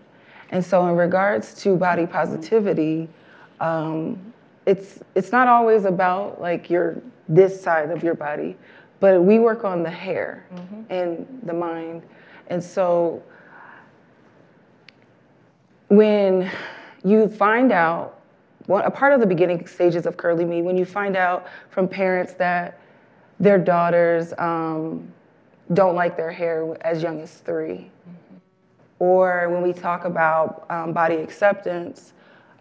And 0.52 0.66
so, 0.66 0.88
in 0.88 0.96
regards 0.96 1.54
to 1.64 1.76
body 1.76 2.06
positivity, 2.06 3.08
um, 3.60 4.34
it's 4.66 5.00
it's 5.16 5.32
not 5.32 5.48
always 5.48 5.86
about 5.86 6.42
like 6.42 6.70
your 6.70 7.02
this 7.28 7.62
side 7.62 7.92
of 7.92 8.04
your 8.04 8.16
body, 8.16 8.58
but 9.00 9.22
we 9.22 9.40
work 9.40 9.64
on 9.64 9.84
the 9.84 9.90
hair 9.90 10.46
mm-hmm. 10.54 10.92
and 10.92 11.42
the 11.44 11.54
mind. 11.54 12.04
And 12.48 12.64
so, 12.64 13.22
when 15.90 16.52
you 17.04 17.28
find 17.28 17.72
out, 17.72 18.20
well, 18.68 18.84
a 18.84 18.92
part 18.92 19.14
of 19.14 19.20
the 19.20 19.28
beginning 19.28 19.68
stages 19.68 20.08
of 20.08 20.18
Curly 20.18 20.46
Me, 20.46 20.64
when 20.64 20.78
you 20.78 20.86
find 20.86 21.16
out 21.16 21.48
from 21.70 21.88
parents 21.88 22.34
that 22.34 22.80
their 23.40 23.60
daughters 23.60 24.34
um, 24.40 25.12
don't 25.74 25.96
like 25.96 26.18
their 26.18 26.32
hair 26.32 26.76
as 26.82 27.04
young 27.04 27.22
as 27.22 27.36
3 27.36 27.68
mm-hmm 27.76 27.99
or 29.00 29.50
when 29.50 29.62
we 29.62 29.74
talk 29.74 30.06
about 30.06 30.66
um, 30.70 30.94
body 30.94 31.16
acceptance, 31.16 32.14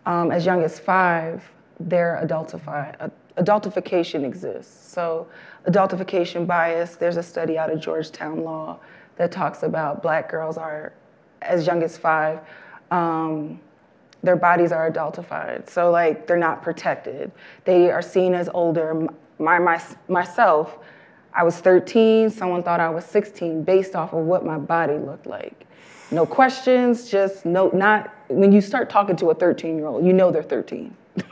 um, 0.07 0.30
as 0.30 0.47
young 0.47 0.62
as 0.62 0.78
five, 0.78 1.43
they're 1.80 2.20
adultified. 2.24 3.11
Adultification 3.36 4.24
exists. 4.24 4.91
So, 4.91 5.28
adultification 5.66 6.47
bias, 6.47 6.97
there's 6.97 7.16
a 7.16 7.22
study 7.22 7.59
out 7.59 7.70
of 7.70 7.80
Georgetown 7.80 8.43
Law 8.43 8.78
that 9.16 9.30
talks 9.30 9.62
about 9.62 10.03
black 10.03 10.30
girls 10.30 10.57
are, 10.57 10.93
as 11.43 11.66
young 11.66 11.82
as 11.82 11.99
five, 11.99 12.41
um, 12.91 13.61
their 14.22 14.36
bodies 14.36 14.72
are 14.72 14.91
adultified. 14.91 15.68
So, 15.68 15.91
like, 15.91 16.26
they're 16.26 16.36
not 16.36 16.62
protected. 16.62 17.30
They 17.64 17.91
are 17.91 18.03
seen 18.03 18.34
as 18.34 18.49
older. 18.53 19.07
My, 19.39 19.59
my, 19.59 19.80
myself, 20.09 20.78
I 21.32 21.45
was 21.45 21.59
13, 21.59 22.30
someone 22.30 22.62
thought 22.62 22.80
I 22.80 22.89
was 22.89 23.05
16 23.05 23.62
based 23.62 23.95
off 23.95 24.12
of 24.12 24.24
what 24.24 24.45
my 24.45 24.59
body 24.59 24.97
looked 24.97 25.26
like. 25.26 25.67
No 26.11 26.24
questions, 26.24 27.11
just 27.11 27.44
no, 27.44 27.68
not, 27.74 28.14
when 28.28 28.50
you 28.50 28.61
start 28.61 28.88
talking 28.88 29.16
to 29.16 29.30
a 29.30 29.34
13 29.34 29.76
year 29.76 29.86
old, 29.86 30.06
you 30.06 30.12
know 30.12 30.30
they're 30.30 30.42
13. 30.42 30.94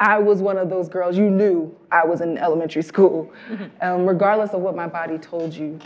I 0.00 0.18
was 0.18 0.40
one 0.40 0.58
of 0.58 0.68
those 0.68 0.88
girls, 0.88 1.16
you 1.16 1.30
knew 1.30 1.74
I 1.92 2.04
was 2.04 2.20
in 2.20 2.36
elementary 2.36 2.82
school, 2.82 3.32
um, 3.80 4.06
regardless 4.06 4.50
of 4.50 4.60
what 4.60 4.74
my 4.74 4.86
body 4.88 5.18
told 5.18 5.54
you. 5.54 5.78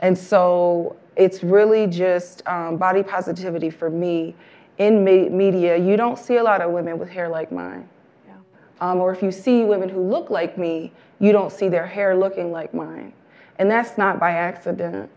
And 0.00 0.16
so 0.16 0.96
it's 1.16 1.42
really 1.42 1.86
just 1.86 2.46
um, 2.46 2.76
body 2.76 3.02
positivity 3.02 3.70
for 3.70 3.88
me. 3.90 4.34
In 4.78 5.02
me- 5.02 5.30
media, 5.30 5.78
you 5.78 5.96
don't 5.96 6.18
see 6.18 6.36
a 6.36 6.42
lot 6.42 6.60
of 6.60 6.70
women 6.70 6.98
with 6.98 7.08
hair 7.08 7.28
like 7.28 7.50
mine. 7.50 7.88
Yeah. 8.26 8.34
Um, 8.80 9.00
or 9.00 9.10
if 9.10 9.22
you 9.22 9.32
see 9.32 9.64
women 9.64 9.88
who 9.88 10.02
look 10.02 10.28
like 10.28 10.58
me, 10.58 10.92
you 11.18 11.32
don't 11.32 11.50
see 11.50 11.68
their 11.68 11.86
hair 11.86 12.14
looking 12.14 12.52
like 12.52 12.74
mine. 12.74 13.14
And 13.58 13.70
that's 13.70 13.96
not 13.96 14.20
by 14.20 14.32
accident. 14.32 15.10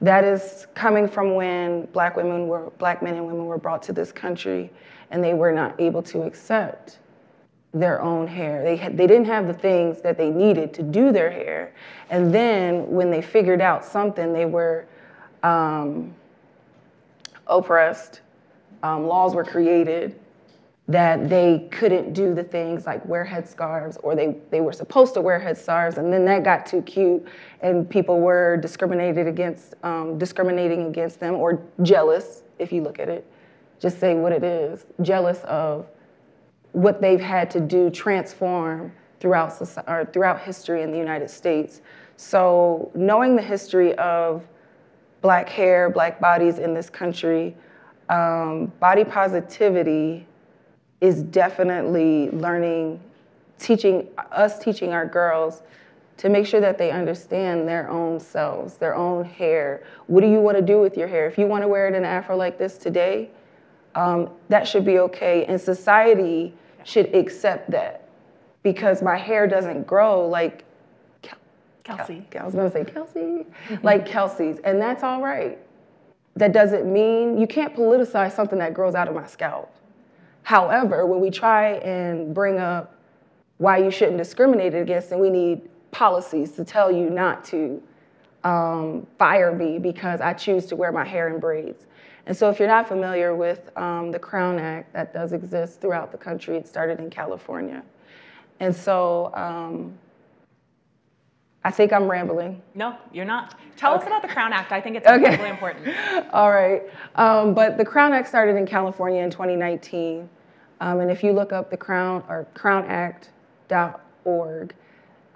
That 0.00 0.24
is 0.24 0.66
coming 0.74 1.08
from 1.08 1.34
when 1.34 1.86
black 1.86 2.16
women 2.16 2.48
were, 2.48 2.70
black 2.78 3.02
men 3.02 3.14
and 3.14 3.26
women 3.26 3.46
were 3.46 3.58
brought 3.58 3.82
to 3.84 3.92
this 3.92 4.12
country 4.12 4.70
and 5.10 5.22
they 5.22 5.34
were 5.34 5.52
not 5.52 5.80
able 5.80 6.02
to 6.02 6.22
accept 6.22 6.98
their 7.72 8.00
own 8.02 8.26
hair. 8.26 8.62
They, 8.62 8.76
had, 8.76 8.96
they 8.96 9.06
didn't 9.06 9.26
have 9.26 9.46
the 9.46 9.54
things 9.54 10.00
that 10.02 10.16
they 10.16 10.30
needed 10.30 10.74
to 10.74 10.82
do 10.82 11.12
their 11.12 11.30
hair. 11.30 11.74
And 12.10 12.32
then 12.34 12.90
when 12.90 13.10
they 13.10 13.22
figured 13.22 13.60
out 13.60 13.84
something, 13.84 14.32
they 14.32 14.46
were 14.46 14.86
um, 15.42 16.14
oppressed. 17.46 18.20
Um, 18.82 19.06
laws 19.06 19.34
were 19.34 19.44
created 19.44 20.18
that 20.88 21.28
they 21.28 21.66
couldn't 21.72 22.12
do 22.12 22.32
the 22.32 22.44
things 22.44 22.86
like 22.86 23.04
wear 23.06 23.24
headscarves 23.24 23.96
or 24.04 24.14
they, 24.14 24.36
they 24.50 24.60
were 24.60 24.72
supposed 24.72 25.14
to 25.14 25.20
wear 25.20 25.40
headscarves. 25.40 25.98
And 25.98 26.12
then 26.12 26.24
that 26.26 26.44
got 26.44 26.64
too 26.64 26.80
cute 26.82 27.26
and 27.60 27.88
people 27.88 28.20
were 28.20 28.56
discriminated 28.58 29.26
against 29.26 29.74
um, 29.82 30.16
discriminating 30.16 30.86
against 30.86 31.18
them 31.18 31.34
or 31.34 31.60
jealous 31.82 32.44
if 32.58 32.72
you 32.72 32.82
look 32.82 33.00
at 33.00 33.08
it. 33.08 33.26
Just 33.80 33.98
say 33.98 34.14
what 34.14 34.32
it 34.32 34.44
is 34.44 34.86
jealous 35.02 35.40
of 35.44 35.86
what 36.70 37.00
they've 37.00 37.20
had 37.20 37.50
to 37.50 37.60
do 37.60 37.90
transform 37.90 38.92
throughout 39.18 39.52
society, 39.52 39.90
or 39.90 40.04
throughout 40.12 40.40
history 40.40 40.82
in 40.82 40.92
the 40.92 40.98
united 40.98 41.28
states. 41.28 41.80
So 42.16 42.92
knowing 42.94 43.34
the 43.34 43.42
history 43.42 43.94
of 43.96 44.46
black 45.20 45.48
hair 45.48 45.90
black 45.90 46.20
bodies 46.20 46.58
in 46.58 46.74
this 46.74 46.88
country 46.88 47.56
um, 48.08 48.66
body 48.78 49.02
positivity 49.02 50.28
is 51.00 51.22
definitely 51.22 52.30
learning, 52.30 53.00
teaching 53.58 54.08
us, 54.32 54.58
teaching 54.58 54.92
our 54.92 55.06
girls 55.06 55.62
to 56.16 56.28
make 56.30 56.46
sure 56.46 56.60
that 56.60 56.78
they 56.78 56.90
understand 56.90 57.68
their 57.68 57.90
own 57.90 58.18
selves, 58.18 58.76
their 58.76 58.94
own 58.94 59.24
hair. 59.24 59.84
What 60.06 60.22
do 60.22 60.28
you 60.28 60.40
want 60.40 60.56
to 60.56 60.62
do 60.62 60.80
with 60.80 60.96
your 60.96 61.08
hair? 61.08 61.26
If 61.26 61.36
you 61.36 61.46
want 61.46 61.62
to 61.62 61.68
wear 61.68 61.86
it 61.86 61.90
in 61.90 61.96
an 61.96 62.04
afro 62.04 62.36
like 62.36 62.58
this 62.58 62.78
today, 62.78 63.30
um, 63.94 64.30
that 64.48 64.66
should 64.66 64.84
be 64.84 64.98
okay. 65.00 65.44
And 65.44 65.60
society 65.60 66.54
should 66.84 67.14
accept 67.14 67.70
that 67.70 68.08
because 68.62 69.02
my 69.02 69.16
hair 69.16 69.46
doesn't 69.46 69.86
grow 69.86 70.26
like 70.26 70.64
Kelsey. 71.86 72.26
I 72.38 72.44
was 72.44 72.54
going 72.54 72.70
to 72.70 72.76
say 72.76 72.84
Kelsey, 72.84 73.46
like 73.82 74.06
Kelsey's, 74.06 74.58
and 74.64 74.80
that's 74.80 75.04
all 75.04 75.22
right. 75.22 75.58
That 76.34 76.52
doesn't 76.52 76.90
mean 76.92 77.38
you 77.38 77.46
can't 77.46 77.74
politicize 77.74 78.32
something 78.32 78.58
that 78.58 78.74
grows 78.74 78.94
out 78.94 79.08
of 79.08 79.14
my 79.14 79.26
scalp. 79.26 79.72
However, 80.46 81.06
when 81.06 81.18
we 81.18 81.28
try 81.28 81.72
and 81.78 82.32
bring 82.32 82.60
up 82.60 82.94
why 83.58 83.78
you 83.78 83.90
shouldn't 83.90 84.16
discriminate 84.16 84.76
against, 84.76 85.10
and 85.10 85.20
we 85.20 85.28
need 85.28 85.62
policies 85.90 86.52
to 86.52 86.64
tell 86.64 86.88
you 86.88 87.10
not 87.10 87.44
to 87.46 87.82
um, 88.44 89.08
fire 89.18 89.52
me 89.52 89.80
because 89.80 90.20
I 90.20 90.34
choose 90.34 90.66
to 90.66 90.76
wear 90.76 90.92
my 90.92 91.04
hair 91.04 91.34
in 91.34 91.40
braids. 91.40 91.86
And 92.26 92.36
so, 92.36 92.48
if 92.48 92.60
you're 92.60 92.68
not 92.68 92.86
familiar 92.86 93.34
with 93.34 93.76
um, 93.76 94.12
the 94.12 94.20
Crown 94.20 94.60
Act 94.60 94.92
that 94.92 95.12
does 95.12 95.32
exist 95.32 95.80
throughout 95.80 96.12
the 96.12 96.18
country, 96.18 96.56
it 96.56 96.68
started 96.68 97.00
in 97.00 97.10
California. 97.10 97.82
And 98.60 98.72
so, 98.72 99.34
um, 99.34 99.98
I 101.64 101.72
think 101.72 101.92
I'm 101.92 102.08
rambling. 102.08 102.62
No, 102.76 102.96
you're 103.12 103.24
not. 103.24 103.58
Tell 103.76 103.94
okay. 103.94 104.02
us 104.02 104.06
about 104.06 104.22
the 104.22 104.28
Crown 104.28 104.52
Act. 104.52 104.70
I 104.70 104.80
think 104.80 104.94
it's 104.94 105.08
okay. 105.08 105.36
really 105.38 105.50
important. 105.50 105.88
All 106.32 106.52
right. 106.52 106.84
Um, 107.16 107.52
but 107.52 107.78
the 107.78 107.84
Crown 107.84 108.12
Act 108.12 108.28
started 108.28 108.54
in 108.54 108.64
California 108.64 109.24
in 109.24 109.30
2019. 109.32 110.30
Um, 110.80 111.00
and 111.00 111.10
if 111.10 111.24
you 111.24 111.32
look 111.32 111.52
up 111.52 111.70
the 111.70 111.76
Crown 111.76 112.22
or 112.28 112.46
crownact.org, 112.54 114.74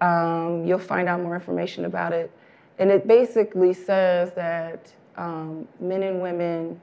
um, 0.00 0.64
you'll 0.64 0.78
find 0.78 1.08
out 1.08 1.20
more 1.20 1.34
information 1.34 1.84
about 1.84 2.12
it. 2.12 2.30
And 2.78 2.90
it 2.90 3.06
basically 3.06 3.72
says 3.72 4.32
that 4.34 4.92
um, 5.16 5.66
men 5.80 6.02
and 6.02 6.20
women 6.20 6.80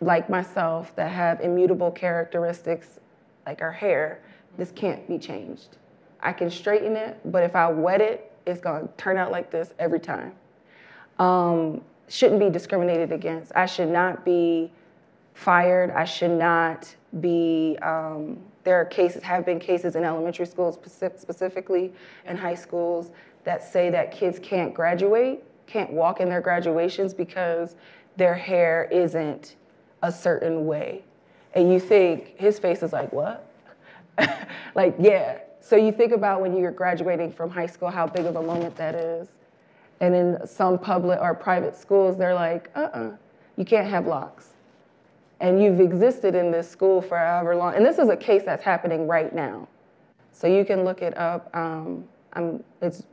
like 0.00 0.30
myself 0.30 0.94
that 0.96 1.10
have 1.10 1.40
immutable 1.40 1.90
characteristics 1.90 3.00
like 3.46 3.62
our 3.62 3.72
hair, 3.72 4.20
this 4.56 4.70
can't 4.72 5.06
be 5.08 5.18
changed. 5.18 5.76
I 6.20 6.32
can 6.32 6.50
straighten 6.50 6.96
it, 6.96 7.18
but 7.24 7.42
if 7.42 7.56
I 7.56 7.68
wet 7.68 8.00
it, 8.00 8.32
it's 8.46 8.60
gonna 8.60 8.88
turn 8.96 9.16
out 9.16 9.30
like 9.30 9.50
this 9.50 9.74
every 9.78 10.00
time. 10.00 10.32
Um, 11.18 11.82
shouldn't 12.08 12.40
be 12.40 12.50
discriminated 12.50 13.12
against. 13.12 13.52
I 13.54 13.66
should 13.66 13.88
not 13.88 14.24
be 14.24 14.72
fired. 15.34 15.90
I 15.90 16.04
should 16.04 16.30
not 16.30 16.94
be, 17.20 17.78
um, 17.82 18.38
there 18.64 18.76
are 18.76 18.84
cases, 18.84 19.22
have 19.22 19.46
been 19.46 19.58
cases 19.58 19.96
in 19.96 20.04
elementary 20.04 20.46
schools 20.46 20.78
specifically, 21.16 21.92
and 22.26 22.38
high 22.38 22.54
schools, 22.54 23.10
that 23.44 23.62
say 23.64 23.88
that 23.90 24.12
kids 24.12 24.38
can't 24.38 24.74
graduate, 24.74 25.42
can't 25.66 25.90
walk 25.90 26.20
in 26.20 26.28
their 26.28 26.40
graduations 26.40 27.14
because 27.14 27.76
their 28.16 28.34
hair 28.34 28.88
isn't 28.90 29.56
a 30.02 30.12
certain 30.12 30.66
way. 30.66 31.02
And 31.54 31.72
you 31.72 31.80
think, 31.80 32.36
his 32.36 32.58
face 32.58 32.82
is 32.82 32.92
like, 32.92 33.12
what? 33.12 33.50
like, 34.74 34.94
yeah. 34.98 35.38
So 35.60 35.76
you 35.76 35.92
think 35.92 36.12
about 36.12 36.40
when 36.40 36.56
you're 36.56 36.70
graduating 36.70 37.32
from 37.32 37.50
high 37.50 37.66
school, 37.66 37.90
how 37.90 38.06
big 38.06 38.26
of 38.26 38.36
a 38.36 38.42
moment 38.42 38.76
that 38.76 38.94
is. 38.94 39.28
And 40.00 40.14
in 40.14 40.46
some 40.46 40.78
public 40.78 41.18
or 41.20 41.34
private 41.34 41.76
schools, 41.76 42.16
they're 42.16 42.34
like, 42.34 42.70
uh 42.76 42.80
uh-uh, 42.80 42.98
uh 42.98 43.16
you 43.56 43.64
can't 43.64 43.88
have 43.88 44.06
locks. 44.06 44.50
And 45.40 45.62
you've 45.62 45.80
existed 45.80 46.34
in 46.34 46.50
this 46.50 46.68
school 46.68 47.00
for 47.00 47.16
however 47.16 47.54
long. 47.54 47.74
And 47.74 47.84
this 47.86 47.98
is 47.98 48.08
a 48.08 48.16
case 48.16 48.42
that's 48.44 48.62
happening 48.62 49.06
right 49.06 49.32
now. 49.34 49.68
So 50.32 50.46
you 50.46 50.64
can 50.64 50.84
look 50.84 51.02
it 51.02 51.16
up. 51.16 51.54
Um, 51.54 52.04
I'm, 52.32 52.62
it's 52.82 53.04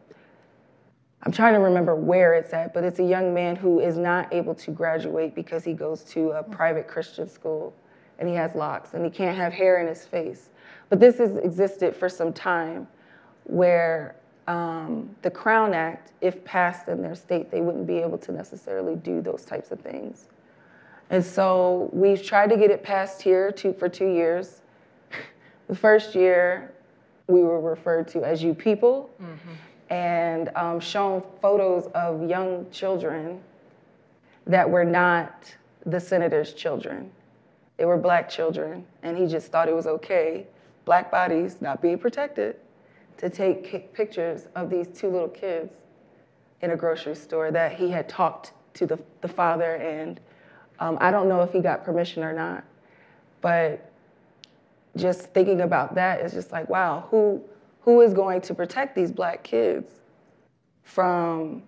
I'm 1.25 1.31
trying 1.31 1.55
to 1.55 1.59
remember 1.59 1.95
where 1.95 2.35
it's 2.35 2.53
at, 2.53 2.71
but 2.71 2.83
it's 2.83 2.99
a 2.99 3.03
young 3.03 3.33
man 3.33 3.55
who 3.55 3.79
is 3.79 3.97
not 3.97 4.31
able 4.31 4.53
to 4.55 4.69
graduate 4.69 5.33
because 5.33 5.63
he 5.63 5.73
goes 5.73 6.03
to 6.03 6.31
a 6.31 6.43
private 6.43 6.87
Christian 6.87 7.27
school 7.27 7.73
and 8.19 8.29
he 8.29 8.35
has 8.35 8.53
locks 8.53 8.93
and 8.93 9.03
he 9.03 9.09
can't 9.09 9.35
have 9.35 9.51
hair 9.51 9.81
in 9.81 9.87
his 9.87 10.05
face. 10.05 10.49
But 10.89 10.99
this 10.99 11.17
has 11.17 11.35
existed 11.37 11.95
for 11.95 12.09
some 12.09 12.31
time 12.31 12.87
where 13.45 14.15
um, 14.47 15.15
the 15.23 15.31
Crown 15.31 15.73
Act, 15.73 16.11
if 16.21 16.45
passed 16.45 16.89
in 16.89 17.01
their 17.01 17.15
state, 17.15 17.49
they 17.49 17.61
wouldn't 17.61 17.87
be 17.87 17.97
able 17.97 18.19
to 18.19 18.31
necessarily 18.31 18.95
do 18.95 19.19
those 19.19 19.45
types 19.45 19.71
of 19.71 19.79
things. 19.79 20.27
And 21.09 21.23
so 21.23 21.89
we've 21.93 22.23
tried 22.23 22.49
to 22.49 22.57
get 22.57 22.71
it 22.71 22.83
passed 22.83 23.21
here 23.21 23.51
two, 23.51 23.73
for 23.73 23.87
two 23.87 24.07
years. 24.07 24.61
the 25.67 25.75
first 25.75 26.15
year, 26.15 26.73
we 27.27 27.41
were 27.41 27.59
referred 27.59 28.07
to 28.09 28.23
as 28.23 28.41
you 28.43 28.53
people. 28.53 29.09
Mm-hmm 29.21 29.53
and 29.89 30.49
um, 30.55 30.79
shown 30.79 31.23
photos 31.41 31.87
of 31.93 32.27
young 32.27 32.69
children 32.71 33.39
that 34.47 34.69
were 34.69 34.85
not 34.85 35.55
the 35.85 35.99
senator's 35.99 36.53
children. 36.53 37.11
They 37.77 37.85
were 37.85 37.97
black 37.97 38.29
children, 38.29 38.85
and 39.03 39.17
he 39.17 39.27
just 39.27 39.51
thought 39.51 39.67
it 39.67 39.75
was 39.75 39.85
okay, 39.87 40.47
black 40.85 41.11
bodies 41.11 41.61
not 41.61 41.81
being 41.81 41.97
protected, 41.97 42.55
to 43.17 43.29
take 43.29 43.93
pictures 43.93 44.47
of 44.55 44.69
these 44.69 44.87
two 44.87 45.09
little 45.09 45.27
kids 45.27 45.71
in 46.61 46.71
a 46.71 46.75
grocery 46.75 47.15
store 47.15 47.51
that 47.51 47.73
he 47.73 47.89
had 47.89 48.09
talked 48.09 48.53
to 48.73 48.85
the, 48.85 48.99
the 49.21 49.27
father, 49.27 49.75
and 49.75 50.19
um, 50.79 50.97
I 50.99 51.11
don't 51.11 51.29
know 51.29 51.41
if 51.41 51.51
he 51.51 51.59
got 51.59 51.83
permission 51.83 52.23
or 52.23 52.33
not, 52.33 52.63
but 53.41 53.91
just 54.97 55.33
thinking 55.33 55.61
about 55.61 55.95
that 55.95 56.21
is 56.21 56.33
just 56.33 56.51
like, 56.51 56.69
wow, 56.69 57.07
who, 57.09 57.41
who 57.81 58.01
is 58.01 58.13
going 58.13 58.41
to 58.41 58.53
protect 58.53 58.95
these 58.95 59.11
black 59.11 59.43
kids 59.43 59.91
from, 60.83 61.61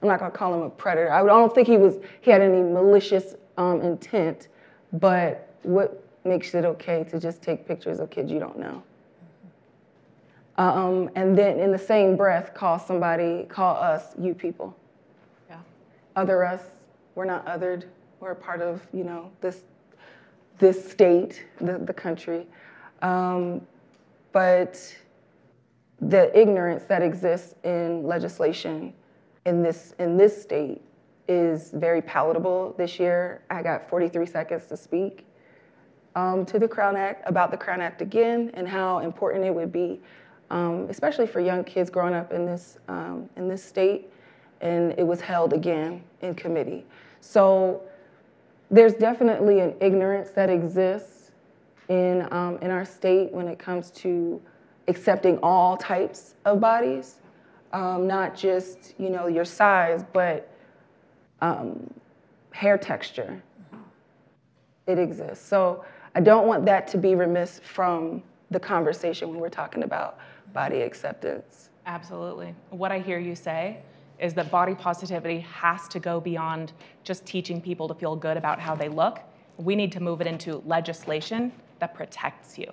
I'm 0.00 0.08
not 0.08 0.18
gonna 0.18 0.30
call 0.30 0.54
him 0.54 0.62
a 0.62 0.70
predator. 0.70 1.12
I 1.12 1.24
don't 1.24 1.54
think 1.54 1.66
he 1.66 1.76
was, 1.76 1.98
he 2.20 2.30
had 2.30 2.42
any 2.42 2.62
malicious 2.62 3.34
um, 3.56 3.80
intent, 3.80 4.48
but 4.92 5.54
what 5.62 6.04
makes 6.24 6.54
it 6.54 6.64
okay 6.64 7.04
to 7.04 7.18
just 7.18 7.42
take 7.42 7.66
pictures 7.66 8.00
of 8.00 8.10
kids 8.10 8.30
you 8.30 8.38
don't 8.38 8.58
know? 8.58 8.82
Um, 10.58 11.10
and 11.14 11.36
then 11.36 11.58
in 11.58 11.72
the 11.72 11.78
same 11.78 12.16
breath, 12.16 12.54
call 12.54 12.78
somebody, 12.78 13.46
call 13.48 13.74
us, 13.76 14.14
you 14.18 14.34
people. 14.34 14.76
Yeah. 15.48 15.56
Other 16.14 16.44
us, 16.44 16.62
we're 17.14 17.24
not 17.24 17.46
othered. 17.46 17.84
We're 18.22 18.30
a 18.30 18.36
part 18.36 18.62
of, 18.62 18.86
you 18.92 19.02
know, 19.02 19.32
this, 19.40 19.64
this 20.60 20.88
state, 20.88 21.44
the, 21.60 21.78
the 21.78 21.92
country. 21.92 22.46
Um, 23.02 23.66
but 24.30 24.96
the 26.00 26.30
ignorance 26.38 26.84
that 26.84 27.02
exists 27.02 27.56
in 27.64 28.04
legislation 28.06 28.94
in 29.44 29.60
this 29.60 29.96
in 29.98 30.16
this 30.16 30.40
state 30.40 30.82
is 31.26 31.72
very 31.72 32.00
palatable 32.00 32.76
this 32.78 33.00
year. 33.00 33.42
I 33.50 33.60
got 33.60 33.90
43 33.90 34.24
seconds 34.26 34.66
to 34.66 34.76
speak 34.76 35.26
um, 36.14 36.46
to 36.46 36.60
the 36.60 36.68
Crown 36.68 36.94
Act 36.94 37.28
about 37.28 37.50
the 37.50 37.56
Crown 37.56 37.80
Act 37.80 38.02
again 38.02 38.52
and 38.54 38.68
how 38.68 39.00
important 39.00 39.44
it 39.44 39.52
would 39.52 39.72
be, 39.72 40.00
um, 40.50 40.86
especially 40.88 41.26
for 41.26 41.40
young 41.40 41.64
kids 41.64 41.90
growing 41.90 42.14
up 42.14 42.32
in 42.32 42.46
this 42.46 42.78
um, 42.86 43.28
in 43.36 43.48
this 43.48 43.64
state. 43.64 44.12
And 44.60 44.94
it 44.96 45.04
was 45.04 45.20
held 45.20 45.52
again 45.52 46.04
in 46.20 46.36
committee. 46.36 46.86
So 47.20 47.82
there's 48.72 48.94
definitely 48.94 49.60
an 49.60 49.74
ignorance 49.80 50.30
that 50.30 50.48
exists 50.48 51.30
in 51.88 52.26
um, 52.32 52.58
in 52.62 52.70
our 52.70 52.86
state 52.86 53.30
when 53.30 53.46
it 53.46 53.58
comes 53.58 53.90
to 53.90 54.40
accepting 54.88 55.38
all 55.42 55.76
types 55.76 56.34
of 56.46 56.58
bodies, 56.58 57.20
um, 57.72 58.06
not 58.06 58.34
just 58.34 58.94
you 58.98 59.10
know 59.10 59.26
your 59.26 59.44
size, 59.44 60.02
but 60.12 60.50
um, 61.42 61.92
hair 62.50 62.78
texture. 62.78 63.40
It 64.86 64.98
exists. 64.98 65.46
So 65.46 65.84
I 66.14 66.20
don't 66.20 66.46
want 66.46 66.64
that 66.64 66.88
to 66.88 66.98
be 66.98 67.14
remiss 67.14 67.60
from 67.60 68.22
the 68.50 68.58
conversation 68.58 69.28
when 69.28 69.38
we're 69.38 69.48
talking 69.48 69.84
about 69.84 70.18
body 70.52 70.80
acceptance. 70.80 71.70
Absolutely. 71.86 72.54
What 72.70 72.90
I 72.90 72.98
hear 72.98 73.18
you 73.18 73.34
say 73.34 73.78
is 74.22 74.32
that 74.34 74.50
body 74.50 74.74
positivity 74.74 75.40
has 75.40 75.88
to 75.88 75.98
go 75.98 76.20
beyond 76.20 76.72
just 77.04 77.26
teaching 77.26 77.60
people 77.60 77.88
to 77.88 77.94
feel 77.94 78.16
good 78.16 78.36
about 78.36 78.60
how 78.60 78.74
they 78.74 78.88
look. 78.88 79.20
We 79.58 79.76
need 79.76 79.92
to 79.92 80.00
move 80.00 80.20
it 80.20 80.26
into 80.26 80.62
legislation 80.64 81.52
that 81.80 81.94
protects 81.94 82.56
you 82.56 82.72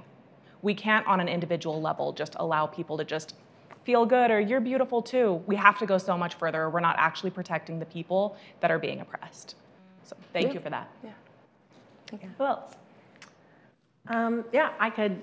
we 0.62 0.74
can't 0.74 1.06
on 1.08 1.20
an 1.20 1.28
individual 1.28 1.82
level 1.82 2.12
just 2.12 2.36
allow 2.39 2.66
people 2.66 2.97
to 2.97 3.04
just 3.04 3.36
feel 3.84 4.06
good 4.06 4.30
or 4.30 4.39
you're 4.39 4.60
beautiful 4.60 5.02
too. 5.02 5.41
We 5.47 5.56
have 5.56 5.78
to 5.80 5.86
go 5.86 5.97
so 5.97 6.18
much 6.18 6.36
further. 6.36 6.70
We're 6.70 6.80
not 6.80 6.95
actually 7.00 7.32
protecting 7.32 7.80
the 7.80 7.86
people 7.86 8.36
that 8.60 8.70
are 8.72 8.80
being 8.80 9.00
oppressed. 9.02 9.56
So 10.04 10.16
thank 10.34 10.47
yeah. 10.47 10.54
you 10.54 10.60
for 10.60 10.70
that. 10.70 10.89
Yeah. 11.04 11.12
Okay. 12.14 12.28
Who 12.38 12.43
else? 12.43 12.76
Um, 14.08 14.43
yeah, 14.52 14.72
I 14.80 14.89
could. 14.89 15.22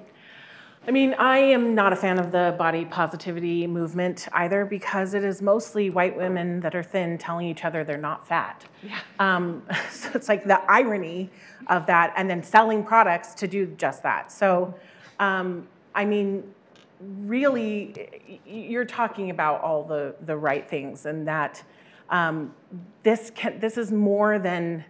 I 0.89 0.93
mean, 0.93 1.15
I 1.15 1.39
am 1.39 1.75
not 1.75 1.93
a 1.93 1.97
fan 1.97 2.19
of 2.19 2.31
the 2.31 2.55
body 2.57 2.85
positivity 2.85 3.67
movement 3.67 4.29
either 4.33 4.65
because 4.65 5.15
it 5.15 5.25
is 5.25 5.43
mostly 5.43 5.91
white 5.91 6.17
women 6.17 6.61
that 6.61 6.77
are 6.77 6.83
thin 6.83 7.19
telling 7.19 7.49
each 7.49 7.65
other 7.65 7.83
they're 7.83 7.99
not 7.99 8.27
fat. 8.27 8.65
Yeah. 8.85 9.01
Um, 9.19 9.65
so 9.91 10.11
it's 10.15 10.29
like 10.29 10.45
the 10.45 10.63
irony 10.71 11.31
of 11.67 11.87
that 11.87 12.15
and 12.17 12.31
then 12.31 12.43
selling 12.43 12.85
products 12.85 13.35
to 13.35 13.49
do 13.49 13.67
just 13.67 14.05
that. 14.05 14.31
So 14.31 14.75
um, 15.19 15.67
I 15.95 16.05
mean, 16.05 16.45
really, 17.01 18.39
you're 18.47 18.85
talking 18.85 19.31
about 19.31 19.63
all 19.63 19.83
the, 19.83 20.15
the 20.25 20.37
right 20.37 20.69
things 20.69 21.07
and 21.07 21.27
that 21.27 21.63
um, 22.11 22.55
this, 23.03 23.33
can, 23.35 23.59
this 23.59 23.77
is 23.77 23.91
more 23.91 24.39
than 24.39 24.85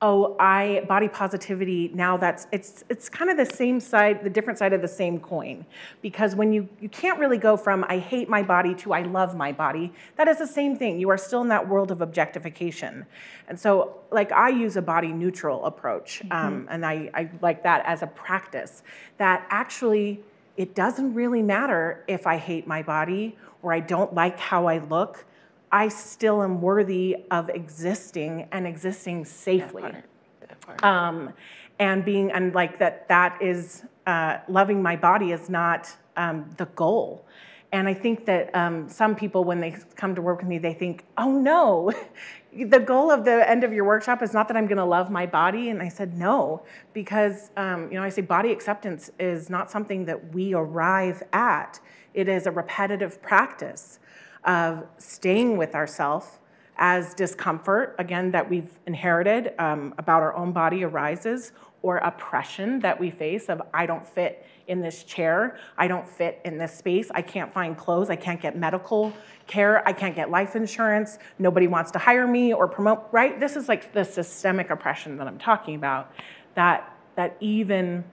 oh 0.00 0.36
i 0.38 0.84
body 0.86 1.08
positivity 1.08 1.90
now 1.92 2.16
that's 2.16 2.46
it's 2.52 2.84
it's 2.88 3.08
kind 3.08 3.30
of 3.30 3.36
the 3.36 3.44
same 3.44 3.80
side 3.80 4.22
the 4.22 4.30
different 4.30 4.56
side 4.56 4.72
of 4.72 4.80
the 4.80 4.88
same 4.88 5.18
coin. 5.18 5.66
Because 6.02 6.36
when 6.36 6.52
you 6.52 6.68
you 6.80 6.88
can't 6.88 7.18
really 7.18 7.38
go 7.38 7.56
from 7.56 7.84
i 7.88 7.98
hate 7.98 8.28
my 8.28 8.42
body 8.42 8.74
to 8.76 8.92
i 8.92 9.02
love 9.02 9.34
my 9.34 9.50
body 9.50 9.92
that 10.16 10.28
is 10.28 10.38
the 10.38 10.46
same 10.46 10.76
thing. 10.76 11.00
You 11.00 11.08
are 11.10 11.18
still 11.18 11.42
in 11.42 11.48
that 11.48 11.68
world 11.68 11.90
of 11.90 12.00
objectification. 12.00 13.06
And 13.48 13.58
so 13.58 13.98
like 14.12 14.30
i 14.30 14.48
use 14.48 14.76
a 14.76 14.82
body 14.82 15.08
neutral 15.08 15.64
approach 15.66 16.20
mm-hmm. 16.20 16.32
um, 16.32 16.68
and 16.70 16.86
I, 16.86 17.10
I 17.14 17.30
like 17.42 17.64
that 17.64 17.84
as 17.84 18.02
a 18.02 18.06
practice 18.06 18.82
that 19.16 19.46
actually 19.50 20.20
it 20.56 20.74
doesn't 20.74 21.14
really 21.14 21.42
matter 21.42 22.04
if 22.06 22.26
i 22.26 22.36
hate 22.36 22.66
my 22.66 22.82
body 22.82 23.36
or 23.62 23.72
i 23.72 23.80
don't 23.80 24.14
like 24.14 24.38
how 24.38 24.66
i 24.66 24.78
look 24.78 25.24
I 25.70 25.88
still 25.88 26.42
am 26.42 26.60
worthy 26.60 27.16
of 27.30 27.50
existing 27.50 28.48
and 28.52 28.66
existing 28.66 29.24
safely. 29.24 29.82
That 29.82 29.92
part. 29.92 30.04
That 30.40 30.60
part. 30.60 30.84
Um, 30.84 31.32
and 31.78 32.04
being, 32.04 32.32
and 32.32 32.54
like 32.54 32.78
that, 32.78 33.08
that 33.08 33.40
is, 33.40 33.84
uh, 34.06 34.38
loving 34.48 34.82
my 34.82 34.96
body 34.96 35.32
is 35.32 35.50
not 35.50 35.94
um, 36.16 36.48
the 36.56 36.66
goal. 36.66 37.24
And 37.70 37.86
I 37.86 37.92
think 37.92 38.24
that 38.24 38.54
um, 38.54 38.88
some 38.88 39.14
people, 39.14 39.44
when 39.44 39.60
they 39.60 39.76
come 39.94 40.14
to 40.14 40.22
work 40.22 40.38
with 40.38 40.48
me, 40.48 40.56
they 40.56 40.72
think, 40.72 41.04
oh 41.18 41.30
no, 41.30 41.92
the 42.56 42.80
goal 42.80 43.10
of 43.10 43.26
the 43.26 43.48
end 43.48 43.62
of 43.62 43.74
your 43.74 43.84
workshop 43.84 44.22
is 44.22 44.32
not 44.32 44.48
that 44.48 44.56
I'm 44.56 44.66
going 44.66 44.78
to 44.78 44.84
love 44.84 45.10
my 45.10 45.26
body. 45.26 45.68
And 45.68 45.82
I 45.82 45.88
said, 45.88 46.16
no, 46.16 46.62
because, 46.94 47.50
um, 47.58 47.90
you 47.92 47.98
know, 47.98 48.02
I 48.02 48.08
say 48.08 48.22
body 48.22 48.50
acceptance 48.50 49.10
is 49.18 49.50
not 49.50 49.70
something 49.70 50.06
that 50.06 50.32
we 50.32 50.54
arrive 50.54 51.22
at, 51.34 51.78
it 52.14 52.26
is 52.28 52.46
a 52.46 52.50
repetitive 52.50 53.20
practice 53.20 53.98
of 54.44 54.86
staying 54.98 55.56
with 55.56 55.74
ourself 55.74 56.40
as 56.76 57.12
discomfort, 57.14 57.96
again, 57.98 58.30
that 58.30 58.48
we've 58.48 58.78
inherited 58.86 59.52
um, 59.58 59.94
about 59.98 60.22
our 60.22 60.34
own 60.36 60.52
body 60.52 60.84
arises, 60.84 61.52
or 61.82 61.98
oppression 61.98 62.80
that 62.80 62.98
we 62.98 63.10
face 63.10 63.48
of, 63.48 63.62
I 63.72 63.86
don't 63.86 64.06
fit 64.06 64.44
in 64.66 64.80
this 64.80 65.04
chair, 65.04 65.58
I 65.76 65.86
don't 65.86 66.08
fit 66.08 66.40
in 66.44 66.58
this 66.58 66.74
space, 66.74 67.08
I 67.14 67.22
can't 67.22 67.52
find 67.52 67.76
clothes, 67.76 68.10
I 68.10 68.16
can't 68.16 68.40
get 68.40 68.56
medical 68.56 69.12
care, 69.46 69.86
I 69.86 69.92
can't 69.92 70.14
get 70.14 70.30
life 70.30 70.56
insurance, 70.56 71.18
nobody 71.38 71.68
wants 71.68 71.90
to 71.92 71.98
hire 71.98 72.26
me 72.26 72.52
or 72.52 72.66
promote, 72.66 73.06
right? 73.12 73.38
This 73.38 73.56
is 73.56 73.68
like 73.68 73.92
the 73.92 74.04
systemic 74.04 74.70
oppression 74.70 75.16
that 75.18 75.28
I'm 75.28 75.38
talking 75.38 75.76
about, 75.76 76.12
that, 76.54 76.92
that 77.14 77.36
even 77.40 78.04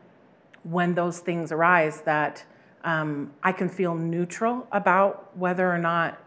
when 0.64 0.94
those 0.94 1.20
things 1.20 1.52
arise, 1.52 2.02
that 2.02 2.46
um, 2.86 3.32
I 3.44 3.52
can 3.52 3.68
feel 3.68 3.96
neutral 3.96 4.68
about 4.72 5.36
whether 5.36 5.70
or 5.70 5.80
not 5.80 6.22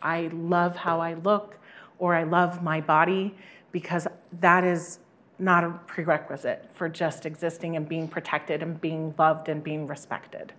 I 0.00 0.30
love 0.32 0.76
how 0.76 1.00
I 1.00 1.14
look 1.14 1.58
or 1.98 2.14
I 2.14 2.22
love 2.22 2.62
my 2.62 2.80
body 2.80 3.34
because 3.72 4.06
that 4.40 4.64
is 4.64 5.00
not 5.38 5.64
a 5.64 5.70
prerequisite 5.86 6.70
for 6.72 6.88
just 6.88 7.26
existing 7.26 7.76
and 7.76 7.88
being 7.88 8.06
protected 8.08 8.62
and 8.62 8.80
being 8.80 9.14
loved 9.18 9.48
and 9.48 9.62
being 9.62 9.86
respected. 9.86 10.52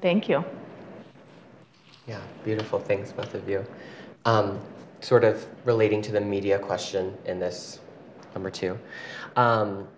Thank 0.00 0.28
you. 0.28 0.44
Yeah, 2.06 2.20
beautiful 2.44 2.78
things, 2.78 3.12
both 3.12 3.34
of 3.34 3.48
you. 3.48 3.64
Um, 4.24 4.60
sort 5.00 5.24
of 5.24 5.44
relating 5.64 6.00
to 6.02 6.12
the 6.12 6.20
media 6.20 6.58
question 6.58 7.16
in 7.24 7.40
this 7.40 7.80
number 8.34 8.50
two. 8.50 8.78
Um, 9.34 9.88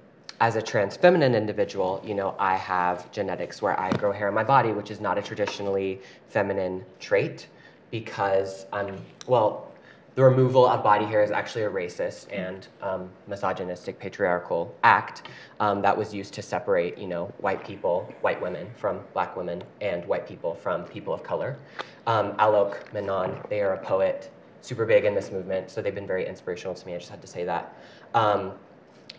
as 0.40 0.56
a 0.56 0.62
trans 0.62 0.96
feminine 0.96 1.34
individual, 1.34 2.02
you 2.04 2.14
know, 2.14 2.34
I 2.38 2.56
have 2.56 3.10
genetics 3.12 3.62
where 3.62 3.78
I 3.78 3.90
grow 3.92 4.12
hair 4.12 4.28
in 4.28 4.34
my 4.34 4.44
body, 4.44 4.72
which 4.72 4.90
is 4.90 5.00
not 5.00 5.18
a 5.18 5.22
traditionally 5.22 6.00
feminine 6.28 6.84
trait 6.98 7.48
because, 7.90 8.66
um, 8.72 8.96
well, 9.26 9.70
the 10.14 10.22
removal 10.22 10.64
of 10.66 10.82
body 10.82 11.04
hair 11.04 11.22
is 11.22 11.32
actually 11.32 11.64
a 11.64 11.70
racist 11.70 12.32
and 12.32 12.68
um, 12.82 13.10
misogynistic 13.26 13.98
patriarchal 13.98 14.72
act 14.84 15.28
um, 15.58 15.82
that 15.82 15.96
was 15.96 16.14
used 16.14 16.32
to 16.34 16.42
separate, 16.42 16.96
you 16.98 17.08
know, 17.08 17.26
white 17.38 17.64
people, 17.64 18.12
white 18.20 18.40
women 18.40 18.68
from 18.76 19.00
black 19.12 19.36
women, 19.36 19.62
and 19.80 20.04
white 20.06 20.26
people 20.26 20.54
from 20.54 20.84
people 20.84 21.12
of 21.12 21.24
color. 21.24 21.56
Um, 22.06 22.32
Alok 22.34 22.92
Menon, 22.92 23.40
they 23.48 23.60
are 23.60 23.72
a 23.72 23.78
poet, 23.78 24.30
super 24.60 24.86
big 24.86 25.04
in 25.04 25.16
this 25.16 25.32
movement, 25.32 25.68
so 25.68 25.82
they've 25.82 25.94
been 25.94 26.06
very 26.06 26.26
inspirational 26.26 26.74
to 26.74 26.86
me. 26.86 26.94
I 26.94 26.98
just 26.98 27.10
had 27.10 27.20
to 27.20 27.28
say 27.28 27.44
that. 27.44 27.76
Um, 28.14 28.52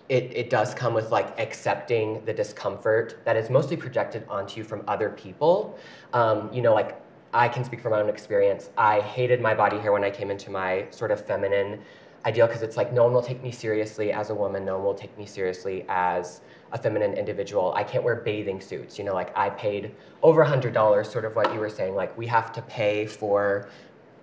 it, 0.10 0.32
it 0.36 0.50
does 0.50 0.74
come 0.74 0.94
with 0.94 1.12
like 1.12 1.40
accepting 1.40 2.24
the 2.26 2.34
discomfort 2.34 3.18
that 3.26 3.36
is 3.36 3.50
mostly 3.50 3.76
projected 3.76 4.26
onto 4.30 4.60
you 4.60 4.64
from 4.64 4.84
other 4.88 5.10
people. 5.10 5.78
Um, 6.14 6.50
you 6.54 6.62
know, 6.62 6.74
like 6.74 7.02
I 7.34 7.48
can 7.48 7.64
speak 7.64 7.82
from 7.82 7.92
my 7.92 8.02
own 8.02 8.10
experience. 8.10 8.70
I 8.78 9.02
hated 9.02 9.42
my 9.42 9.54
body 9.54 9.78
hair 9.78 9.92
when 9.92 10.04
I 10.04 10.12
came 10.12 10.30
into 10.30 10.52
my 10.52 10.86
sort 10.92 11.12
of 11.12 11.26
feminine 11.26 11.82
ideal 12.26 12.48
because 12.48 12.62
it's 12.62 12.78
like 12.78 12.92
no 12.92 13.04
one 13.04 13.14
will 13.14 13.22
take 13.22 13.42
me 13.44 13.52
seriously 13.52 14.12
as 14.12 14.30
a 14.30 14.36
woman, 14.36 14.66
no 14.66 14.76
one 14.76 14.86
will 14.86 14.96
take 14.96 15.16
me 15.18 15.26
seriously 15.26 15.86
as 15.90 16.42
a 16.72 16.78
feminine 16.78 17.14
individual. 17.14 17.74
I 17.76 17.84
can't 17.84 18.04
wear 18.04 18.16
bathing 18.16 18.60
suits. 18.62 18.98
You 18.98 19.06
know, 19.06 19.14
like 19.14 19.36
I 19.38 19.50
paid 19.52 19.94
over 20.24 20.42
a 20.42 20.48
hundred 20.48 20.74
dollars, 20.74 21.10
sort 21.10 21.26
of 21.26 21.36
what 21.36 21.54
you 21.54 21.60
were 21.60 21.70
saying. 21.70 21.96
Like 21.96 22.18
we 22.18 22.26
have 22.28 22.52
to 22.54 22.62
pay 22.64 23.06
for, 23.06 23.70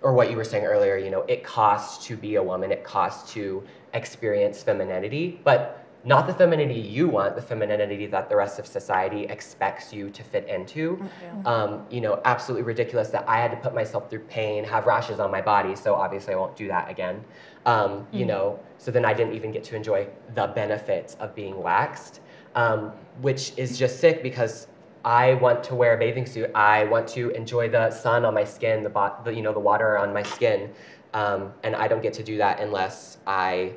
or 0.02 0.12
what 0.12 0.30
you 0.30 0.36
were 0.36 0.44
saying 0.44 0.64
earlier. 0.64 0.96
You 0.96 1.10
know, 1.10 1.22
it 1.22 1.44
costs 1.44 2.06
to 2.06 2.16
be 2.16 2.36
a 2.36 2.42
woman. 2.42 2.72
It 2.72 2.84
costs 2.84 3.32
to 3.34 3.62
experience 3.94 4.62
femininity, 4.62 5.40
but 5.44 5.82
not 6.04 6.26
the 6.26 6.34
femininity 6.34 6.80
you 6.80 7.08
want, 7.08 7.36
the 7.36 7.42
femininity 7.42 8.06
that 8.06 8.28
the 8.28 8.34
rest 8.34 8.58
of 8.58 8.66
society 8.66 9.24
expects 9.24 9.92
you 9.92 10.10
to 10.10 10.22
fit 10.22 10.48
into. 10.48 10.94
Okay. 10.94 11.44
Um, 11.44 11.86
you 11.90 12.00
know, 12.00 12.20
absolutely 12.24 12.64
ridiculous 12.64 13.08
that 13.10 13.28
I 13.28 13.38
had 13.38 13.52
to 13.52 13.56
put 13.56 13.74
myself 13.74 14.10
through 14.10 14.20
pain, 14.20 14.64
have 14.64 14.86
rashes 14.86 15.20
on 15.20 15.30
my 15.30 15.40
body, 15.40 15.76
so 15.76 15.94
obviously 15.94 16.34
I 16.34 16.36
won't 16.36 16.56
do 16.56 16.66
that 16.68 16.90
again. 16.90 17.24
Um, 17.66 17.90
mm-hmm. 17.90 18.16
You 18.16 18.26
know, 18.26 18.60
so 18.78 18.90
then 18.90 19.04
I 19.04 19.14
didn't 19.14 19.34
even 19.34 19.52
get 19.52 19.62
to 19.64 19.76
enjoy 19.76 20.08
the 20.34 20.48
benefits 20.48 21.14
of 21.20 21.34
being 21.36 21.62
waxed, 21.62 22.20
um, 22.56 22.92
which 23.20 23.52
is 23.56 23.78
just 23.78 24.00
sick 24.00 24.22
because 24.22 24.66
I 25.04 25.34
want 25.34 25.64
to 25.64 25.74
wear 25.74 25.94
a 25.94 25.98
bathing 25.98 26.26
suit. 26.26 26.50
I 26.54 26.84
want 26.84 27.08
to 27.08 27.30
enjoy 27.30 27.68
the 27.68 27.90
sun 27.90 28.24
on 28.24 28.34
my 28.34 28.44
skin, 28.44 28.82
the, 28.82 28.88
bo- 28.88 29.16
the 29.24 29.34
you 29.34 29.42
know 29.42 29.52
the 29.52 29.60
water 29.60 29.98
on 29.98 30.12
my 30.12 30.22
skin, 30.22 30.70
um, 31.14 31.52
and 31.62 31.74
I 31.74 31.88
don't 31.88 32.02
get 32.02 32.12
to 32.14 32.22
do 32.22 32.36
that 32.38 32.60
unless 32.60 33.18
I 33.26 33.72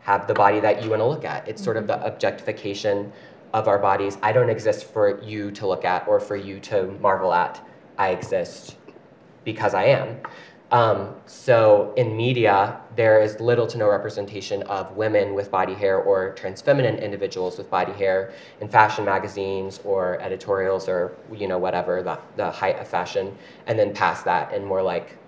have 0.00 0.26
the 0.26 0.34
body 0.34 0.60
that 0.60 0.82
you 0.82 0.90
want 0.90 1.00
to 1.00 1.06
look 1.06 1.24
at. 1.24 1.46
It's 1.48 1.62
sort 1.62 1.76
of 1.76 1.86
the 1.86 1.94
mm-hmm. 1.94 2.06
objectification 2.06 3.12
of 3.52 3.68
our 3.68 3.78
bodies. 3.78 4.18
I 4.22 4.32
don't 4.32 4.50
exist 4.50 4.84
for 4.84 5.20
you 5.22 5.50
to 5.52 5.66
look 5.66 5.84
at 5.84 6.06
or 6.08 6.20
for 6.20 6.36
you 6.36 6.60
to 6.60 6.86
marvel 7.00 7.32
at. 7.32 7.60
I 7.98 8.10
exist 8.10 8.76
because 9.44 9.74
I 9.74 9.84
am. 9.84 10.20
Um, 10.70 11.14
so 11.26 11.92
in 11.96 12.16
media, 12.16 12.80
there 12.96 13.20
is 13.20 13.38
little 13.40 13.66
to 13.66 13.78
no 13.78 13.88
representation 13.90 14.62
of 14.64 14.96
women 14.96 15.34
with 15.34 15.50
body 15.50 15.74
hair 15.74 15.98
or 15.98 16.32
trans 16.32 16.62
feminine 16.62 16.96
individuals 16.96 17.58
with 17.58 17.70
body 17.70 17.92
hair 17.92 18.32
in 18.60 18.68
fashion 18.68 19.04
magazines 19.04 19.80
or 19.84 20.20
editorials 20.22 20.88
or 20.88 21.14
you 21.32 21.46
know 21.46 21.58
whatever 21.58 22.02
the, 22.02 22.18
the 22.36 22.50
height 22.50 22.78
of 22.78 22.88
fashion, 22.88 23.36
and 23.66 23.78
then 23.78 23.92
past 23.92 24.24
that 24.24 24.52
in 24.52 24.64
more 24.64 24.82
like 24.82 25.18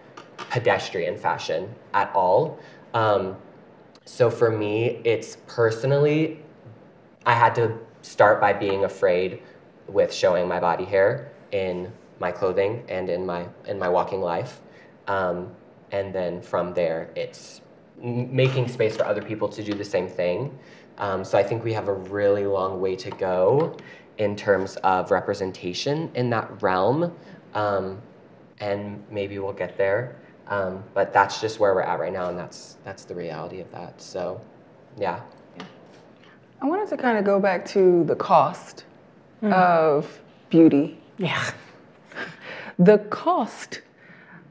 pedestrian 0.51 1.17
fashion 1.17 1.73
at 1.95 2.11
all. 2.15 2.59
Um, 2.95 3.37
so 4.05 4.31
for 4.31 4.51
me, 4.51 5.01
it's 5.05 5.37
personally, 5.47 6.41
I 7.27 7.35
had 7.35 7.55
to 7.57 7.79
start 8.01 8.41
by 8.41 8.55
being 8.55 8.85
afraid 8.85 9.43
with 9.87 10.13
showing 10.13 10.49
my 10.49 10.59
body 10.59 10.85
hair 10.85 11.31
in 11.53 11.93
my 12.19 12.33
clothing 12.33 12.85
and 12.89 13.11
in 13.11 13.27
my 13.27 13.47
in 13.67 13.79
my 13.79 13.89
walking 13.89 14.23
life, 14.23 14.61
um, 15.07 15.55
and 15.93 16.15
then 16.15 16.41
from 16.43 16.75
there, 16.75 17.11
it's 17.17 17.61
making 18.01 18.69
space 18.69 18.97
for 18.97 19.05
other 19.05 19.23
people 19.23 19.49
to 19.49 19.63
do 19.63 19.75
the 19.75 19.85
same 19.85 20.09
thing. 20.09 20.57
Um, 20.99 21.25
so 21.25 21.39
I 21.39 21.43
think 21.43 21.65
we 21.65 21.73
have 21.73 21.89
a 21.89 21.95
really 21.95 22.47
long 22.47 22.81
way 22.81 22.97
to 22.97 23.11
go 23.11 23.77
in 24.19 24.35
terms 24.35 24.77
of 24.77 25.11
representation 25.11 26.11
in 26.15 26.29
that 26.31 26.63
realm, 26.63 27.13
um, 27.55 28.01
and 28.61 29.03
maybe 29.11 29.39
we'll 29.39 29.53
get 29.53 29.77
there. 29.77 30.17
Um, 30.49 30.83
but 30.95 31.13
that's 31.13 31.41
just 31.41 31.61
where 31.61 31.75
we're 31.75 31.83
at 31.83 32.01
right 32.01 32.13
now, 32.13 32.29
and 32.29 32.39
that's 32.39 32.77
that's 32.85 33.05
the 33.05 33.15
reality 33.15 33.61
of 33.61 33.71
that. 33.73 34.01
So, 34.01 34.41
yeah. 34.99 35.21
I 36.61 36.67
wanted 36.67 36.89
to 36.89 36.97
kind 36.97 37.19
of 37.19 37.25
go 37.25 37.39
back 37.39 37.65
to 37.67 38.03
the 38.05 38.17
cost 38.17 38.85
mm. 39.43 39.53
of 39.53 40.21
beauty. 40.51 40.99
Yeah. 41.19 41.51
The 42.79 42.99
cost 43.11 43.83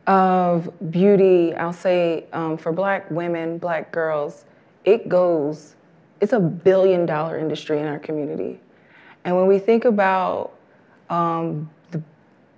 of 0.08 0.72
beauty, 0.90 1.54
I'll 1.56 1.74
say, 1.74 2.26
um, 2.34 2.58
for 2.58 2.72
Black 2.72 3.10
women, 3.12 3.58
Black 3.58 3.92
girls, 3.92 4.46
it 4.86 5.10
goes. 5.10 5.76
It's 6.22 6.34
a 6.34 6.40
billion 6.40 7.06
dollar 7.06 7.38
industry 7.38 7.80
in 7.80 7.86
our 7.86 8.00
community, 8.00 8.60
and 9.26 9.36
when 9.36 9.46
we 9.48 9.60
think 9.60 9.86
about 9.86 10.54
um, 11.10 11.70
the, 11.92 12.02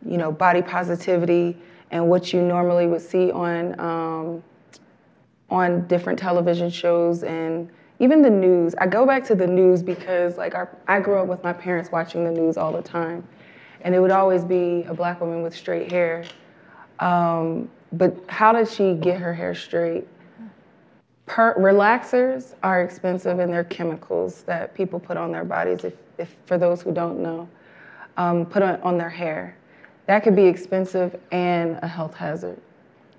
you 0.05 0.17
know, 0.17 0.31
body 0.31 0.61
positivity 0.61 1.57
and 1.91 2.07
what 2.07 2.31
you 2.31 2.41
normally 2.41 2.87
would 2.87 3.01
see 3.01 3.31
on 3.31 3.79
um, 3.79 4.43
on 5.49 5.87
different 5.87 6.19
television 6.19 6.69
shows 6.69 7.23
and 7.23 7.69
even 7.99 8.21
the 8.21 8.29
news. 8.29 8.75
I 8.75 8.87
go 8.87 9.05
back 9.05 9.25
to 9.25 9.35
the 9.35 9.47
news 9.47 9.83
because 9.83 10.37
like 10.37 10.55
our, 10.55 10.69
I 10.87 10.99
grew 10.99 11.19
up 11.19 11.27
with 11.27 11.43
my 11.43 11.51
parents 11.53 11.91
watching 11.91 12.23
the 12.23 12.31
news 12.31 12.55
all 12.57 12.71
the 12.71 12.81
time, 12.81 13.27
and 13.81 13.93
it 13.93 13.99
would 13.99 14.11
always 14.11 14.45
be 14.45 14.83
a 14.87 14.93
black 14.93 15.19
woman 15.19 15.41
with 15.41 15.55
straight 15.55 15.91
hair. 15.91 16.23
Um, 16.99 17.69
but 17.93 18.15
how 18.27 18.51
did 18.51 18.67
she 18.67 18.93
get 18.93 19.19
her 19.19 19.33
hair 19.33 19.55
straight? 19.55 20.07
per, 21.29 21.53
relaxers 21.55 22.55
are 22.63 22.81
expensive 22.81 23.39
and 23.39 23.53
they're 23.53 23.63
chemicals 23.63 24.41
that 24.43 24.73
people 24.73 24.99
put 24.99 25.15
on 25.15 25.31
their 25.31 25.45
bodies, 25.45 25.85
if, 25.85 25.93
if 26.17 26.35
for 26.45 26.57
those 26.57 26.81
who 26.81 26.91
don't 26.91 27.19
know, 27.19 27.47
um, 28.17 28.45
put 28.45 28.61
on, 28.61 28.81
on 28.81 28.97
their 28.97 29.09
hair. 29.09 29.55
That 30.07 30.23
could 30.23 30.35
be 30.35 30.45
expensive 30.45 31.17
and 31.31 31.79
a 31.83 31.87
health 31.87 32.15
hazard. 32.15 32.59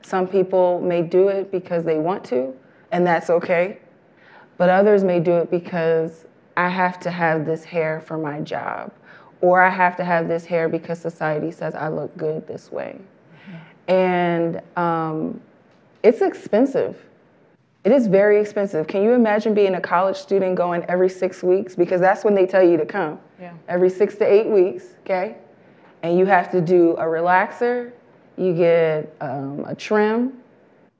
Some 0.03 0.27
people 0.27 0.81
may 0.81 1.03
do 1.03 1.29
it 1.29 1.53
because 1.53 1.85
they 1.85 1.99
want 1.99 2.25
to, 2.27 2.53
and 2.91 3.07
that's 3.07 3.31
okay. 3.31 3.79
But 4.59 4.69
others 4.69 5.05
may 5.05 5.21
do 5.21 5.37
it 5.37 5.51
because 5.51 6.27
I 6.57 6.69
have 6.69 6.99
to 7.01 7.11
have 7.11 7.47
this 7.47 7.63
hair 7.63 8.01
for 8.01 8.19
my 8.19 8.41
job, 8.41 8.93
or 9.41 9.63
I 9.63 9.71
have 9.71 9.97
to 9.99 10.05
have 10.05 10.27
this 10.27 10.45
hair 10.45 10.69
because 10.69 10.99
society 10.99 11.53
says 11.53 11.75
I 11.77 11.89
look 11.89 12.15
good 12.17 12.47
this 12.49 12.73
way. 12.73 12.99
And 13.91 14.63
um, 14.77 15.41
it's 16.05 16.21
expensive. 16.21 16.97
It 17.83 17.91
is 17.91 18.07
very 18.07 18.41
expensive. 18.41 18.87
Can 18.87 19.03
you 19.03 19.13
imagine 19.13 19.53
being 19.53 19.75
a 19.75 19.81
college 19.81 20.17
student 20.17 20.55
going 20.55 20.85
every 20.89 21.09
six 21.09 21.43
weeks? 21.43 21.75
Because 21.75 22.01
that's 22.01 22.25
when 22.25 22.35
they 22.35 22.47
tell 22.47 22.63
you 22.63 22.77
to 22.77 22.87
come. 22.87 23.19
Yeah. 23.41 23.53
Every 23.69 23.91
six 23.91 24.15
to 24.17 24.25
eight 24.25 24.47
weeks, 24.47 24.85
okay? 25.01 25.39
And 26.05 26.17
you 26.17 26.25
have 26.27 26.53
to 26.53 26.61
do 26.61 26.93
a 26.99 27.03
relaxer, 27.03 27.91
you 28.37 28.55
get 28.55 29.13
um, 29.21 29.65
a 29.67 29.75
trim, 29.75 30.35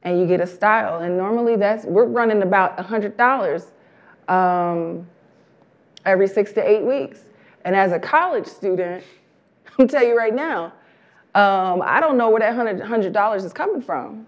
and 0.03 0.19
you 0.19 0.27
get 0.27 0.41
a 0.41 0.47
style. 0.47 1.03
And 1.03 1.17
normally 1.17 1.55
that's, 1.55 1.85
we're 1.85 2.07
running 2.07 2.43
about 2.43 2.77
$100 2.77 3.67
um, 4.29 5.07
every 6.07 6.27
six 6.27 6.53
to 6.55 6.69
eight 6.69 6.83
weeks. 6.83 7.21
And 7.65 7.77
as 7.77 7.93
a 7.93 8.01
college 8.01 8.47
student, 8.47 9.05
I'll 9.79 9.87
tell 9.87 10.03
you 10.05 10.19
right 10.19 10.35
now, 10.35 10.73
um, 11.35 11.83
I 11.85 12.01
don't 12.01 12.17
know 12.17 12.31
where 12.31 12.41
that 12.41 12.55
$100, 12.55 12.85
$100 12.85 13.45
is 13.45 13.53
coming 13.53 13.81
from. 13.81 14.27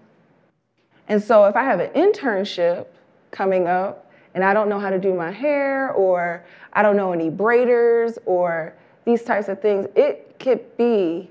And 1.07 1.21
so 1.21 1.45
if 1.45 1.55
I 1.55 1.63
have 1.63 1.79
an 1.79 1.89
internship 1.91 2.87
coming 3.31 3.67
up 3.67 4.09
and 4.33 4.43
I 4.43 4.53
don't 4.53 4.69
know 4.69 4.79
how 4.79 4.89
to 4.89 4.99
do 4.99 5.13
my 5.13 5.31
hair 5.31 5.91
or 5.91 6.45
I 6.71 6.81
don't 6.81 6.95
know 6.95 7.11
any 7.11 7.29
braiders 7.29 8.17
or 8.25 8.73
these 9.05 9.23
types 9.23 9.49
of 9.49 9.61
things, 9.61 9.87
it 9.95 10.37
could 10.39 10.77
be 10.77 11.29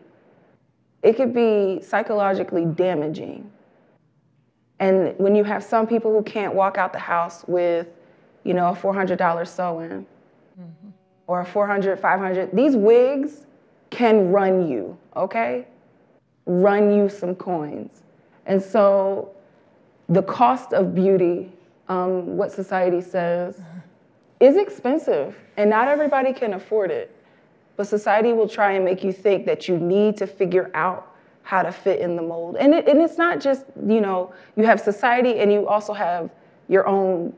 it 1.03 1.16
could 1.16 1.35
be 1.35 1.81
psychologically 1.83 2.64
damaging. 2.64 3.51
And 4.79 5.18
when 5.18 5.35
you 5.35 5.43
have 5.43 5.64
some 5.64 5.87
people 5.87 6.12
who 6.12 6.23
can't 6.23 6.55
walk 6.55 6.79
out 6.79 6.93
the 6.93 6.99
house 6.99 7.45
with, 7.49 7.89
you 8.45 8.55
know, 8.55 8.68
a 8.68 8.75
$400 8.75 9.49
sew-in 9.49 10.07
mm-hmm. 10.61 10.89
or 11.27 11.41
a 11.41 11.45
400, 11.45 11.99
500, 11.99 12.51
these 12.53 12.77
wigs 12.77 13.47
can 13.93 14.32
run 14.32 14.66
you, 14.66 14.97
okay? 15.14 15.66
Run 16.47 16.93
you 16.95 17.09
some 17.11 17.34
coins. 17.36 18.03
And 18.47 18.61
so 18.61 19.30
the 20.09 20.22
cost 20.22 20.72
of 20.72 20.95
beauty, 20.95 21.53
um, 21.88 22.38
what 22.38 22.51
society 22.51 23.03
says, 23.03 23.61
is 24.40 24.57
expensive, 24.57 25.36
and 25.59 25.68
not 25.68 25.88
everybody 25.88 26.32
can 26.32 26.55
afford 26.55 26.90
it. 26.90 27.14
But 27.76 27.86
society 27.86 28.32
will 28.32 28.49
try 28.49 28.72
and 28.72 28.84
make 28.84 29.05
you 29.05 29.12
think 29.12 29.45
that 29.47 29.68
you 29.68 29.78
need 29.78 30.16
to 30.16 30.26
figure 30.26 30.70
out 30.74 31.14
how 31.43 31.62
to 31.62 31.70
fit 31.70 32.01
in 32.01 32.16
the 32.16 32.22
mold. 32.22 32.57
And, 32.57 32.72
it, 32.74 32.88
and 32.88 33.01
it's 33.01 33.18
not 33.18 33.40
just, 33.40 33.66
you 33.86 34.01
know, 34.01 34.32
you 34.57 34.64
have 34.64 34.80
society 34.80 35.38
and 35.38 35.53
you 35.53 35.68
also 35.68 35.93
have 35.93 36.30
your 36.68 36.86
own 36.86 37.34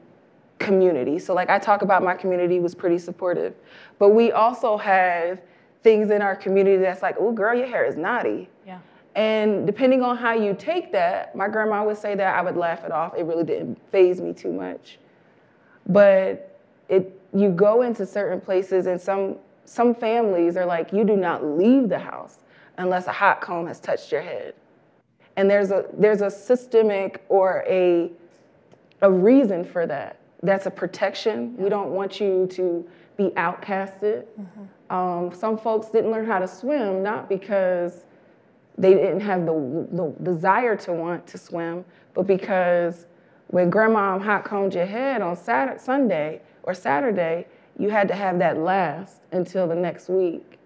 community. 0.59 1.19
So, 1.19 1.35
like 1.35 1.51
I 1.51 1.59
talk 1.59 1.83
about, 1.83 2.03
my 2.05 2.15
community 2.15 2.61
was 2.61 2.75
pretty 2.75 2.99
supportive. 2.99 3.55
But 3.99 4.11
we 4.11 4.31
also 4.31 4.77
have 4.77 5.41
things 5.85 6.11
in 6.11 6.23
our 6.23 6.35
community 6.35 6.79
that's 6.79 7.03
like, 7.03 7.17
oh, 7.21 7.31
girl, 7.31 7.55
your 7.55 7.69
hair 7.69 7.85
is 7.85 7.95
naughty. 7.95 8.49
Yeah. 8.67 8.79
And 9.15 9.67
depending 9.67 10.03
on 10.03 10.17
how 10.17 10.33
you 10.33 10.55
take 10.59 10.91
that, 10.93 11.37
my 11.37 11.47
grandma 11.47 11.85
would 11.85 11.99
say 11.99 12.17
that 12.17 12.35
I 12.35 12.43
would 12.43 12.57
laugh 12.57 12.85
it 12.85 12.91
off. 12.91 13.15
It 13.17 13.25
really 13.25 13.45
didn't 13.45 13.79
phase 13.93 14.21
me 14.21 14.33
too 14.33 14.53
much. 14.53 14.99
But 15.87 16.59
it 16.89 17.21
you 17.33 17.51
go 17.51 17.83
into 17.83 18.07
certain 18.07 18.41
places 18.41 18.87
and 18.87 19.01
some 19.01 19.37
some 19.67 19.95
families 19.95 20.57
are 20.57 20.67
like, 20.67 20.93
you 20.93 21.05
do 21.05 21.17
not 21.17 21.45
leave 21.45 21.89
the 21.89 21.99
house 21.99 22.39
unless 22.79 23.07
a 23.07 23.13
hot 23.13 23.41
comb 23.41 23.67
has 23.67 23.81
touched 23.81 24.11
your 24.11 24.21
head. 24.21 24.55
And 25.37 25.49
there's 25.49 25.71
a 25.71 25.87
there's 25.93 26.23
a 26.23 26.31
systemic 26.31 27.25
or 27.29 27.65
a 27.69 28.11
a 29.03 29.11
reason 29.11 29.65
for 29.65 29.87
that. 29.87 30.19
That's 30.43 30.67
a 30.67 30.71
protection. 30.71 31.57
We 31.57 31.69
don't 31.69 31.91
want 31.91 32.21
you 32.21 32.49
to 32.53 32.89
be 33.17 33.31
outcasted. 33.31 34.25
Mm-hmm. 34.41 34.65
Um, 34.91 35.33
some 35.35 35.57
folks 35.57 35.89
didn't 35.89 36.11
learn 36.11 36.27
how 36.27 36.39
to 36.39 36.49
swim 36.49 37.03
not 37.03 37.29
because 37.29 38.05
they 38.77 38.93
didn't 38.95 39.21
have 39.21 39.47
the, 39.47 39.87
the 39.93 40.15
desire 40.23 40.77
to 40.77 40.93
want 40.93 41.27
to 41.29 41.39
swim, 41.39 41.85
but 42.13 42.27
because 42.27 43.07
when 43.49 43.71
grandma 43.71 44.19
hot 44.19 44.45
combed 44.45 44.75
your 44.75 44.87
head 44.87 45.23
on 45.23 45.37
Saturday, 45.37 45.79
Sunday 45.79 46.43
or 46.65 46.75
Saturday, 46.75 47.47
you 47.79 47.89
had 47.89 48.09
to 48.09 48.15
have 48.15 48.39
that 48.39 48.59
last 48.59 49.21
until 49.33 49.67
the 49.69 49.75
next 49.75 50.09
week. 50.09 50.59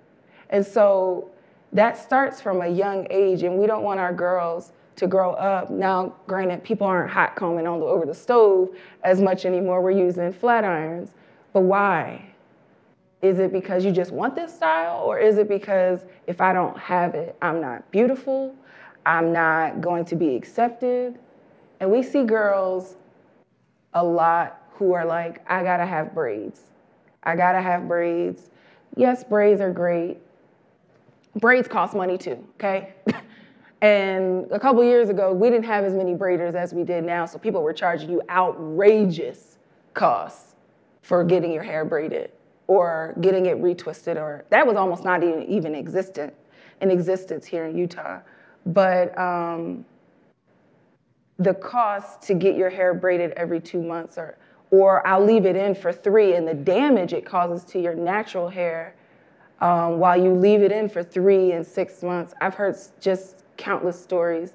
And 0.51 0.65
so 0.65 1.31
that 1.73 1.97
starts 1.97 2.41
from 2.41 2.63
a 2.63 2.69
young 2.69 3.07
age, 3.11 3.43
and 3.43 3.59
we 3.59 3.67
don't 3.67 3.83
want 3.83 4.01
our 4.01 4.13
girls 4.13 4.73
to 4.97 5.07
grow 5.07 5.33
up. 5.33 5.71
Now, 5.71 6.15
granted, 6.27 6.65
people 6.65 6.87
aren't 6.87 7.11
hot 7.11 7.37
combing 7.37 7.67
all 7.67 7.85
over 7.85 8.07
the 8.07 8.15
stove 8.15 8.71
as 9.05 9.21
much 9.21 9.45
anymore. 9.45 9.83
We're 9.83 9.91
using 9.93 10.33
flat 10.33 10.65
irons. 10.65 11.15
But 11.53 11.61
why? 11.61 12.35
Is 13.21 13.41
it 13.41 13.53
because 13.53 13.85
you 13.85 13.91
just 13.91 14.13
want 14.13 14.37
this 14.37 14.55
style, 14.55 15.03
or 15.03 15.19
is 15.19 15.39
it 15.39 15.49
because 15.49 16.05
if 16.29 16.41
I 16.41 16.53
don't 16.53 16.79
have 16.79 17.15
it, 17.15 17.37
I'm 17.43 17.61
not 17.61 17.91
beautiful, 17.91 18.55
I'm 19.05 19.33
not 19.33 19.81
going 19.81 20.05
to 20.07 20.17
be 20.17 20.37
accepted? 20.37 21.19
And 21.81 21.91
we 21.91 22.03
see 22.03 22.23
girls 22.25 22.97
a 23.95 24.05
lot 24.05 24.63
who 24.75 24.93
are 24.93 25.05
like, 25.05 25.43
I 25.51 25.65
gotta 25.65 25.85
have 25.85 26.15
braids. 26.15 26.61
I 27.25 27.35
gotta 27.35 27.61
have 27.61 27.89
braids. 27.89 28.51
Yes, 28.97 29.25
braids 29.25 29.61
are 29.61 29.73
great. 29.73 30.19
Braids 31.35 31.67
cost 31.67 31.95
money 31.95 32.19
too, 32.19 32.45
okay? 32.55 32.95
and 33.81 34.51
a 34.53 34.61
couple 34.61 34.83
years 34.85 35.09
ago, 35.09 35.33
we 35.33 35.51
didn't 35.51 35.67
have 35.67 35.85
as 35.85 35.93
many 35.93 36.15
braiders 36.15 36.55
as 36.55 36.73
we 36.73 36.85
did 36.85 37.03
now, 37.03 37.27
so 37.27 37.39
people 37.39 37.63
were 37.63 37.73
charging 37.73 38.11
you 38.11 38.23
outrageous 38.31 39.59
costs 39.95 40.55
for 41.03 41.25
getting 41.25 41.51
your 41.53 41.65
hair 41.65 41.85
braided 41.85 42.31
or 42.69 43.15
getting 43.21 43.47
it 43.47 43.61
retwisted 43.61 44.17
or 44.17 44.45
that 44.51 44.65
was 44.67 44.77
almost 44.77 45.03
not 45.03 45.25
even, 45.25 45.43
even 45.45 45.75
existent 45.75 46.33
in 46.81 46.91
existence 46.91 47.45
here 47.45 47.67
in 47.67 47.77
Utah. 47.77 48.21
But 48.67 49.19
um, 49.19 49.85
the 51.39 51.55
cost 51.55 52.23
to 52.23 52.35
get 52.35 52.57
your 52.57 52.71
hair 52.71 52.95
braided 52.95 53.33
every 53.33 53.61
two 53.61 53.83
months 53.83 54.17
or 54.17 54.39
or 54.71 55.07
I'll 55.07 55.25
leave 55.25 55.47
it 55.47 55.57
in 55.57 55.75
for 55.75 55.93
three 55.93 56.35
and 56.35 56.47
the 56.47 56.53
damage 56.53 57.15
it 57.15 57.25
causes 57.25 57.65
to 57.73 57.81
your 57.81 57.95
natural 57.95 58.51
hair 58.51 58.95
um, 59.61 59.99
while 59.99 60.21
you 60.23 60.35
leave 60.35 60.63
it 60.63 60.71
in 60.71 60.91
for 60.91 61.03
three 61.03 61.53
and 61.53 61.67
six 61.67 62.03
months. 62.03 62.35
I've 62.41 62.55
heard 62.55 62.77
just 63.01 63.45
countless 63.57 64.01
stories. 64.01 64.53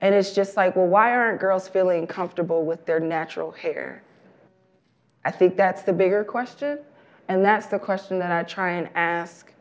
And 0.00 0.14
it's 0.14 0.34
just 0.34 0.56
like, 0.56 0.76
well, 0.76 0.86
why 0.86 1.12
aren't 1.12 1.40
girls 1.40 1.68
feeling 1.68 2.06
comfortable 2.06 2.64
with 2.64 2.86
their 2.86 3.00
natural 3.00 3.50
hair? 3.50 4.02
I 5.26 5.30
think 5.30 5.56
that's 5.56 5.82
the 5.82 5.92
bigger 5.92 6.24
question. 6.24 6.78
And 7.30 7.44
that's 7.44 7.66
the 7.66 7.78
question 7.78 8.18
that 8.18 8.32
I 8.32 8.42
try 8.42 8.72
and 8.72 8.88
ask 8.96 9.52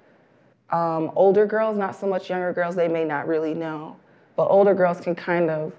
um, 0.71 1.11
older 1.15 1.45
girls, 1.45 1.77
not 1.77 1.95
so 1.95 2.07
much 2.07 2.27
younger 2.27 2.51
girls, 2.51 2.75
they 2.75 2.87
may 2.87 3.05
not 3.05 3.27
really 3.27 3.53
know. 3.53 3.95
But 4.35 4.45
older 4.45 4.73
girls 4.73 4.99
can 4.99 5.13
kind 5.13 5.51
of 5.51 5.71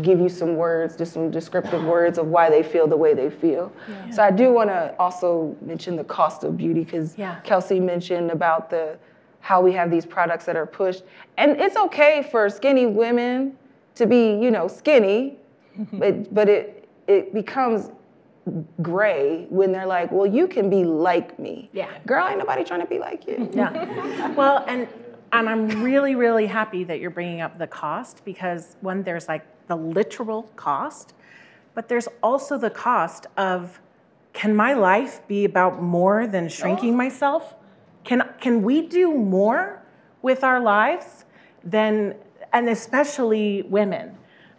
give 0.00 0.18
you 0.18 0.30
some 0.30 0.56
words, 0.56 0.96
just 0.96 1.12
some 1.12 1.30
descriptive 1.30 1.84
words 1.84 2.16
of 2.16 2.28
why 2.28 2.48
they 2.48 2.62
feel 2.62 2.86
the 2.86 2.96
way 2.96 3.12
they 3.12 3.28
feel. 3.28 3.70
Yeah. 3.86 4.10
So 4.10 4.22
I 4.22 4.30
do 4.30 4.50
want 4.50 4.70
to 4.70 4.94
also 4.98 5.54
mention 5.60 5.96
the 5.96 6.04
cost 6.04 6.44
of 6.44 6.56
beauty 6.56 6.82
because 6.82 7.18
yeah. 7.18 7.40
Kelsey 7.40 7.78
mentioned 7.78 8.30
about 8.30 8.70
the 8.70 8.96
how 9.40 9.60
we 9.60 9.72
have 9.72 9.90
these 9.90 10.06
products 10.06 10.46
that 10.46 10.56
are 10.56 10.66
pushed, 10.66 11.02
and 11.36 11.60
it's 11.60 11.76
okay 11.76 12.26
for 12.30 12.48
skinny 12.48 12.86
women 12.86 13.56
to 13.96 14.06
be, 14.06 14.30
you 14.30 14.50
know, 14.50 14.66
skinny, 14.66 15.36
but 15.92 16.32
but 16.32 16.48
it 16.48 16.88
it 17.06 17.34
becomes 17.34 17.90
gray 18.80 19.46
when 19.48 19.72
they're 19.72 19.86
like, 19.86 20.12
well, 20.12 20.26
you 20.26 20.46
can 20.46 20.70
be 20.70 20.84
like 20.84 21.38
me. 21.38 21.68
Yeah. 21.72 21.90
Girl, 22.06 22.26
ain't 22.28 22.38
nobody 22.38 22.64
trying 22.64 22.80
to 22.80 22.86
be 22.86 22.98
like 22.98 23.26
you. 23.26 23.50
Yeah. 23.52 24.32
well, 24.34 24.64
and 24.68 24.88
and 25.32 25.48
I'm 25.48 25.82
really, 25.82 26.14
really 26.14 26.46
happy 26.46 26.84
that 26.84 27.00
you're 27.00 27.10
bringing 27.10 27.40
up 27.40 27.58
the 27.58 27.66
cost 27.66 28.24
because 28.24 28.76
one, 28.80 29.02
there's 29.02 29.28
like 29.28 29.44
the 29.66 29.76
literal 29.76 30.44
cost, 30.54 31.14
but 31.74 31.88
there's 31.88 32.08
also 32.22 32.56
the 32.56 32.70
cost 32.70 33.26
of 33.36 33.80
can 34.32 34.54
my 34.54 34.74
life 34.74 35.26
be 35.26 35.44
about 35.44 35.82
more 35.82 36.26
than 36.26 36.48
shrinking 36.48 36.94
oh. 36.94 36.96
myself? 36.98 37.54
Can, 38.04 38.22
can 38.40 38.62
we 38.62 38.82
do 38.82 39.12
more 39.12 39.82
with 40.22 40.44
our 40.44 40.60
lives 40.60 41.24
than, 41.64 42.14
and 42.52 42.68
especially 42.68 43.62
women? 43.62 44.16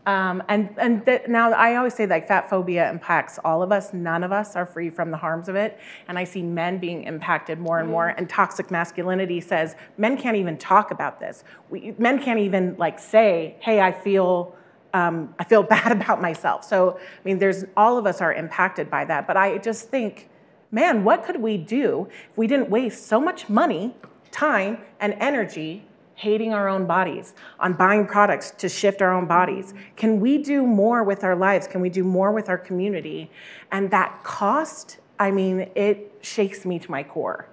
Um, 0.08 0.42
and 0.48 0.74
and 0.78 1.06
th- 1.06 1.28
now 1.28 1.52
I 1.52 1.76
always 1.76 1.94
say 1.94 2.06
that 2.06 2.30
fat 2.30 2.50
phobia 2.50 2.90
impacts 2.90 3.40
all 3.44 3.62
of 3.62 3.74
us. 3.74 3.94
None 3.94 4.24
of 4.24 4.32
us 4.32 4.56
are 4.56 4.66
free 4.66 4.90
from 4.90 5.12
the 5.12 5.18
harms 5.18 5.50
of 5.50 5.56
it. 5.56 5.78
And 6.08 6.18
I 6.18 6.24
see 6.24 6.42
men 6.42 6.78
being 6.78 7.04
impacted 7.04 7.60
more 7.60 7.80
and 7.80 7.90
more. 7.90 8.08
And 8.08 8.30
toxic 8.30 8.72
masculinity 8.72 9.42
says 9.42 9.76
men 9.98 10.18
can't 10.18 10.38
even 10.38 10.58
talk 10.58 10.92
about 10.92 11.20
this. 11.20 11.44
We, 11.70 11.94
men 11.98 12.24
can't 12.24 12.40
even 12.40 12.78
like 12.78 13.00
say, 13.00 13.58
"Hey, 13.60 13.82
I 13.82 13.92
feel 13.92 14.56
um, 14.94 15.36
I 15.40 15.44
feel 15.44 15.64
bad 15.76 15.92
about 15.92 16.22
myself. 16.22 16.64
So, 16.64 16.98
I 16.98 17.22
mean, 17.26 17.40
there's 17.40 17.66
all 17.76 17.98
of 17.98 18.06
us 18.06 18.22
are 18.22 18.34
impacted 18.34 18.90
by 18.90 19.04
that. 19.06 19.28
But 19.28 19.36
I 19.36 19.58
just 19.58 19.90
think, 19.90 20.30
man, 20.72 21.04
what 21.04 21.26
could 21.26 21.42
we 21.42 21.58
do 21.58 22.08
if 22.32 22.38
we 22.38 22.48
didn't 22.48 22.70
waste 22.70 23.08
so 23.08 23.20
much 23.20 23.50
money, 23.50 23.94
time, 24.32 24.80
and 25.02 25.14
energy 25.20 25.87
hating 26.18 26.52
our 26.52 26.68
own 26.68 26.88
bodies, 26.88 27.36
on 27.60 27.74
buying 27.74 28.06
products 28.08 28.50
to 28.50 28.68
shift 28.68 29.04
our 29.04 29.14
own 29.14 29.28
bodies? 29.28 29.76
Can 29.96 30.20
we 30.20 30.40
do 30.40 30.66
more 30.66 31.04
with 31.04 31.24
our 31.24 31.36
lives? 31.36 31.68
Can 31.68 31.80
we 31.80 31.90
do 31.90 32.04
more 32.04 32.32
with 32.32 32.50
our 32.50 32.58
community? 32.58 33.30
And 33.72 33.92
that 33.92 34.24
cost, 34.24 34.98
I 35.20 35.30
mean, 35.30 35.70
it 35.76 36.18
shakes 36.22 36.66
me 36.66 36.80
to 36.80 36.90
my 36.90 37.04
core. 37.04 37.48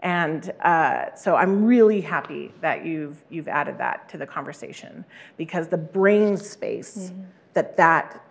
And 0.00 0.52
uh, 0.60 1.14
so 1.14 1.36
I'm 1.36 1.64
really 1.64 2.02
happy 2.02 2.52
that 2.60 2.84
you've 2.84 3.24
you've 3.30 3.48
added 3.48 3.78
that 3.78 4.08
to 4.10 4.18
the 4.18 4.26
conversation 4.26 5.04
because 5.38 5.68
the 5.68 5.78
brain 5.78 6.36
space 6.36 7.10
mm-hmm. 7.12 7.22
that 7.54 7.76
that 7.78 8.22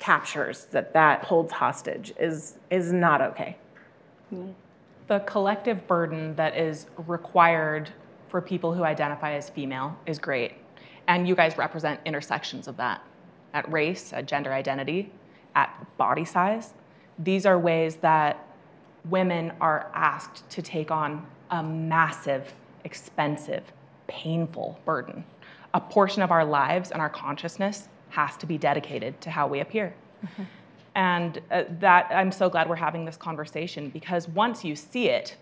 captures, 0.00 0.64
that 0.72 0.92
that 0.94 1.22
holds 1.22 1.52
hostage, 1.52 2.12
is 2.18 2.58
is 2.70 2.92
not 2.92 3.20
okay. 3.20 3.56
Mm-hmm. 4.34 4.50
The 5.06 5.20
collective 5.20 5.86
burden 5.86 6.34
that 6.36 6.56
is 6.56 6.86
required 7.06 7.90
for 8.28 8.40
people 8.40 8.74
who 8.74 8.84
identify 8.84 9.32
as 9.32 9.50
female 9.50 9.96
is 10.06 10.18
great, 10.18 10.52
and 11.06 11.26
you 11.26 11.34
guys 11.34 11.56
represent 11.56 12.00
intersections 12.04 12.68
of 12.68 12.76
that, 12.76 13.02
at 13.54 13.70
race, 13.72 14.12
at 14.12 14.26
gender 14.26 14.52
identity, 14.52 15.10
at 15.54 15.70
body 15.96 16.24
size. 16.24 16.74
These 17.18 17.46
are 17.46 17.58
ways 17.58 17.96
that 17.96 18.46
women 19.06 19.52
are 19.60 19.90
asked 19.94 20.48
to 20.50 20.62
take 20.62 20.90
on 20.90 21.26
a 21.50 21.62
massive, 21.62 22.52
expensive, 22.84 23.64
painful 24.06 24.78
burden. 24.84 25.24
A 25.74 25.80
portion 25.80 26.22
of 26.22 26.30
our 26.30 26.44
lives 26.44 26.90
and 26.90 27.00
our 27.00 27.10
consciousness 27.10 27.88
has 28.10 28.36
to 28.36 28.46
be 28.46 28.58
dedicated 28.58 29.20
to 29.20 29.30
how 29.30 29.46
we 29.46 29.60
appear. 29.60 29.94
Mm-hmm. 30.24 30.42
And 30.94 31.40
uh, 31.50 31.64
that 31.80 32.08
I'm 32.10 32.32
so 32.32 32.48
glad 32.48 32.68
we're 32.68 32.76
having 32.76 33.04
this 33.04 33.16
conversation 33.16 33.90
because 33.90 34.28
once 34.28 34.64
you 34.64 34.74
see 34.74 35.08
it, 35.08 35.36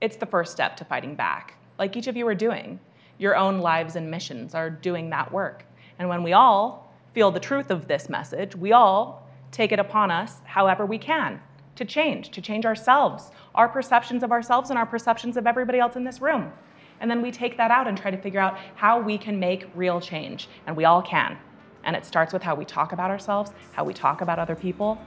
it's 0.00 0.16
the 0.16 0.26
first 0.26 0.52
step 0.52 0.76
to 0.78 0.84
fighting 0.84 1.14
back. 1.14 1.54
Like 1.78 1.96
each 1.96 2.06
of 2.06 2.16
you 2.16 2.26
are 2.28 2.34
doing. 2.34 2.80
Your 3.18 3.36
own 3.36 3.58
lives 3.60 3.96
and 3.96 4.10
missions 4.10 4.54
are 4.54 4.70
doing 4.70 5.10
that 5.10 5.32
work. 5.32 5.64
And 5.98 6.08
when 6.08 6.22
we 6.22 6.32
all 6.32 6.92
feel 7.14 7.30
the 7.30 7.40
truth 7.40 7.70
of 7.70 7.88
this 7.88 8.08
message, 8.08 8.54
we 8.54 8.72
all 8.72 9.26
take 9.50 9.72
it 9.72 9.78
upon 9.78 10.10
us 10.10 10.40
however 10.44 10.84
we 10.84 10.98
can 10.98 11.40
to 11.76 11.84
change, 11.84 12.30
to 12.30 12.40
change 12.40 12.66
ourselves, 12.66 13.30
our 13.54 13.68
perceptions 13.68 14.22
of 14.22 14.32
ourselves 14.32 14.70
and 14.70 14.78
our 14.78 14.86
perceptions 14.86 15.36
of 15.36 15.46
everybody 15.46 15.78
else 15.78 15.96
in 15.96 16.04
this 16.04 16.20
room. 16.20 16.52
And 17.00 17.10
then 17.10 17.20
we 17.20 17.30
take 17.30 17.56
that 17.58 17.70
out 17.70 17.86
and 17.86 17.96
try 17.96 18.10
to 18.10 18.16
figure 18.16 18.40
out 18.40 18.58
how 18.74 19.00
we 19.00 19.18
can 19.18 19.38
make 19.38 19.68
real 19.74 20.00
change. 20.00 20.48
And 20.66 20.76
we 20.76 20.84
all 20.84 21.02
can. 21.02 21.36
And 21.84 21.94
it 21.94 22.06
starts 22.06 22.32
with 22.32 22.42
how 22.42 22.54
we 22.54 22.64
talk 22.64 22.92
about 22.92 23.10
ourselves, 23.10 23.52
how 23.72 23.84
we 23.84 23.92
talk 23.92 24.22
about 24.22 24.38
other 24.38 24.56
people. 24.56 24.98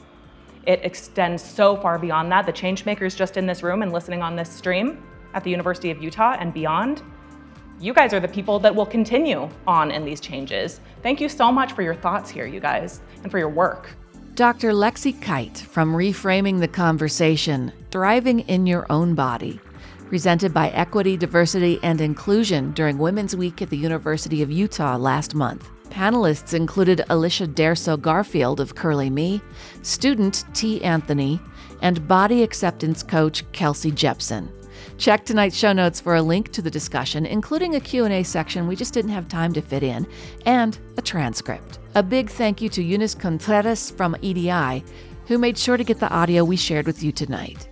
It 0.66 0.82
extends 0.84 1.44
so 1.44 1.76
far 1.76 1.98
beyond 1.98 2.32
that. 2.32 2.46
The 2.46 2.52
change 2.52 2.86
makers 2.86 3.16
just 3.16 3.38
in 3.38 3.48
this 3.48 3.64
room 3.64 3.82
and 3.82 3.92
listening 3.92 4.22
on 4.22 4.36
this 4.36 4.50
stream 4.50 5.04
at 5.34 5.44
the 5.44 5.52
University 5.52 5.92
of 5.92 6.02
Utah 6.02 6.36
and 6.40 6.54
beyond, 6.54 7.02
you 7.80 7.94
guys 7.94 8.14
are 8.14 8.20
the 8.20 8.28
people 8.28 8.60
that 8.60 8.76
will 8.76 8.86
continue 8.86 9.50
on 9.66 9.92
in 9.92 10.04
these 10.04 10.20
changes. 10.20 10.82
Thank 11.02 11.22
you 11.22 11.30
so 11.30 11.52
much 11.52 11.72
for 11.72 11.82
your 11.82 11.96
thoughts 11.96 12.30
here, 12.30 12.46
you 12.46 12.60
guys, 12.60 13.02
and 13.24 13.32
for 13.32 13.40
your 13.40 13.50
work. 13.50 13.90
Dr. 14.36 14.72
Lexie 14.72 15.22
Kite 15.22 15.58
from 15.58 15.94
Reframing 15.94 16.60
the 16.60 16.68
Conversation 16.68 17.72
Thriving 17.92 18.42
in 18.42 18.66
Your 18.68 18.86
Own 18.90 19.16
Body, 19.16 19.60
presented 20.08 20.54
by 20.54 20.70
Equity, 20.70 21.16
Diversity, 21.18 21.80
and 21.84 22.02
Inclusion 22.02 22.72
during 22.72 22.98
Women's 22.98 23.36
Week 23.36 23.62
at 23.62 23.70
the 23.70 23.78
University 23.78 24.42
of 24.42 24.52
Utah 24.52 24.98
last 24.98 25.36
month. 25.36 25.70
Panelists 25.90 26.54
included 26.54 27.04
Alicia 27.10 27.48
Derso 27.48 28.00
Garfield 28.00 28.60
of 28.60 28.76
Curly 28.76 29.10
Me, 29.10 29.42
student 29.82 30.46
T. 30.54 30.84
Anthony, 30.84 31.40
and 31.82 32.08
body 32.08 32.44
acceptance 32.44 33.04
coach 33.04 33.50
Kelsey 33.52 33.92
Jepson. 33.92 34.52
Check 35.00 35.24
tonight's 35.24 35.56
show 35.56 35.72
notes 35.72 36.02
for 36.02 36.16
a 36.16 36.22
link 36.22 36.52
to 36.52 36.62
the 36.62 36.70
discussion, 36.70 37.26
including 37.26 37.76
a 37.76 37.80
Q&A 37.80 38.22
section 38.22 38.68
we 38.68 38.76
just 38.76 38.94
didn't 38.94 39.12
have 39.12 39.30
time 39.30 39.54
to 39.54 39.62
fit 39.62 39.82
in, 39.82 40.06
and 40.46 40.78
a 40.98 41.02
transcript. 41.02 41.80
A 41.96 42.04
big 42.04 42.30
thank 42.30 42.62
you 42.62 42.68
to 42.68 42.84
Eunice 42.84 43.16
Contreras 43.16 43.92
from 43.92 44.18
EDI, 44.22 44.84
who 45.28 45.38
made 45.38 45.58
sure 45.58 45.78
to 45.78 45.86
get 45.86 46.02
the 46.02 46.10
audio 46.10 46.44
we 46.44 46.58
shared 46.58 46.86
with 46.86 47.02
you 47.02 47.14
tonight. 47.14 47.70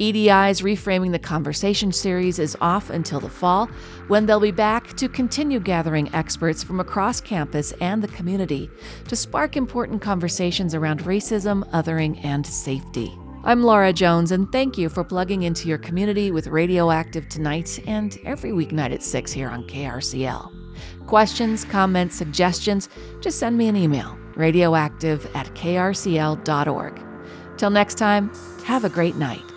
EDI's 0.00 0.62
Reframing 0.62 1.12
the 1.12 1.18
Conversation 1.20 1.92
series 1.92 2.40
is 2.40 2.56
off 2.60 2.90
until 2.90 3.20
the 3.20 3.28
fall, 3.28 3.66
when 4.08 4.26
they'll 4.26 4.40
be 4.40 4.50
back 4.50 4.96
to 4.96 5.08
continue 5.08 5.60
gathering 5.60 6.12
experts 6.12 6.64
from 6.64 6.80
across 6.80 7.20
campus 7.20 7.70
and 7.80 8.02
the 8.02 8.08
community 8.08 8.68
to 9.06 9.14
spark 9.14 9.56
important 9.56 10.02
conversations 10.02 10.74
around 10.74 11.04
racism, 11.04 11.62
othering, 11.70 12.22
and 12.24 12.44
safety. 12.44 13.16
I'm 13.46 13.62
Laura 13.62 13.92
Jones, 13.92 14.32
and 14.32 14.50
thank 14.50 14.78
you 14.78 14.88
for 14.88 15.04
plugging 15.04 15.42
into 15.42 15.68
your 15.68 15.76
community 15.76 16.30
with 16.30 16.46
Radioactive 16.46 17.28
tonight 17.28 17.78
and 17.86 18.18
every 18.24 18.52
weeknight 18.52 18.94
at 18.94 19.02
6 19.02 19.32
here 19.32 19.50
on 19.50 19.64
KRCL. 19.64 20.50
Questions, 21.06 21.62
comments, 21.66 22.16
suggestions, 22.16 22.88
just 23.20 23.38
send 23.38 23.58
me 23.58 23.68
an 23.68 23.76
email 23.76 24.16
radioactive 24.34 25.26
at 25.36 25.46
krcl.org. 25.54 27.02
Till 27.58 27.70
next 27.70 27.96
time, 27.96 28.32
have 28.64 28.84
a 28.84 28.88
great 28.88 29.16
night. 29.16 29.53